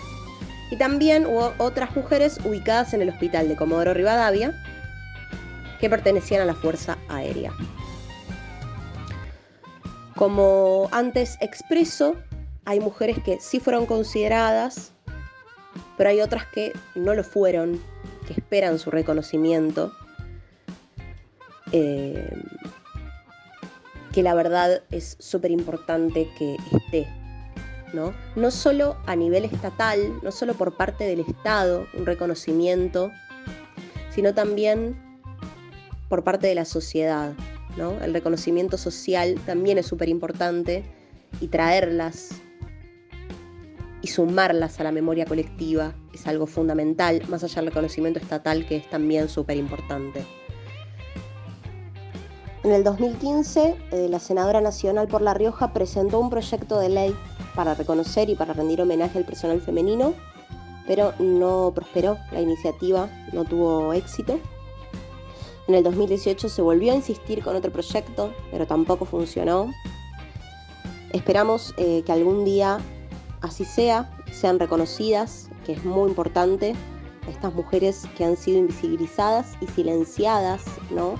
y 0.70 0.76
también 0.76 1.26
hubo 1.26 1.52
otras 1.58 1.94
mujeres 1.94 2.38
ubicadas 2.44 2.94
en 2.94 3.02
el 3.02 3.10
hospital 3.10 3.48
de 3.48 3.56
Comodoro 3.56 3.92
Rivadavia, 3.92 4.54
que 5.80 5.90
pertenecían 5.90 6.42
a 6.42 6.44
la 6.44 6.54
Fuerza 6.54 6.98
Aérea. 7.08 7.52
Como 10.16 10.88
antes 10.92 11.36
expreso, 11.40 12.16
hay 12.64 12.80
mujeres 12.80 13.18
que 13.22 13.40
sí 13.40 13.60
fueron 13.60 13.86
consideradas 13.86 14.92
pero 15.98 16.10
hay 16.10 16.20
otras 16.20 16.46
que 16.46 16.72
no 16.94 17.12
lo 17.12 17.24
fueron, 17.24 17.82
que 18.26 18.32
esperan 18.32 18.78
su 18.78 18.90
reconocimiento. 18.90 19.92
Eh, 21.72 22.30
que 24.12 24.22
la 24.22 24.34
verdad 24.34 24.82
es 24.90 25.16
súper 25.18 25.50
importante 25.50 26.30
que 26.38 26.56
esté, 26.72 27.06
¿no? 27.92 28.14
No 28.36 28.50
solo 28.50 28.96
a 29.06 29.16
nivel 29.16 29.44
estatal, 29.44 29.98
no 30.22 30.32
solo 30.32 30.54
por 30.54 30.76
parte 30.76 31.04
del 31.04 31.20
Estado, 31.20 31.86
un 31.92 32.06
reconocimiento, 32.06 33.10
sino 34.08 34.32
también 34.34 34.96
por 36.08 36.24
parte 36.24 36.46
de 36.46 36.54
la 36.54 36.64
sociedad, 36.64 37.32
¿no? 37.76 37.92
El 38.02 38.12
reconocimiento 38.12 38.78
social 38.78 39.36
también 39.46 39.78
es 39.78 39.86
súper 39.86 40.08
importante 40.08 40.84
y 41.40 41.48
traerlas 41.48 42.30
y 44.00 44.08
sumarlas 44.08 44.80
a 44.80 44.84
la 44.84 44.92
memoria 44.92 45.24
colectiva 45.24 45.94
es 46.12 46.26
algo 46.26 46.46
fundamental, 46.46 47.22
más 47.28 47.44
allá 47.44 47.56
del 47.56 47.66
reconocimiento 47.66 48.18
estatal 48.18 48.66
que 48.66 48.76
es 48.76 48.88
también 48.90 49.28
súper 49.28 49.56
importante. 49.56 50.24
En 52.64 52.72
el 52.72 52.82
2015, 52.84 53.76
eh, 53.92 54.08
la 54.10 54.18
senadora 54.18 54.60
nacional 54.60 55.06
por 55.08 55.22
La 55.22 55.32
Rioja 55.32 55.72
presentó 55.72 56.18
un 56.18 56.28
proyecto 56.28 56.80
de 56.80 56.88
ley 56.88 57.14
para 57.54 57.74
reconocer 57.74 58.28
y 58.30 58.34
para 58.34 58.52
rendir 58.52 58.80
homenaje 58.80 59.18
al 59.18 59.24
personal 59.24 59.60
femenino, 59.60 60.14
pero 60.86 61.12
no 61.18 61.72
prosperó, 61.74 62.18
la 62.32 62.40
iniciativa 62.40 63.08
no 63.32 63.44
tuvo 63.44 63.92
éxito. 63.92 64.40
En 65.68 65.74
el 65.74 65.84
2018 65.84 66.48
se 66.48 66.62
volvió 66.62 66.92
a 66.92 66.96
insistir 66.96 67.44
con 67.44 67.54
otro 67.54 67.70
proyecto, 67.70 68.32
pero 68.50 68.66
tampoco 68.66 69.04
funcionó. 69.04 69.70
Esperamos 71.12 71.74
eh, 71.76 72.02
que 72.06 72.12
algún 72.12 72.46
día 72.46 72.78
así 73.42 73.66
sea, 73.66 74.10
sean 74.32 74.58
reconocidas, 74.58 75.50
que 75.66 75.72
es 75.72 75.84
muy 75.84 76.08
importante, 76.08 76.74
estas 77.28 77.54
mujeres 77.54 78.06
que 78.16 78.24
han 78.24 78.38
sido 78.38 78.58
invisibilizadas 78.60 79.58
y 79.60 79.66
silenciadas, 79.66 80.64
¿no? 80.90 81.16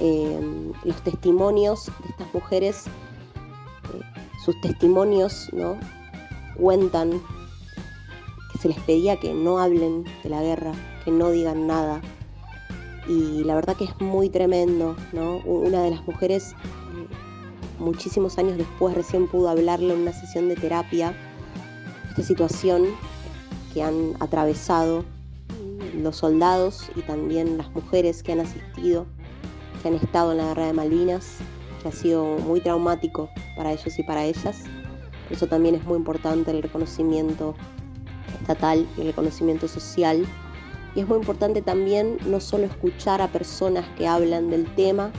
Eh, 0.00 0.72
los 0.82 1.00
testimonios 1.04 1.86
de 1.86 2.08
estas 2.08 2.34
mujeres, 2.34 2.86
eh, 2.86 4.00
sus 4.44 4.60
testimonios, 4.60 5.48
¿no? 5.52 5.78
Cuentan 6.58 7.22
que 8.50 8.58
se 8.58 8.68
les 8.70 8.78
pedía 8.80 9.20
que 9.20 9.32
no 9.32 9.60
hablen 9.60 10.02
de 10.24 10.30
la 10.30 10.42
guerra, 10.42 10.72
que 11.04 11.12
no 11.12 11.30
digan 11.30 11.68
nada. 11.68 12.02
Y 13.08 13.44
la 13.44 13.54
verdad 13.54 13.76
que 13.76 13.84
es 13.84 14.00
muy 14.00 14.30
tremendo, 14.30 14.96
¿no? 15.12 15.38
Una 15.44 15.82
de 15.82 15.90
las 15.90 16.06
mujeres, 16.06 16.54
muchísimos 17.78 18.38
años 18.38 18.56
después, 18.56 18.94
recién 18.94 19.28
pudo 19.28 19.48
hablarle 19.48 19.92
en 19.94 20.00
una 20.00 20.12
sesión 20.12 20.48
de 20.48 20.56
terapia 20.56 21.14
esta 22.10 22.22
situación 22.22 22.86
que 23.72 23.82
han 23.82 24.14
atravesado 24.20 25.04
los 26.00 26.16
soldados 26.16 26.90
y 26.96 27.02
también 27.02 27.58
las 27.58 27.70
mujeres 27.72 28.22
que 28.22 28.32
han 28.32 28.40
asistido, 28.40 29.06
que 29.82 29.88
han 29.88 29.94
estado 29.94 30.32
en 30.32 30.38
la 30.38 30.46
guerra 30.46 30.66
de 30.66 30.72
Malvinas, 30.72 31.38
que 31.82 31.88
ha 31.88 31.92
sido 31.92 32.38
muy 32.38 32.60
traumático 32.60 33.28
para 33.56 33.72
ellos 33.72 33.98
y 33.98 34.02
para 34.02 34.24
ellas. 34.24 34.62
Por 35.24 35.36
eso 35.36 35.46
también 35.46 35.74
es 35.74 35.84
muy 35.84 35.96
importante 35.96 36.50
el 36.50 36.62
reconocimiento 36.62 37.54
estatal 38.40 38.86
y 38.96 39.00
el 39.02 39.06
reconocimiento 39.08 39.68
social. 39.68 40.24
Y 40.94 41.00
es 41.00 41.08
muy 41.08 41.18
importante 41.18 41.60
también 41.60 42.18
no 42.26 42.40
solo 42.40 42.64
escuchar 42.64 43.20
a 43.20 43.28
personas 43.28 43.84
que 43.96 44.06
hablan 44.06 44.50
del 44.50 44.72
tema, 44.74 45.10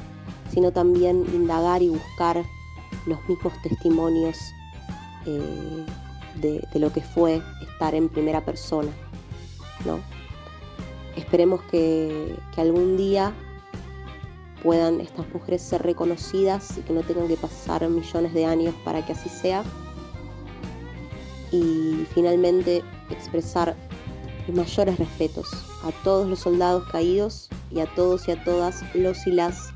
sino 0.51 0.71
también 0.71 1.25
indagar 1.33 1.81
y 1.81 1.89
buscar 1.89 2.43
los 3.05 3.19
mismos 3.27 3.53
testimonios 3.61 4.37
eh, 5.25 5.85
de, 6.41 6.79
lo 6.79 6.91
que 6.91 7.01
fue 7.01 7.41
estar 7.61 7.93
en 7.93 8.09
primera 8.09 8.43
persona. 8.43 8.91
¿no? 9.85 9.99
Esperemos 11.17 11.61
que, 11.63 12.35
que 12.53 12.61
algún 12.61 12.95
día 12.95 13.33
puedan 14.63 14.99
estas 14.99 15.31
mujeres 15.33 15.61
ser 15.61 15.83
reconocidas 15.83 16.77
y 16.77 16.81
que 16.81 16.93
no 16.93 17.01
tengan 17.01 17.27
que 17.27 17.37
pasar 17.37 17.87
millones 17.87 18.33
de 18.33 18.45
años 18.45 18.73
para 18.83 19.05
que 19.05 19.11
así 19.11 19.29
sea. 19.29 19.63
Y 21.51 22.07
finalmente 22.13 22.81
expresar 23.09 23.75
los 24.47 24.55
mayores 24.55 24.99
respetos 24.99 25.51
a 25.83 25.91
todos 26.03 26.27
los 26.27 26.39
soldados 26.39 26.83
caídos 26.91 27.49
y 27.71 27.79
a 27.79 27.85
todos 27.95 28.27
y 28.27 28.31
a 28.31 28.43
todas 28.43 28.83
los 28.93 29.25
y 29.27 29.31
las 29.31 29.73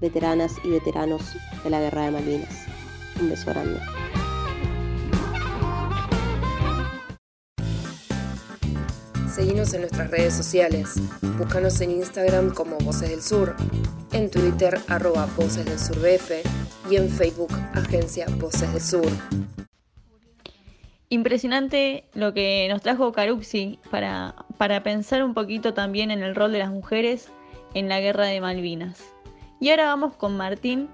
veteranas 0.00 0.54
y 0.64 0.70
veteranos 0.70 1.22
de 1.62 1.70
la 1.70 1.80
Guerra 1.80 2.06
de 2.06 2.10
Malvinas. 2.12 2.64
Un 3.20 3.30
beso 3.30 3.46
grande. 3.50 3.80
Seguimos 9.34 9.72
en 9.74 9.82
nuestras 9.82 10.10
redes 10.10 10.34
sociales. 10.34 10.96
Búscanos 11.38 11.80
en 11.80 11.92
Instagram 11.92 12.52
como 12.52 12.76
Voces 12.78 13.10
del 13.10 13.22
Sur, 13.22 13.54
en 14.12 14.30
Twitter 14.30 14.78
arroba 14.88 15.26
Voces 15.36 15.64
del 15.64 15.78
Sur 15.78 15.98
BF 15.98 16.90
y 16.90 16.96
en 16.96 17.08
Facebook 17.08 17.52
Agencia 17.72 18.26
Voces 18.38 18.72
del 18.72 18.82
Sur. 18.82 19.49
Impresionante 21.12 22.04
lo 22.14 22.32
que 22.32 22.68
nos 22.70 22.82
trajo 22.82 23.10
Caruxi 23.10 23.80
para, 23.90 24.36
para 24.58 24.84
pensar 24.84 25.24
un 25.24 25.34
poquito 25.34 25.74
también 25.74 26.12
en 26.12 26.22
el 26.22 26.36
rol 26.36 26.52
de 26.52 26.60
las 26.60 26.70
mujeres 26.70 27.30
en 27.74 27.88
la 27.88 27.98
guerra 28.00 28.26
de 28.26 28.40
Malvinas. 28.40 29.02
Y 29.58 29.70
ahora 29.70 29.86
vamos 29.86 30.14
con 30.14 30.36
Martín, 30.36 30.88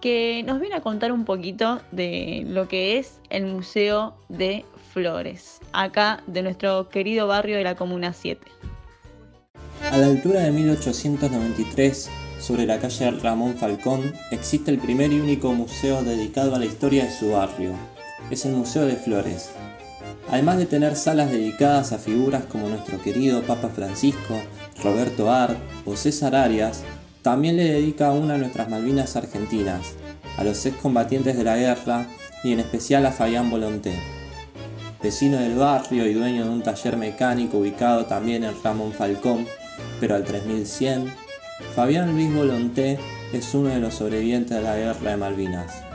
que 0.00 0.42
nos 0.46 0.60
viene 0.60 0.76
a 0.76 0.80
contar 0.80 1.12
un 1.12 1.26
poquito 1.26 1.82
de 1.92 2.42
lo 2.46 2.68
que 2.68 2.96
es 2.96 3.20
el 3.28 3.44
Museo 3.44 4.16
de 4.30 4.64
Flores, 4.94 5.60
acá 5.72 6.22
de 6.26 6.40
nuestro 6.40 6.88
querido 6.88 7.26
barrio 7.26 7.58
de 7.58 7.64
la 7.64 7.74
Comuna 7.74 8.14
7. 8.14 8.40
A 9.92 9.98
la 9.98 10.06
altura 10.06 10.40
de 10.40 10.52
1893, 10.52 12.10
sobre 12.38 12.64
la 12.64 12.78
calle 12.78 13.10
Ramón 13.10 13.56
Falcón, 13.56 14.14
existe 14.30 14.70
el 14.70 14.78
primer 14.78 15.12
y 15.12 15.20
único 15.20 15.52
museo 15.52 16.02
dedicado 16.02 16.54
a 16.54 16.58
la 16.58 16.64
historia 16.64 17.04
de 17.04 17.10
su 17.10 17.32
barrio. 17.32 17.74
Es 18.30 18.44
el 18.46 18.52
Museo 18.52 18.86
de 18.86 18.94
Flores. 18.94 19.50
Además 20.30 20.58
de 20.58 20.66
tener 20.66 20.94
salas 20.94 21.32
dedicadas 21.32 21.92
a 21.92 21.98
figuras 21.98 22.44
como 22.44 22.68
nuestro 22.68 23.02
querido 23.02 23.42
Papa 23.42 23.68
Francisco, 23.68 24.40
Roberto 24.84 25.32
Art 25.32 25.58
o 25.84 25.96
César 25.96 26.36
Arias, 26.36 26.82
también 27.22 27.56
le 27.56 27.64
dedica 27.64 28.12
una 28.12 28.34
a 28.34 28.38
nuestras 28.38 28.68
Malvinas 28.68 29.16
argentinas, 29.16 29.94
a 30.38 30.44
los 30.44 30.64
excombatientes 30.64 31.36
de 31.36 31.42
la 31.42 31.56
guerra 31.56 32.06
y 32.44 32.52
en 32.52 32.60
especial 32.60 33.04
a 33.06 33.10
Fabián 33.10 33.50
Volonté. 33.50 33.98
Vecino 35.02 35.38
del 35.38 35.56
barrio 35.56 36.06
y 36.06 36.14
dueño 36.14 36.44
de 36.44 36.50
un 36.50 36.62
taller 36.62 36.96
mecánico 36.96 37.58
ubicado 37.58 38.06
también 38.06 38.44
en 38.44 38.54
Ramón 38.62 38.92
Falcón, 38.92 39.46
pero 39.98 40.14
al 40.14 40.22
3100, 40.22 41.12
Fabián 41.74 42.12
Luis 42.12 42.32
Volonté 42.32 42.98
es 43.32 43.52
uno 43.54 43.70
de 43.70 43.80
los 43.80 43.94
sobrevivientes 43.94 44.56
de 44.56 44.62
la 44.62 44.76
guerra 44.76 45.10
de 45.10 45.16
Malvinas. 45.16 45.89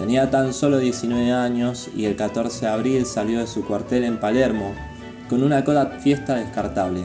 Tenía 0.00 0.30
tan 0.32 0.52
solo 0.52 0.78
19 0.78 1.30
años 1.30 1.88
y 1.94 2.06
el 2.06 2.16
14 2.16 2.66
de 2.66 2.72
abril 2.72 3.06
salió 3.06 3.38
de 3.38 3.46
su 3.46 3.64
cuartel 3.64 4.02
en 4.02 4.18
Palermo 4.18 4.74
con 5.28 5.44
una 5.44 5.64
coda 5.64 5.98
fiesta 6.00 6.34
descartable. 6.34 7.04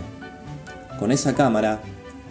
Con 0.98 1.12
esa 1.12 1.36
cámara 1.36 1.82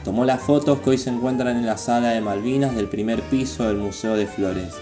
Tomó 0.05 0.27
las 0.27 0.43
fotos 0.43 0.81
que 0.81 0.91
hoy 0.91 0.99
se 0.99 1.09
encuentran 1.09 1.57
en 1.57 1.65
la 1.65 1.79
sala 1.79 2.11
de 2.11 2.21
Malvinas 2.21 2.77
del 2.77 2.89
primer 2.89 3.23
piso 3.23 3.65
del 3.67 3.79
Museo 3.79 4.17
de 4.17 4.27
Flores. 4.27 4.75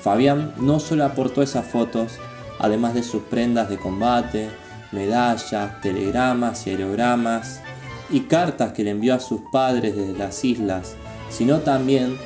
Fabián 0.00 0.54
no 0.56 0.80
solo 0.80 1.04
aportó 1.04 1.42
esas 1.42 1.66
fotos, 1.66 2.12
además 2.58 2.94
de 2.94 3.02
sus 3.02 3.24
prendas 3.24 3.68
de 3.68 3.76
combate, 3.76 4.48
medallas, 4.90 5.78
telegramas 5.82 6.66
y 6.66 6.70
aerogramas 6.70 7.60
y 8.08 8.20
cartas 8.20 8.72
que 8.72 8.84
le 8.84 8.90
envió 8.90 9.14
a 9.14 9.20
sus 9.20 9.42
padres 9.52 9.94
desde 9.94 10.16
las 10.18 10.42
islas, 10.46 10.94
sino 11.28 11.58
también 11.58 12.16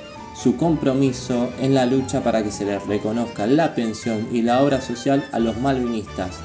su 0.42 0.56
compromiso 0.56 1.50
en 1.60 1.74
la 1.74 1.86
lucha 1.86 2.22
para 2.22 2.42
que 2.42 2.50
se 2.50 2.64
les 2.64 2.84
reconozca 2.86 3.46
la 3.46 3.74
pensión 3.74 4.28
y 4.32 4.42
la 4.42 4.62
obra 4.62 4.80
social 4.80 5.24
a 5.32 5.38
los 5.38 5.58
malvinistas 5.58 6.40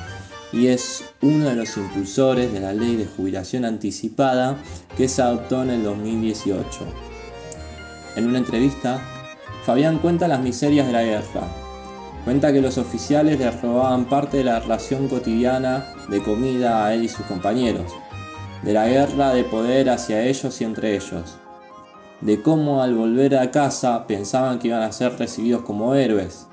y 0.53 0.67
es 0.67 1.03
uno 1.21 1.49
de 1.49 1.55
los 1.55 1.77
impulsores 1.77 2.51
de 2.51 2.59
la 2.59 2.73
ley 2.73 2.95
de 2.95 3.05
jubilación 3.05 3.65
anticipada 3.65 4.57
que 4.97 5.07
se 5.07 5.21
adoptó 5.21 5.63
en 5.63 5.69
el 5.69 5.83
2018. 5.83 6.85
En 8.17 8.27
una 8.27 8.39
entrevista, 8.39 9.01
Fabián 9.65 9.99
cuenta 9.99 10.27
las 10.27 10.41
miserias 10.41 10.87
de 10.87 10.93
la 10.93 11.03
guerra. 11.03 11.47
Cuenta 12.25 12.51
que 12.51 12.61
los 12.61 12.77
oficiales 12.77 13.39
le 13.39 13.49
robaban 13.49 14.05
parte 14.05 14.37
de 14.37 14.43
la 14.43 14.59
ración 14.59 15.07
cotidiana 15.07 15.85
de 16.09 16.21
comida 16.21 16.85
a 16.85 16.93
él 16.93 17.03
y 17.03 17.09
sus 17.09 17.25
compañeros, 17.25 17.91
de 18.61 18.73
la 18.73 18.87
guerra 18.87 19.33
de 19.33 19.43
poder 19.43 19.89
hacia 19.89 20.21
ellos 20.23 20.59
y 20.61 20.65
entre 20.65 20.95
ellos, 20.95 21.39
de 22.21 22.41
cómo 22.41 22.83
al 22.83 22.93
volver 22.93 23.35
a 23.35 23.51
casa 23.51 24.05
pensaban 24.07 24.59
que 24.59 24.67
iban 24.67 24.83
a 24.83 24.91
ser 24.91 25.17
recibidos 25.17 25.63
como 25.63 25.95
héroes, 25.95 26.47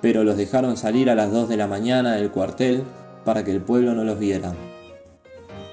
pero 0.00 0.24
los 0.24 0.36
dejaron 0.36 0.76
salir 0.76 1.10
a 1.10 1.14
las 1.14 1.30
2 1.30 1.48
de 1.48 1.56
la 1.56 1.66
mañana 1.66 2.14
del 2.14 2.30
cuartel 2.30 2.84
para 3.24 3.44
que 3.44 3.50
el 3.50 3.60
pueblo 3.60 3.94
no 3.94 4.04
los 4.04 4.18
viera. 4.18 4.54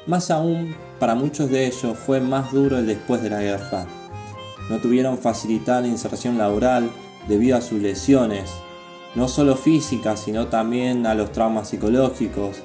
Más 0.06 0.32
aún, 0.32 0.76
para 1.00 1.16
muchos 1.16 1.50
de 1.50 1.68
ellos 1.68 1.98
fue 1.98 2.20
más 2.20 2.52
duro 2.52 2.78
el 2.78 2.88
después 2.88 3.22
de 3.22 3.30
la 3.30 3.42
guerra. 3.42 3.86
No 4.70 4.78
tuvieron 4.80 5.18
facilitar 5.18 5.82
la 5.82 5.88
inserción 5.88 6.38
laboral 6.38 6.90
debido 7.28 7.58
a 7.58 7.62
sus 7.62 7.82
lesiones, 7.82 8.50
no 9.16 9.28
solo 9.28 9.56
físicas, 9.56 10.20
sino 10.20 10.48
también 10.48 11.06
a 11.06 11.16
los 11.16 11.32
traumas 11.32 11.70
psicológicos, 11.70 12.58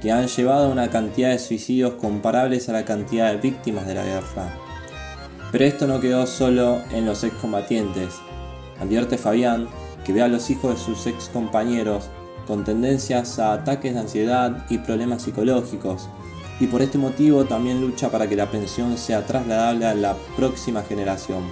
que 0.00 0.12
han 0.12 0.28
llevado 0.28 0.66
a 0.66 0.72
una 0.72 0.90
cantidad 0.90 1.30
de 1.30 1.38
suicidios 1.40 1.94
comparables 1.94 2.68
a 2.68 2.72
la 2.72 2.84
cantidad 2.84 3.32
de 3.32 3.38
víctimas 3.38 3.86
de 3.86 3.94
la 3.94 4.04
guerra. 4.04 4.67
Pero 5.50 5.64
esto 5.64 5.86
no 5.86 6.00
quedó 6.00 6.26
solo 6.26 6.80
en 6.92 7.06
los 7.06 7.24
excombatientes. 7.24 8.14
Advierte 8.80 9.18
Fabián 9.18 9.68
que 10.04 10.12
ve 10.12 10.22
a 10.22 10.28
los 10.28 10.48
hijos 10.48 10.74
de 10.74 10.80
sus 10.82 11.06
excompañeros 11.06 12.08
con 12.46 12.64
tendencias 12.64 13.38
a 13.38 13.52
ataques 13.52 13.92
de 13.92 14.00
ansiedad 14.00 14.64
y 14.70 14.78
problemas 14.78 15.22
psicológicos, 15.22 16.08
y 16.60 16.66
por 16.66 16.80
este 16.80 16.96
motivo 16.96 17.44
también 17.44 17.80
lucha 17.80 18.10
para 18.10 18.26
que 18.26 18.34
la 18.34 18.50
pensión 18.50 18.96
sea 18.96 19.26
trasladable 19.26 19.84
a 19.84 19.94
la 19.94 20.16
próxima 20.34 20.82
generación. 20.82 21.42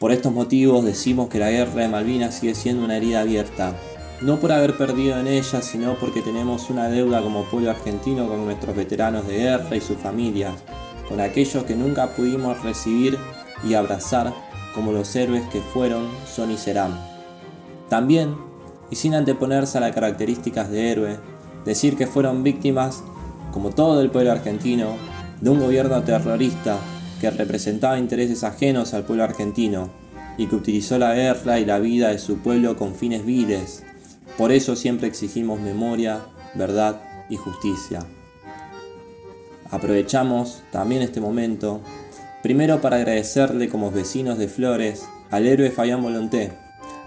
Por 0.00 0.12
estos 0.12 0.32
motivos 0.32 0.82
decimos 0.84 1.28
que 1.28 1.38
la 1.38 1.50
guerra 1.50 1.82
de 1.82 1.88
Malvinas 1.88 2.36
sigue 2.36 2.54
siendo 2.54 2.84
una 2.84 2.96
herida 2.96 3.20
abierta, 3.20 3.74
no 4.22 4.40
por 4.40 4.52
haber 4.52 4.78
perdido 4.78 5.18
en 5.18 5.26
ella, 5.26 5.60
sino 5.60 5.98
porque 5.98 6.22
tenemos 6.22 6.70
una 6.70 6.88
deuda 6.88 7.20
como 7.20 7.44
pueblo 7.44 7.70
argentino 7.70 8.26
con 8.26 8.46
nuestros 8.46 8.74
veteranos 8.74 9.26
de 9.26 9.38
guerra 9.38 9.76
y 9.76 9.80
sus 9.82 9.98
familias, 9.98 10.54
con 11.08 11.20
aquellos 11.20 11.64
que 11.64 11.76
nunca 11.76 12.08
pudimos 12.08 12.62
recibir 12.62 13.18
y 13.66 13.74
abrazar 13.74 14.32
como 14.74 14.92
los 14.92 15.14
héroes 15.14 15.44
que 15.52 15.60
fueron, 15.60 16.08
son 16.26 16.50
y 16.50 16.56
serán. 16.56 16.98
También, 17.88 18.34
y 18.90 18.96
sin 18.96 19.14
anteponerse 19.14 19.78
a 19.78 19.80
las 19.80 19.92
características 19.92 20.70
de 20.70 20.90
héroe, 20.90 21.18
decir 21.64 21.96
que 21.96 22.06
fueron 22.06 22.42
víctimas, 22.42 23.02
como 23.52 23.70
todo 23.70 24.00
el 24.00 24.10
pueblo 24.10 24.32
argentino, 24.32 24.96
de 25.40 25.50
un 25.50 25.60
gobierno 25.60 26.02
terrorista 26.02 26.78
que 27.20 27.30
representaba 27.30 27.98
intereses 27.98 28.44
ajenos 28.44 28.94
al 28.94 29.04
pueblo 29.04 29.24
argentino 29.24 29.90
y 30.36 30.46
que 30.46 30.56
utilizó 30.56 30.98
la 30.98 31.14
guerra 31.14 31.60
y 31.60 31.64
la 31.64 31.78
vida 31.78 32.08
de 32.08 32.18
su 32.18 32.38
pueblo 32.38 32.76
con 32.76 32.94
fines 32.94 33.24
viles. 33.24 33.84
Por 34.36 34.50
eso 34.50 34.74
siempre 34.74 35.06
exigimos 35.06 35.60
memoria, 35.60 36.20
verdad 36.54 37.00
y 37.30 37.36
justicia. 37.36 38.00
Aprovechamos 39.74 40.62
también 40.70 41.02
este 41.02 41.20
momento, 41.20 41.80
primero 42.44 42.80
para 42.80 42.94
agradecerle 42.94 43.68
como 43.68 43.90
vecinos 43.90 44.38
de 44.38 44.46
Flores 44.46 45.04
al 45.32 45.46
héroe 45.46 45.72
Fabián 45.72 46.00
Volonté, 46.00 46.52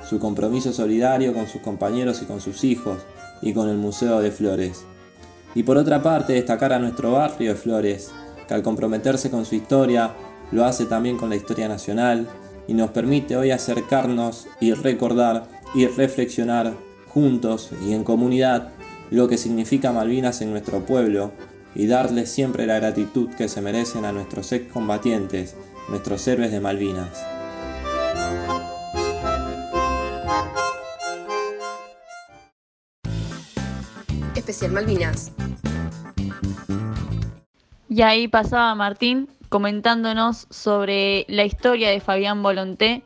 su 0.04 0.20
compromiso 0.20 0.74
solidario 0.74 1.34
con 1.34 1.48
sus 1.48 1.62
compañeros 1.62 2.22
y 2.22 2.26
con 2.26 2.42
sus 2.42 2.66
hijos, 2.66 3.06
y 3.42 3.54
con 3.54 3.70
el 3.70 3.78
Museo 3.78 4.20
de 4.20 4.32
Flores. 4.32 4.84
Y 5.56 5.64
por 5.64 5.78
otra 5.78 6.04
parte, 6.04 6.34
destacar 6.34 6.74
a 6.74 6.80
nuestro 6.80 7.14
barrio 7.14 7.54
de 7.54 7.56
Flores, 7.56 8.12
que 8.50 8.54
al 8.54 8.64
comprometerse 8.64 9.32
con 9.32 9.46
su 9.46 9.56
historia, 9.56 10.12
lo 10.52 10.66
hace 10.66 10.88
también 10.88 11.16
con 11.16 11.30
la 11.30 11.38
historia 11.38 11.70
nacional, 11.70 12.28
y 12.68 12.74
nos 12.74 12.92
permite 12.92 13.38
hoy 13.38 13.52
acercarnos 13.52 14.46
y 14.60 14.74
recordar 14.74 15.48
y 15.74 15.88
reflexionar 15.88 16.74
juntos 17.08 17.70
y 17.88 17.94
en 17.94 18.04
comunidad 18.04 18.72
lo 19.10 19.30
que 19.30 19.38
significa 19.38 19.94
Malvinas 19.94 20.42
en 20.42 20.52
nuestro 20.52 20.86
pueblo 20.86 21.32
y 21.76 21.88
darles 21.88 22.32
siempre 22.32 22.66
la 22.66 22.76
gratitud 22.80 23.30
que 23.36 23.48
se 23.48 23.62
merecen 23.62 24.06
a 24.06 24.12
nuestros 24.12 24.52
excombatientes, 24.52 25.56
nuestros 25.90 26.28
héroes 26.28 26.52
de 26.52 26.60
Malvinas. 26.60 27.24
Especial 34.36 34.72
Malvinas. 34.72 35.32
Y 37.90 38.02
ahí 38.02 38.28
pasaba 38.28 38.74
Martín 38.76 39.30
comentándonos 39.50 40.48
sobre 40.50 41.26
la 41.30 41.46
historia 41.46 41.90
de 41.90 42.00
Fabián 42.00 42.44
Volonté 42.44 43.04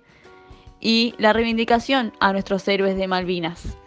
y 0.79 1.13
la 1.17 1.33
reivindicación 1.33 2.13
a 2.19 2.33
nuestros 2.33 2.67
héroes 2.67 2.97
de 2.97 3.07
Malvinas. 3.07 3.77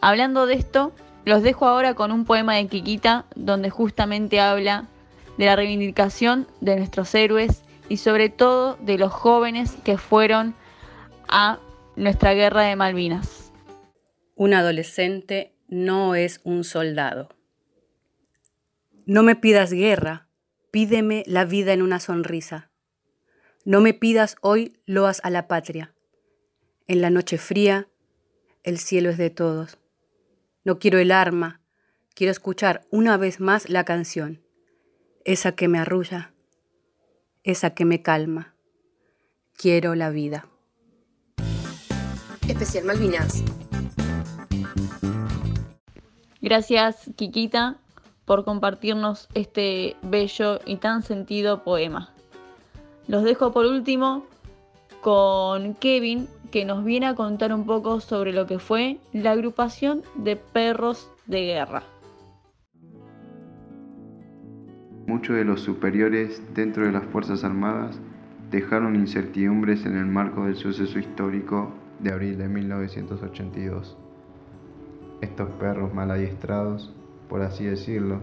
Hablando 0.00 0.46
de 0.46 0.54
esto, 0.54 0.92
los 1.24 1.42
dejo 1.42 1.66
ahora 1.66 1.94
con 1.94 2.12
un 2.12 2.24
poema 2.24 2.56
de 2.56 2.66
Quiquita 2.66 3.26
donde 3.34 3.70
justamente 3.70 4.40
habla 4.40 4.88
de 5.36 5.46
la 5.46 5.56
reivindicación 5.56 6.46
de 6.60 6.76
nuestros 6.76 7.14
héroes 7.14 7.62
y 7.88 7.96
sobre 7.96 8.28
todo 8.28 8.76
de 8.76 8.98
los 8.98 9.12
jóvenes 9.12 9.76
que 9.84 9.98
fueron 9.98 10.54
a 11.28 11.58
nuestra 11.96 12.34
guerra 12.34 12.62
de 12.62 12.76
Malvinas. 12.76 13.52
Un 14.36 14.54
adolescente 14.54 15.52
no 15.68 16.14
es 16.14 16.40
un 16.44 16.64
soldado. 16.64 17.28
No 19.06 19.22
me 19.22 19.34
pidas 19.34 19.72
guerra, 19.72 20.28
pídeme 20.70 21.24
la 21.26 21.44
vida 21.44 21.72
en 21.72 21.82
una 21.82 22.00
sonrisa. 22.00 22.70
No 23.64 23.80
me 23.80 23.92
pidas 23.92 24.36
hoy 24.40 24.78
loas 24.86 25.20
a 25.24 25.30
la 25.30 25.48
patria. 25.48 25.94
En 26.86 27.00
la 27.00 27.10
noche 27.10 27.38
fría, 27.38 27.88
el 28.62 28.78
cielo 28.78 29.10
es 29.10 29.18
de 29.18 29.30
todos. 29.30 29.79
No 30.62 30.78
quiero 30.78 30.98
el 30.98 31.10
arma, 31.10 31.62
quiero 32.14 32.30
escuchar 32.30 32.86
una 32.90 33.16
vez 33.16 33.40
más 33.40 33.70
la 33.70 33.84
canción, 33.84 34.42
esa 35.24 35.52
que 35.52 35.68
me 35.68 35.78
arrulla, 35.78 36.34
esa 37.44 37.70
que 37.70 37.86
me 37.86 38.02
calma. 38.02 38.54
Quiero 39.56 39.94
la 39.94 40.10
vida. 40.10 40.46
Especial 42.46 42.84
Malvinas. 42.84 43.42
Gracias, 46.42 47.10
Kikita, 47.16 47.78
por 48.26 48.44
compartirnos 48.44 49.28
este 49.32 49.96
bello 50.02 50.60
y 50.66 50.76
tan 50.76 51.02
sentido 51.02 51.64
poema. 51.64 52.12
Los 53.06 53.24
dejo 53.24 53.50
por 53.52 53.64
último 53.64 54.26
con 55.00 55.74
Kevin, 55.74 56.28
que 56.50 56.64
nos 56.64 56.84
viene 56.84 57.06
a 57.06 57.14
contar 57.14 57.52
un 57.52 57.64
poco 57.64 58.00
sobre 58.00 58.32
lo 58.32 58.46
que 58.46 58.58
fue 58.58 58.98
la 59.12 59.32
agrupación 59.32 60.02
de 60.16 60.36
perros 60.36 61.10
de 61.26 61.42
guerra. 61.42 61.82
Muchos 65.06 65.36
de 65.36 65.44
los 65.44 65.60
superiores 65.60 66.42
dentro 66.54 66.84
de 66.84 66.92
las 66.92 67.04
Fuerzas 67.04 67.42
Armadas 67.44 68.00
dejaron 68.50 68.96
incertidumbres 68.96 69.86
en 69.86 69.96
el 69.96 70.06
marco 70.06 70.44
del 70.44 70.56
suceso 70.56 70.98
histórico 70.98 71.72
de 72.00 72.12
abril 72.12 72.38
de 72.38 72.48
1982. 72.48 73.96
Estos 75.20 75.50
perros 75.50 75.92
mal 75.94 76.10
adiestrados, 76.10 76.94
por 77.28 77.42
así 77.42 77.64
decirlo, 77.64 78.20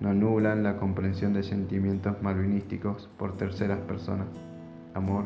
no 0.00 0.14
nublan 0.14 0.62
la 0.62 0.76
comprensión 0.76 1.32
de 1.32 1.42
sentimientos 1.42 2.22
malvinísticos 2.22 3.08
por 3.16 3.36
terceras 3.36 3.80
personas, 3.80 4.28
amor, 4.94 5.24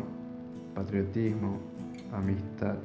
patriotismo, 0.75 1.59
amistad. 2.13 2.77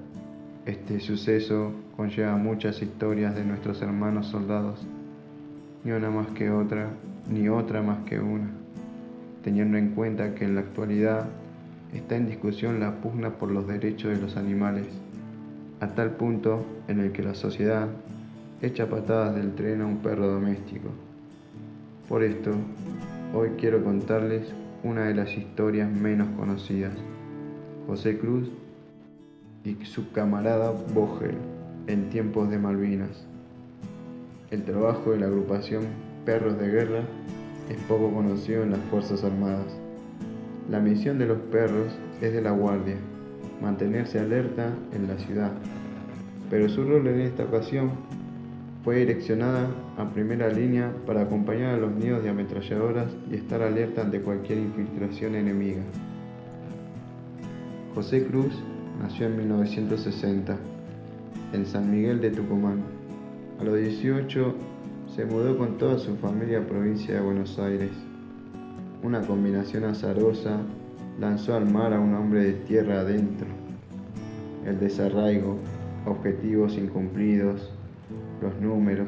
Este 0.65 0.99
suceso 0.99 1.71
conlleva 1.95 2.35
muchas 2.37 2.81
historias 2.81 3.35
de 3.35 3.45
nuestros 3.45 3.81
hermanos 3.81 4.27
soldados, 4.27 4.85
ni 5.83 5.91
una 5.91 6.09
más 6.09 6.27
que 6.29 6.49
otra, 6.49 6.89
ni 7.29 7.47
otra 7.49 7.81
más 7.81 7.99
que 8.05 8.19
una, 8.19 8.49
teniendo 9.43 9.77
en 9.77 9.91
cuenta 9.91 10.33
que 10.33 10.45
en 10.45 10.55
la 10.55 10.61
actualidad 10.61 11.27
está 11.93 12.15
en 12.15 12.27
discusión 12.27 12.79
la 12.79 12.99
pugna 13.01 13.31
por 13.31 13.51
los 13.51 13.67
derechos 13.67 14.15
de 14.15 14.21
los 14.21 14.37
animales, 14.37 14.87
a 15.79 15.87
tal 15.89 16.11
punto 16.11 16.65
en 16.87 16.99
el 16.99 17.11
que 17.11 17.23
la 17.23 17.35
sociedad 17.35 17.87
echa 18.61 18.89
patadas 18.89 19.35
del 19.35 19.53
tren 19.53 19.81
a 19.81 19.85
un 19.85 19.97
perro 19.97 20.27
doméstico. 20.27 20.89
Por 22.09 22.23
esto, 22.23 22.51
hoy 23.33 23.49
quiero 23.57 23.83
contarles 23.83 24.53
una 24.83 25.05
de 25.05 25.15
las 25.15 25.35
historias 25.35 25.91
menos 25.91 26.29
conocidas. 26.37 26.93
José 27.87 28.17
Cruz 28.17 28.49
y 29.63 29.75
su 29.85 30.11
camarada 30.11 30.71
Vogel 30.93 31.35
en 31.87 32.09
tiempos 32.09 32.49
de 32.49 32.57
Malvinas. 32.57 33.27
El 34.49 34.63
trabajo 34.63 35.11
de 35.11 35.19
la 35.19 35.27
agrupación 35.27 35.83
Perros 36.25 36.57
de 36.57 36.67
Guerra 36.67 37.03
es 37.69 37.77
poco 37.87 38.11
conocido 38.11 38.63
en 38.63 38.71
las 38.71 38.79
Fuerzas 38.89 39.23
Armadas. 39.23 39.77
La 40.69 40.79
misión 40.79 41.19
de 41.19 41.27
los 41.27 41.37
perros 41.51 41.93
es 42.21 42.33
de 42.33 42.41
la 42.41 42.51
guardia, 42.51 42.95
mantenerse 43.61 44.19
alerta 44.19 44.73
en 44.93 45.07
la 45.07 45.17
ciudad, 45.19 45.51
pero 46.49 46.67
su 46.69 46.83
rol 46.83 47.07
en 47.07 47.21
esta 47.21 47.43
ocasión 47.43 47.91
fue 48.83 48.97
direccionada 48.97 49.67
a 49.97 50.09
primera 50.09 50.49
línea 50.49 50.91
para 51.05 51.21
acompañar 51.21 51.75
a 51.75 51.77
los 51.77 51.91
nidos 51.93 52.23
de 52.23 52.29
ametralladoras 52.29 53.11
y 53.29 53.35
estar 53.35 53.61
alerta 53.61 54.01
ante 54.01 54.21
cualquier 54.21 54.59
infiltración 54.59 55.35
enemiga. 55.35 55.83
José 57.95 58.25
Cruz 58.25 58.61
nació 59.01 59.27
en 59.27 59.37
1960 59.37 60.57
en 61.53 61.65
San 61.65 61.89
Miguel 61.89 62.19
de 62.19 62.29
Tucumán. 62.29 62.83
A 63.57 63.63
los 63.63 63.77
18 63.77 64.53
se 65.15 65.23
mudó 65.23 65.57
con 65.57 65.77
toda 65.77 65.97
su 65.97 66.17
familia 66.17 66.59
a 66.59 66.67
provincia 66.67 67.15
de 67.15 67.21
Buenos 67.21 67.57
Aires. 67.57 67.91
Una 69.01 69.21
combinación 69.21 69.85
azarosa 69.85 70.59
lanzó 71.21 71.55
al 71.55 71.71
mar 71.71 71.93
a 71.93 72.01
un 72.01 72.13
hombre 72.15 72.43
de 72.43 72.51
tierra 72.51 72.99
adentro. 72.99 73.47
El 74.65 74.77
desarraigo, 74.77 75.57
objetivos 76.05 76.77
incumplidos, 76.77 77.71
los 78.41 78.59
números, 78.59 79.07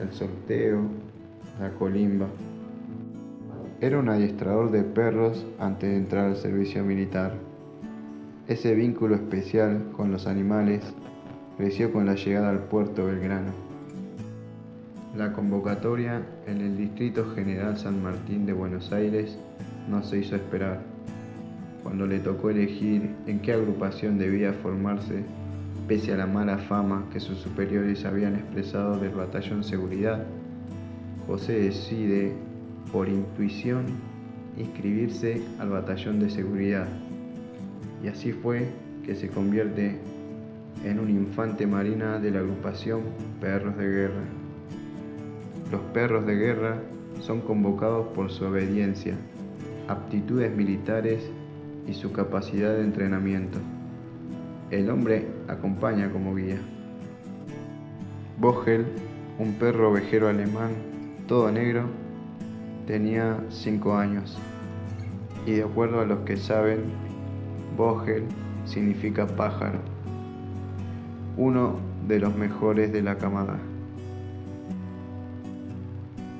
el 0.00 0.10
sorteo, 0.10 0.80
la 1.60 1.68
colimba. 1.74 2.28
Era 3.82 3.98
un 3.98 4.08
adiestrador 4.08 4.70
de 4.70 4.84
perros 4.84 5.44
antes 5.58 5.90
de 5.90 5.98
entrar 5.98 6.30
al 6.30 6.36
servicio 6.36 6.82
militar. 6.82 7.51
Ese 8.48 8.74
vínculo 8.74 9.14
especial 9.14 9.92
con 9.96 10.10
los 10.10 10.26
animales 10.26 10.82
creció 11.56 11.92
con 11.92 12.06
la 12.06 12.16
llegada 12.16 12.50
al 12.50 12.64
puerto 12.64 13.06
Belgrano. 13.06 13.52
La 15.16 15.32
convocatoria 15.32 16.22
en 16.48 16.60
el 16.60 16.76
Distrito 16.76 17.30
General 17.36 17.78
San 17.78 18.02
Martín 18.02 18.44
de 18.44 18.52
Buenos 18.52 18.90
Aires 18.90 19.38
no 19.88 20.02
se 20.02 20.18
hizo 20.18 20.34
esperar. 20.34 20.80
Cuando 21.84 22.04
le 22.04 22.18
tocó 22.18 22.50
elegir 22.50 23.14
en 23.28 23.38
qué 23.38 23.52
agrupación 23.52 24.18
debía 24.18 24.52
formarse, 24.54 25.22
pese 25.86 26.12
a 26.12 26.16
la 26.16 26.26
mala 26.26 26.58
fama 26.58 27.06
que 27.12 27.20
sus 27.20 27.38
superiores 27.38 28.04
habían 28.04 28.34
expresado 28.34 28.98
del 28.98 29.10
batallón 29.10 29.62
seguridad, 29.62 30.26
José 31.28 31.60
decide, 31.60 32.32
por 32.90 33.08
intuición, 33.08 33.84
inscribirse 34.56 35.40
al 35.60 35.70
batallón 35.70 36.18
de 36.18 36.28
seguridad. 36.28 36.88
Y 38.02 38.08
así 38.08 38.32
fue 38.32 38.68
que 39.04 39.14
se 39.14 39.28
convierte 39.28 39.98
en 40.84 40.98
un 40.98 41.10
infante 41.10 41.66
marina 41.66 42.18
de 42.18 42.30
la 42.30 42.40
agrupación 42.40 43.02
Perros 43.40 43.76
de 43.76 43.88
Guerra. 43.88 44.24
Los 45.70 45.80
perros 45.92 46.26
de 46.26 46.34
guerra 46.34 46.82
son 47.20 47.40
convocados 47.40 48.08
por 48.08 48.30
su 48.30 48.44
obediencia, 48.44 49.14
aptitudes 49.88 50.54
militares 50.54 51.30
y 51.86 51.94
su 51.94 52.12
capacidad 52.12 52.74
de 52.74 52.82
entrenamiento. 52.82 53.58
El 54.70 54.90
hombre 54.90 55.28
acompaña 55.48 56.10
como 56.10 56.34
guía. 56.34 56.58
Vogel, 58.38 58.84
un 59.38 59.54
perro 59.54 59.90
ovejero 59.90 60.28
alemán, 60.28 60.72
todo 61.28 61.50
negro, 61.50 61.84
tenía 62.86 63.38
5 63.48 63.96
años. 63.96 64.36
Y 65.46 65.52
de 65.52 65.62
acuerdo 65.62 66.00
a 66.00 66.04
los 66.04 66.20
que 66.20 66.36
saben, 66.36 66.80
Vogel 67.76 68.24
significa 68.64 69.26
pájaro, 69.26 69.78
uno 71.36 71.76
de 72.06 72.18
los 72.18 72.36
mejores 72.36 72.92
de 72.92 73.02
la 73.02 73.16
camada. 73.16 73.58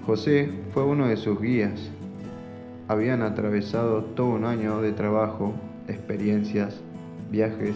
José 0.06 0.50
fue 0.74 0.84
uno 0.84 1.06
de 1.06 1.16
sus 1.16 1.40
guías. 1.40 1.90
Habían 2.88 3.22
atravesado 3.22 4.02
todo 4.02 4.30
un 4.30 4.44
año 4.44 4.82
de 4.82 4.92
trabajo, 4.92 5.54
experiencias, 5.88 6.80
viajes 7.30 7.74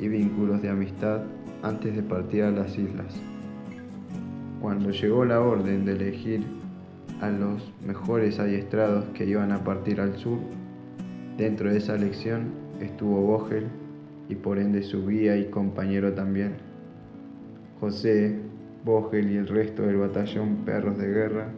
y 0.00 0.08
vínculos 0.08 0.62
de 0.62 0.70
amistad 0.70 1.20
antes 1.62 1.94
de 1.94 2.02
partir 2.02 2.44
a 2.44 2.50
las 2.50 2.76
islas. 2.78 3.14
Cuando 4.60 4.90
llegó 4.90 5.24
la 5.24 5.40
orden 5.40 5.84
de 5.84 5.92
elegir 5.92 6.42
a 7.20 7.28
los 7.28 7.72
mejores 7.86 8.38
adiestrados 8.38 9.04
que 9.14 9.26
iban 9.26 9.52
a 9.52 9.62
partir 9.62 10.00
al 10.00 10.16
sur, 10.16 10.38
dentro 11.36 11.70
de 11.70 11.78
esa 11.78 11.94
elección 11.94 12.69
estuvo 12.80 13.20
Vogel 13.20 13.66
y 14.28 14.34
por 14.34 14.58
ende 14.58 14.82
su 14.82 15.06
guía 15.06 15.36
y 15.36 15.46
compañero 15.46 16.12
también. 16.14 16.54
José, 17.80 18.36
Vogel 18.84 19.30
y 19.30 19.36
el 19.36 19.48
resto 19.48 19.82
del 19.82 19.96
batallón 19.96 20.56
Perros 20.64 20.96
de 20.98 21.08
Guerra 21.08 21.48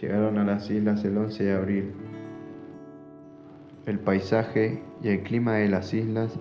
llegaron 0.00 0.38
a 0.38 0.44
las 0.44 0.70
islas 0.70 1.04
el 1.04 1.16
11 1.16 1.44
de 1.44 1.52
abril. 1.52 1.92
El 3.86 3.98
paisaje 3.98 4.82
y 5.02 5.08
el 5.08 5.22
clima 5.22 5.54
de 5.54 5.68
las 5.68 5.94
islas 5.94 6.38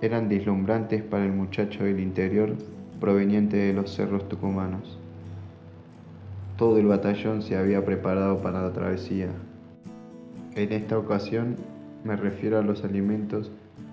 eran 0.00 0.28
deslumbrantes 0.28 1.02
para 1.02 1.24
el 1.24 1.32
muchacho 1.32 1.84
del 1.84 2.00
interior 2.00 2.54
proveniente 3.00 3.56
de 3.56 3.72
los 3.72 3.94
cerros 3.94 4.28
tucumanos. 4.28 4.98
Todo 6.56 6.78
el 6.78 6.86
batallón 6.86 7.42
se 7.42 7.56
había 7.56 7.84
preparado 7.84 8.40
para 8.40 8.62
la 8.62 8.72
travesía. 8.72 9.28
En 10.54 10.72
esta 10.72 10.98
ocasión 10.98 11.56
me 12.04 12.16
refiero 12.16 12.58
a 12.58 12.62
los 12.62 12.84
alimentos 12.84 13.50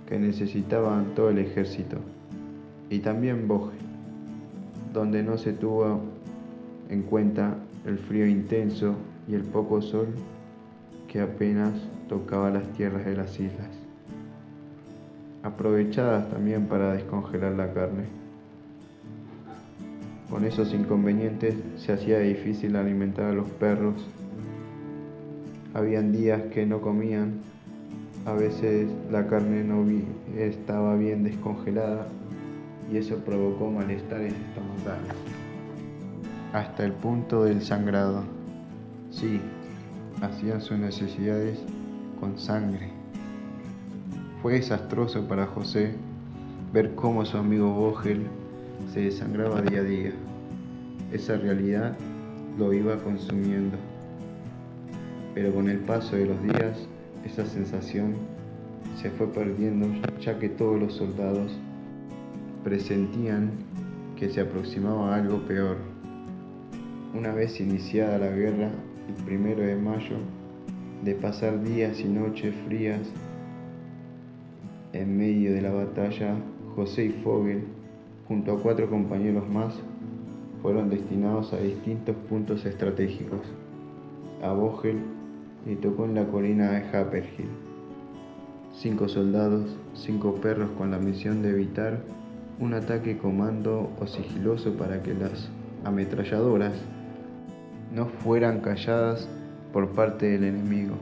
que 0.08 0.20
necesitaban 0.20 1.16
todo 1.16 1.30
el 1.30 1.40
ejército 1.40 1.98
y 2.90 3.00
también 3.00 3.48
Boje, 3.48 3.78
donde 4.94 5.24
no 5.24 5.38
se 5.38 5.54
tuvo 5.54 6.02
en 6.90 7.04
cuenta 7.04 7.56
el 7.86 7.98
frío 7.98 8.28
intenso 8.28 8.96
y 9.30 9.34
el 9.34 9.44
poco 9.44 9.82
sol 9.82 10.08
que 11.08 11.22
apenas 11.22 11.72
tocaba 12.10 12.50
las 12.50 12.68
tierras 12.74 13.06
de 13.06 13.16
las 13.16 13.40
islas, 13.40 13.70
aprovechadas 15.44 16.30
también 16.30 16.66
para 16.68 16.94
descongelar 16.94 17.54
la 17.54 17.74
carne. 17.74 18.04
Con 20.30 20.44
esos 20.46 20.74
inconvenientes 20.74 21.56
se 21.78 21.94
hacía 21.94 22.20
difícil 22.20 22.76
alimentar 22.76 23.26
a 23.26 23.34
los 23.34 23.50
perros. 23.50 23.96
Habían 25.74 26.12
días 26.12 26.42
que 26.54 26.66
no 26.66 26.82
comían, 26.82 27.42
a 28.26 28.34
veces 28.34 28.88
la 29.12 29.28
carne 29.28 29.64
no 29.64 29.86
estaba 30.38 30.96
bien 30.96 31.24
descongelada 31.24 32.08
y 32.92 32.98
eso 32.98 33.18
provocó 33.18 33.72
malestares 33.72 34.34
estomacales. 34.34 35.14
Hasta 36.54 36.84
el 36.86 36.92
punto 36.92 37.46
del 37.46 37.62
sangrado. 37.62 38.24
Sí, 39.10 39.40
hacían 40.22 40.62
sus 40.62 40.78
necesidades 40.78 41.60
con 42.20 42.38
sangre. 42.38 42.90
Fue 44.42 44.54
desastroso 44.54 45.28
para 45.28 45.48
José 45.48 45.96
ver 46.74 46.94
cómo 46.96 47.26
su 47.26 47.38
amigo 47.38 47.72
Vogel 47.72 48.28
se 48.94 49.02
desangraba 49.02 49.62
día 49.62 49.80
a 49.80 49.84
día. 49.84 50.12
Esa 51.12 51.38
realidad 51.38 51.96
lo 52.58 52.74
iba 52.74 52.98
consumiendo. 52.98 53.78
Pero 55.34 55.54
con 55.54 55.70
el 55.70 55.80
paso 55.80 56.16
de 56.16 56.26
los 56.26 56.44
días, 56.44 56.88
esa 57.26 57.46
sensación 57.46 58.16
se 59.02 59.10
fue 59.12 59.28
perdiendo 59.28 59.88
ya 60.20 60.38
que 60.40 60.50
todos 60.50 60.80
los 60.80 60.94
soldados 60.94 61.52
presentían 62.64 63.52
que 64.16 64.30
se 64.30 64.42
aproximaba 64.42 65.16
algo 65.16 65.40
peor. 65.48 65.78
Una 67.14 67.34
vez 67.34 67.60
iniciada 67.60 68.18
la 68.18 68.30
guerra, 68.30 68.70
el 69.08 69.24
primero 69.26 69.62
de 69.64 69.76
mayo, 69.76 70.18
de 71.04 71.16
pasar 71.16 71.64
días 71.64 72.00
y 72.00 72.06
noches 72.06 72.54
frías 72.68 73.02
en 74.94 75.18
medio 75.18 75.54
de 75.54 75.62
la 75.62 75.72
batalla, 75.72 76.36
José 76.76 77.06
y 77.06 77.10
Fogel 77.10 77.64
junto 78.28 78.54
a 78.54 78.62
cuatro 78.62 78.90
compañeros 78.90 79.50
más, 79.50 79.74
fueron 80.62 80.90
destinados 80.90 81.54
a 81.54 81.58
distintos 81.58 82.16
puntos 82.30 82.66
estratégicos. 82.66 83.42
A 84.44 84.54
Vogel 84.54 85.00
y 85.66 85.76
tocó 85.76 86.06
en 86.06 86.16
la 86.16 86.26
colina 86.26 86.72
de 86.72 86.98
Haperhill. 86.98 87.50
Cinco 88.74 89.08
soldados, 89.08 89.78
cinco 89.94 90.36
perros 90.36 90.70
con 90.78 90.92
la 90.92 90.98
misión 90.98 91.42
de 91.42 91.50
evitar 91.50 92.00
un 92.60 92.74
ataque 92.74 93.18
comando 93.18 93.92
o 94.00 94.08
sigiloso 94.08 94.74
para 94.74 95.02
que 95.04 95.14
las 95.14 95.50
ametralladoras 95.84 96.74
no 97.94 98.06
fueran 98.06 98.62
calladas 98.62 99.28
por 99.74 99.90
parte 99.90 100.28
del 100.28 100.44
enemigo. 100.46 100.96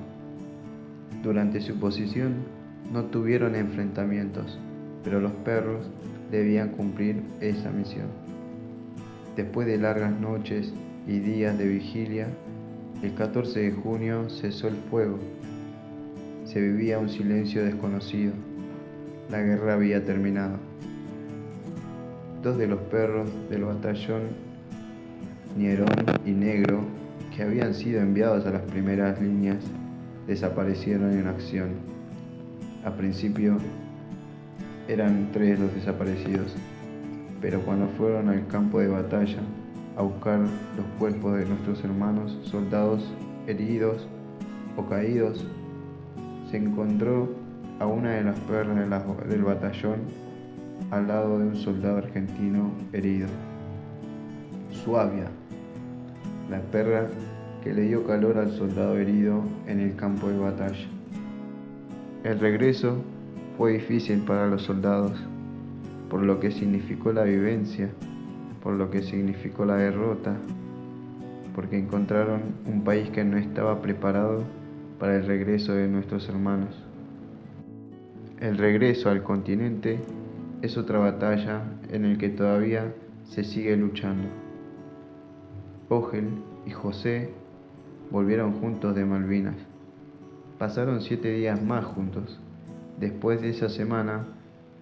Durante 1.24 1.62
su 1.62 1.80
posición 1.80 2.36
no 2.92 3.06
tuvieron 3.06 3.56
enfrentamientos, 3.56 4.58
pero 5.04 5.20
los 5.20 5.32
perros 5.32 5.90
debían 6.32 6.70
cumplir 6.70 7.22
esa 7.42 7.72
misión. 7.72 8.08
Después 9.36 9.68
de 9.68 9.78
largas 9.78 10.20
noches 10.20 10.74
y 11.08 11.20
días 11.20 11.58
de 11.58 11.68
vigilia, 11.68 12.28
el 13.02 13.14
14 13.14 13.62
de 13.62 13.72
junio 13.72 14.30
cesó 14.30 14.68
el 14.68 14.76
fuego. 14.90 15.20
Se 16.44 16.60
vivía 16.60 17.00
un 17.00 17.10
silencio 17.10 17.64
desconocido. 17.64 18.34
La 19.30 19.42
guerra 19.42 19.76
había 19.76 20.04
terminado. 20.04 20.58
Dos 22.44 22.58
de 22.58 22.68
los 22.68 22.80
perros 22.84 23.30
del 23.50 23.64
batallón, 23.64 24.24
Nierón 25.58 25.88
y 26.26 26.32
Negro, 26.32 26.82
que 27.36 27.44
habían 27.44 27.74
sido 27.74 28.02
enviados 28.02 28.46
a 28.46 28.52
las 28.52 28.64
primeras 28.64 29.22
líneas, 29.22 29.64
desaparecieron 30.28 31.14
en 31.14 31.28
acción. 31.28 31.70
A 32.84 32.92
principio 32.92 33.58
eran 34.90 35.30
tres 35.32 35.58
los 35.58 35.74
desaparecidos, 35.74 36.54
pero 37.40 37.62
cuando 37.62 37.88
fueron 37.98 38.28
al 38.28 38.46
campo 38.48 38.80
de 38.80 38.88
batalla 38.90 39.40
a 40.00 40.02
buscar 40.02 40.40
los 40.40 40.86
cuerpos 40.98 41.38
de 41.38 41.46
nuestros 41.46 41.84
hermanos 41.84 42.40
soldados 42.44 43.04
heridos 43.48 44.08
o 44.78 44.86
caídos, 44.88 45.46
se 46.50 46.56
encontró 46.56 47.28
a 47.80 47.86
una 47.86 48.12
de 48.12 48.24
las 48.24 48.40
perras 48.40 49.28
del 49.28 49.44
batallón 49.44 49.98
al 50.92 51.10
lado 51.10 51.40
de 51.40 51.48
un 51.48 51.56
soldado 51.58 51.98
argentino 51.98 52.72
herido. 52.94 53.28
Suavia, 54.72 55.26
la 56.50 56.62
perra 56.62 57.08
que 57.62 57.74
le 57.74 57.82
dio 57.82 58.08
calor 58.08 58.38
al 58.38 58.52
soldado 58.52 58.98
herido 58.98 59.44
en 59.68 59.82
el 59.82 59.98
campo 59.98 60.30
de 60.30 60.40
batalla. 60.40 60.88
El 62.24 62.40
regreso 62.40 63.04
fue 63.58 63.74
difícil 63.74 64.20
para 64.20 64.48
los 64.48 64.62
soldados, 64.62 65.12
por 66.10 66.22
lo 66.22 66.40
que 66.40 66.52
significó 66.52 67.12
la 67.12 67.24
vivencia, 67.24 67.90
por 68.62 68.74
lo 68.74 68.90
que 68.90 69.02
significó 69.02 69.66
la 69.66 69.78
derrota, 69.78 70.36
porque 71.56 71.78
encontraron 71.78 72.42
un 72.66 72.84
país 72.84 73.10
que 73.10 73.24
no 73.24 73.38
estaba 73.38 73.82
preparado 73.82 74.44
para 75.00 75.16
el 75.16 75.26
regreso 75.26 75.74
de 75.74 75.88
nuestros 75.88 76.28
hermanos. 76.30 76.84
El 78.40 78.58
regreso 78.58 79.10
al 79.10 79.24
continente 79.24 80.00
es 80.62 80.78
otra 80.78 81.00
batalla 81.00 81.64
en 81.92 82.06
el 82.06 82.18
que 82.18 82.30
todavía 82.30 82.94
se 83.26 83.44
sigue 83.44 83.76
luchando. 83.78 84.28
Ogel 85.90 86.30
y 86.66 86.72
José 86.72 87.30
volvieron 88.12 88.54
juntos 88.54 88.96
de 88.96 89.06
Malvinas. 89.06 89.56
Pasaron 90.58 91.02
siete 91.02 91.32
días 91.32 91.62
más 91.62 91.86
juntos. 91.86 92.40
Después 93.00 93.42
de 93.42 93.50
esa 93.50 93.70
semana, 93.70 94.26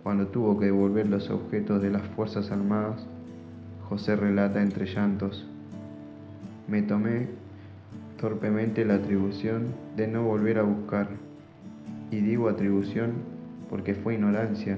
cuando 0.03 0.27
tuvo 0.27 0.59
que 0.59 0.65
devolver 0.65 1.07
los 1.07 1.29
objetos 1.29 1.81
de 1.81 1.91
las 1.91 2.03
Fuerzas 2.09 2.51
Armadas, 2.51 3.05
José 3.89 4.15
relata 4.15 4.61
entre 4.61 4.85
llantos, 4.85 5.47
me 6.67 6.81
tomé 6.81 7.27
torpemente 8.19 8.83
la 8.83 8.95
atribución 8.95 9.67
de 9.95 10.07
no 10.07 10.23
volver 10.23 10.59
a 10.59 10.63
buscar, 10.63 11.07
y 12.11 12.17
digo 12.17 12.49
atribución 12.49 13.11
porque 13.69 13.93
fue 13.95 14.15
ignorancia, 14.15 14.77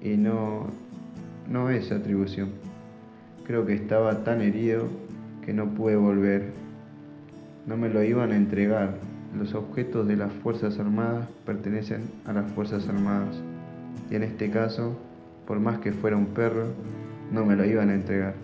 y 0.00 0.16
no, 0.16 0.66
no 1.48 1.70
es 1.70 1.92
atribución. 1.92 2.50
Creo 3.46 3.64
que 3.64 3.74
estaba 3.74 4.24
tan 4.24 4.40
herido 4.40 4.88
que 5.44 5.52
no 5.52 5.68
pude 5.70 5.96
volver. 5.96 6.50
No 7.66 7.76
me 7.76 7.88
lo 7.88 8.02
iban 8.02 8.32
a 8.32 8.36
entregar. 8.36 8.94
Los 9.38 9.54
objetos 9.54 10.06
de 10.08 10.16
las 10.16 10.32
Fuerzas 10.32 10.78
Armadas 10.80 11.28
pertenecen 11.44 12.02
a 12.24 12.32
las 12.32 12.50
Fuerzas 12.52 12.88
Armadas. 12.88 13.36
Y 14.10 14.16
en 14.16 14.24
este 14.24 14.50
caso, 14.50 14.96
por 15.46 15.60
más 15.60 15.78
que 15.78 15.92
fuera 15.92 16.16
un 16.16 16.26
perro, 16.26 16.66
no 17.32 17.44
me 17.44 17.56
lo 17.56 17.64
iban 17.64 17.90
a 17.90 17.94
entregar. 17.94 18.34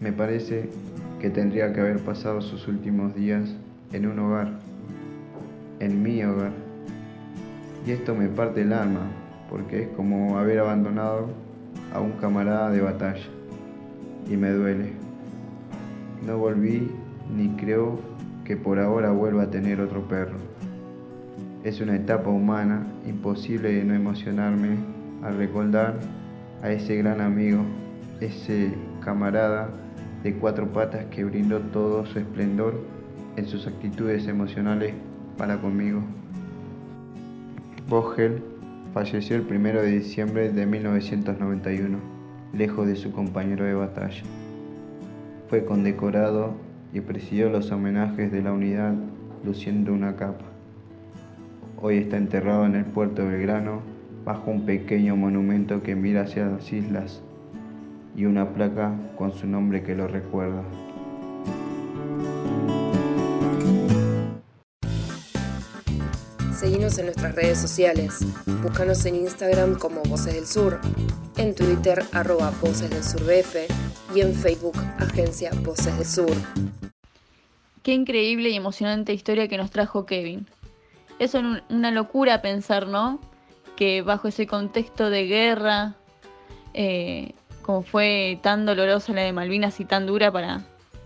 Me 0.00 0.12
parece 0.12 0.68
que 1.20 1.30
tendría 1.30 1.72
que 1.72 1.80
haber 1.80 1.98
pasado 1.98 2.40
sus 2.40 2.68
últimos 2.68 3.14
días 3.14 3.54
en 3.92 4.06
un 4.06 4.18
hogar, 4.18 4.52
en 5.80 6.02
mi 6.02 6.22
hogar. 6.22 6.52
Y 7.86 7.92
esto 7.92 8.14
me 8.14 8.28
parte 8.28 8.62
el 8.62 8.72
alma, 8.72 9.00
porque 9.50 9.82
es 9.82 9.88
como 9.96 10.38
haber 10.38 10.60
abandonado 10.60 11.28
a 11.92 12.00
un 12.00 12.12
camarada 12.12 12.70
de 12.70 12.80
batalla. 12.80 13.26
Y 14.30 14.36
me 14.36 14.50
duele. 14.50 14.92
No 16.26 16.38
volví 16.38 16.90
ni 17.34 17.48
creo 17.56 17.98
que 18.44 18.56
por 18.56 18.78
ahora 18.78 19.10
vuelva 19.10 19.44
a 19.44 19.50
tener 19.50 19.80
otro 19.80 20.06
perro. 20.06 20.36
Es 21.64 21.80
una 21.80 21.96
etapa 21.96 22.30
humana 22.30 22.86
imposible 23.06 23.72
de 23.72 23.84
no 23.84 23.94
emocionarme 23.94 24.76
al 25.22 25.36
recordar 25.36 25.96
a 26.62 26.70
ese 26.70 26.96
gran 26.96 27.20
amigo, 27.20 27.62
ese 28.20 28.72
camarada 29.00 29.68
de 30.22 30.34
cuatro 30.34 30.72
patas 30.72 31.04
que 31.06 31.24
brindó 31.24 31.60
todo 31.60 32.04
su 32.06 32.18
esplendor 32.18 32.80
en 33.36 33.46
sus 33.46 33.66
actitudes 33.66 34.26
emocionales 34.26 34.94
para 35.36 35.58
conmigo. 35.58 36.02
Vogel 37.88 38.42
falleció 38.92 39.36
el 39.36 39.42
1 39.42 39.80
de 39.80 39.90
diciembre 39.90 40.50
de 40.50 40.66
1991, 40.66 41.98
lejos 42.52 42.86
de 42.86 42.96
su 42.96 43.12
compañero 43.12 43.64
de 43.64 43.74
batalla. 43.74 44.22
Fue 45.48 45.64
condecorado 45.64 46.54
y 46.92 47.00
presidió 47.00 47.48
los 47.48 47.70
homenajes 47.70 48.32
de 48.32 48.42
la 48.42 48.52
unidad 48.52 48.94
luciendo 49.44 49.92
una 49.92 50.16
capa. 50.16 50.44
Hoy 51.80 51.98
está 51.98 52.16
enterrado 52.16 52.66
en 52.66 52.74
el 52.74 52.84
puerto 52.84 53.24
Belgrano 53.24 53.82
bajo 54.28 54.50
un 54.50 54.66
pequeño 54.66 55.16
monumento 55.16 55.82
que 55.82 55.94
mira 55.94 56.24
hacia 56.24 56.44
las 56.44 56.70
islas 56.70 57.22
y 58.14 58.26
una 58.26 58.52
placa 58.52 58.92
con 59.16 59.32
su 59.32 59.46
nombre 59.46 59.82
que 59.82 59.94
lo 59.94 60.06
recuerda. 60.06 60.62
Seguimos 66.54 66.98
en 66.98 67.06
nuestras 67.06 67.34
redes 67.34 67.56
sociales. 67.56 68.18
Búscanos 68.62 69.06
en 69.06 69.14
Instagram 69.14 69.78
como 69.78 70.02
Voces 70.02 70.34
del 70.34 70.44
Sur, 70.44 70.78
en 71.38 71.54
Twitter 71.54 72.04
arroba 72.12 72.52
Voces 72.60 72.90
del 72.90 73.02
Sur 73.02 73.22
BF 73.22 74.14
y 74.14 74.20
en 74.20 74.34
Facebook 74.34 74.76
Agencia 74.98 75.52
Voces 75.64 75.96
del 75.96 76.06
Sur. 76.06 76.36
Qué 77.82 77.94
increíble 77.94 78.50
y 78.50 78.56
emocionante 78.56 79.14
historia 79.14 79.48
que 79.48 79.56
nos 79.56 79.70
trajo 79.70 80.04
Kevin. 80.04 80.46
Es 81.18 81.32
una 81.32 81.90
locura 81.92 82.42
pensar, 82.42 82.88
¿no? 82.88 83.20
Que 83.78 84.02
bajo 84.02 84.26
ese 84.26 84.48
contexto 84.48 85.08
de 85.08 85.26
guerra, 85.28 85.94
eh, 86.74 87.32
como 87.62 87.82
fue 87.82 88.40
tan 88.42 88.66
dolorosa 88.66 89.12
la 89.12 89.20
de 89.20 89.32
Malvinas 89.32 89.78
y 89.78 89.84
tan 89.84 90.04
dura 90.04 90.32
para, 90.32 90.62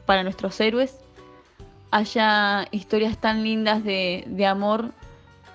para 0.07 0.23
nuestros 0.23 0.59
héroes, 0.59 0.97
haya 1.91 2.67
historias 2.71 3.19
tan 3.19 3.43
lindas 3.43 3.85
de, 3.85 4.47
amor 4.47 4.93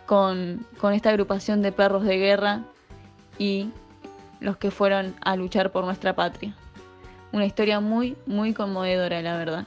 con, 0.05 0.63
con, 0.77 0.93
esta 0.93 1.09
agrupación 1.09 1.63
de 1.63 1.71
perros 1.71 2.03
de 2.03 2.17
guerra 2.19 2.61
y 3.39 3.71
los 4.39 4.57
que 4.57 4.69
fueron 4.69 5.15
a 5.21 5.35
luchar 5.35 5.71
por 5.71 5.85
nuestra 5.85 6.15
patria. 6.15 6.53
Una 7.31 7.47
historia 7.47 7.79
muy, 7.79 8.15
muy 8.27 8.53
conmovedora, 8.53 9.23
la 9.23 9.37
verdad. 9.37 9.65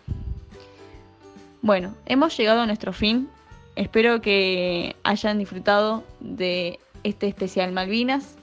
Bueno, 1.62 1.96
hemos 2.06 2.36
llegado 2.36 2.60
a 2.60 2.66
nuestro 2.66 2.92
fin. 2.92 3.28
Espero 3.74 4.20
que 4.20 4.94
hayan 5.02 5.38
disfrutado 5.38 6.04
de 6.20 6.78
este 7.04 7.28
especial 7.28 7.72
Malvinas. 7.72 8.36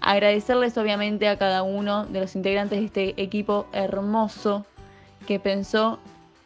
Agradecerles 0.00 0.78
obviamente 0.78 1.28
a 1.28 1.38
cada 1.38 1.62
uno 1.62 2.06
de 2.06 2.20
los 2.20 2.36
integrantes 2.36 2.78
de 2.78 2.84
este 2.84 3.22
equipo 3.22 3.66
hermoso 3.72 4.64
que 5.26 5.40
pensó 5.40 5.98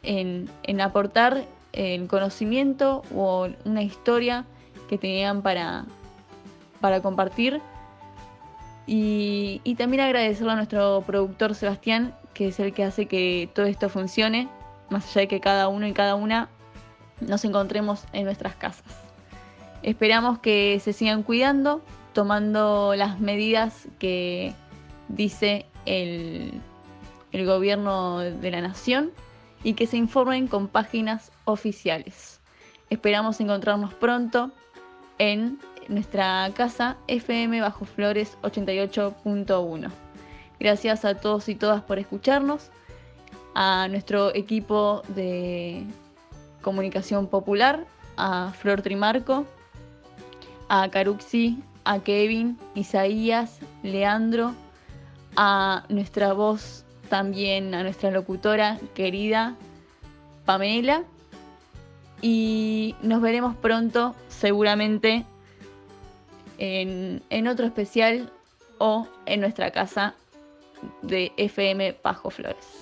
en, 0.03 0.49
aportar 0.81 1.45
el 1.73 2.07
conocimiento 2.09 3.03
o 3.15 3.49
una 3.65 3.83
historia 3.83 4.45
que 4.89 4.99
tenían 4.99 5.43
para, 5.43 5.85
para 6.81 7.01
compartir. 7.01 7.61
Y, 8.87 9.61
y, 9.63 9.77
también 9.77 10.03
agradecerle 10.03 10.53
a 10.53 10.57
nuestro 10.57 11.03
productor 11.07 11.55
Sebastián, 11.55 12.15
que 12.35 12.49
es 12.49 12.59
el 12.59 12.73
que 12.73 12.83
hace 12.83 13.07
que 13.07 13.49
todo 13.55 13.67
esto 13.67 13.89
funcione, 13.89 14.49
más 14.91 15.07
allá 15.07 15.21
de 15.21 15.29
que 15.29 15.41
cada 15.41 15.69
uno 15.69 15.87
y 15.87 15.93
cada 15.93 16.17
una 16.17 16.49
nos 17.21 17.45
encontremos 17.45 18.05
en 18.13 18.25
nuestras 18.25 18.57
casas. 18.57 19.12
Esperamos 19.83 20.39
que 20.39 20.79
se 20.81 20.93
sigan 20.93 21.23
cuidando, 21.25 21.83
tomando 22.13 22.95
las 22.95 23.19
medidas 23.19 23.89
que 23.99 24.55
dice 25.09 25.67
el, 25.87 26.61
gobierno 27.33 28.19
de 28.21 28.51
la 28.51 28.61
nación 28.61 29.11
y 29.65 29.75
que 29.75 29.87
se 29.87 29.97
informen 29.97 30.47
con 30.47 30.69
páginas 30.69 31.33
oficiales. 31.45 32.41
Esperamos 32.91 33.41
encontrarnos 33.41 33.95
pronto 33.95 34.53
en 35.19 35.59
nuestra 35.89 36.51
casa 36.55 36.97
FM 37.09 37.61
Bajo 37.61 37.85
Flores 37.85 38.37
88.1. 38.43 39.91
Gracias 40.61 41.05
a 41.05 41.17
todos 41.17 41.49
y 41.49 41.55
todas 41.55 41.83
por 41.83 41.99
escucharnos, 41.99 42.71
a 43.55 43.89
nuestro 43.89 44.35
equipo 44.35 45.03
de 45.09 45.85
comunicación 46.61 47.27
popular, 47.27 47.85
a 48.17 48.53
Flor 48.53 48.83
Trimarco, 48.83 49.47
a 50.73 50.89
Caruxi, 50.89 51.63
a 51.85 51.99
Kevin, 51.99 52.59
Isaías, 52.75 53.59
Leandro, 53.83 54.55
a 55.37 55.85
nuestra 55.91 56.33
voz 56.33 56.87
también, 57.11 57.75
a 57.75 57.83
nuestra 57.83 58.11
locutora 58.11 58.79
querida 58.95 59.55
Pamela. 60.47 61.05
Y 62.23 62.95
nos 63.03 63.21
veremos 63.21 63.55
pronto, 63.55 64.17
seguramente, 64.29 65.27
en, 66.57 67.23
en 67.29 67.49
otro 67.49 67.67
especial 67.67 68.33
o 68.79 69.07
en 69.27 69.43
nuestra 69.43 69.73
casa 69.73 70.15
de 71.03 71.33
FM 71.37 71.99
Bajo 72.03 72.31
Flores. 72.31 72.82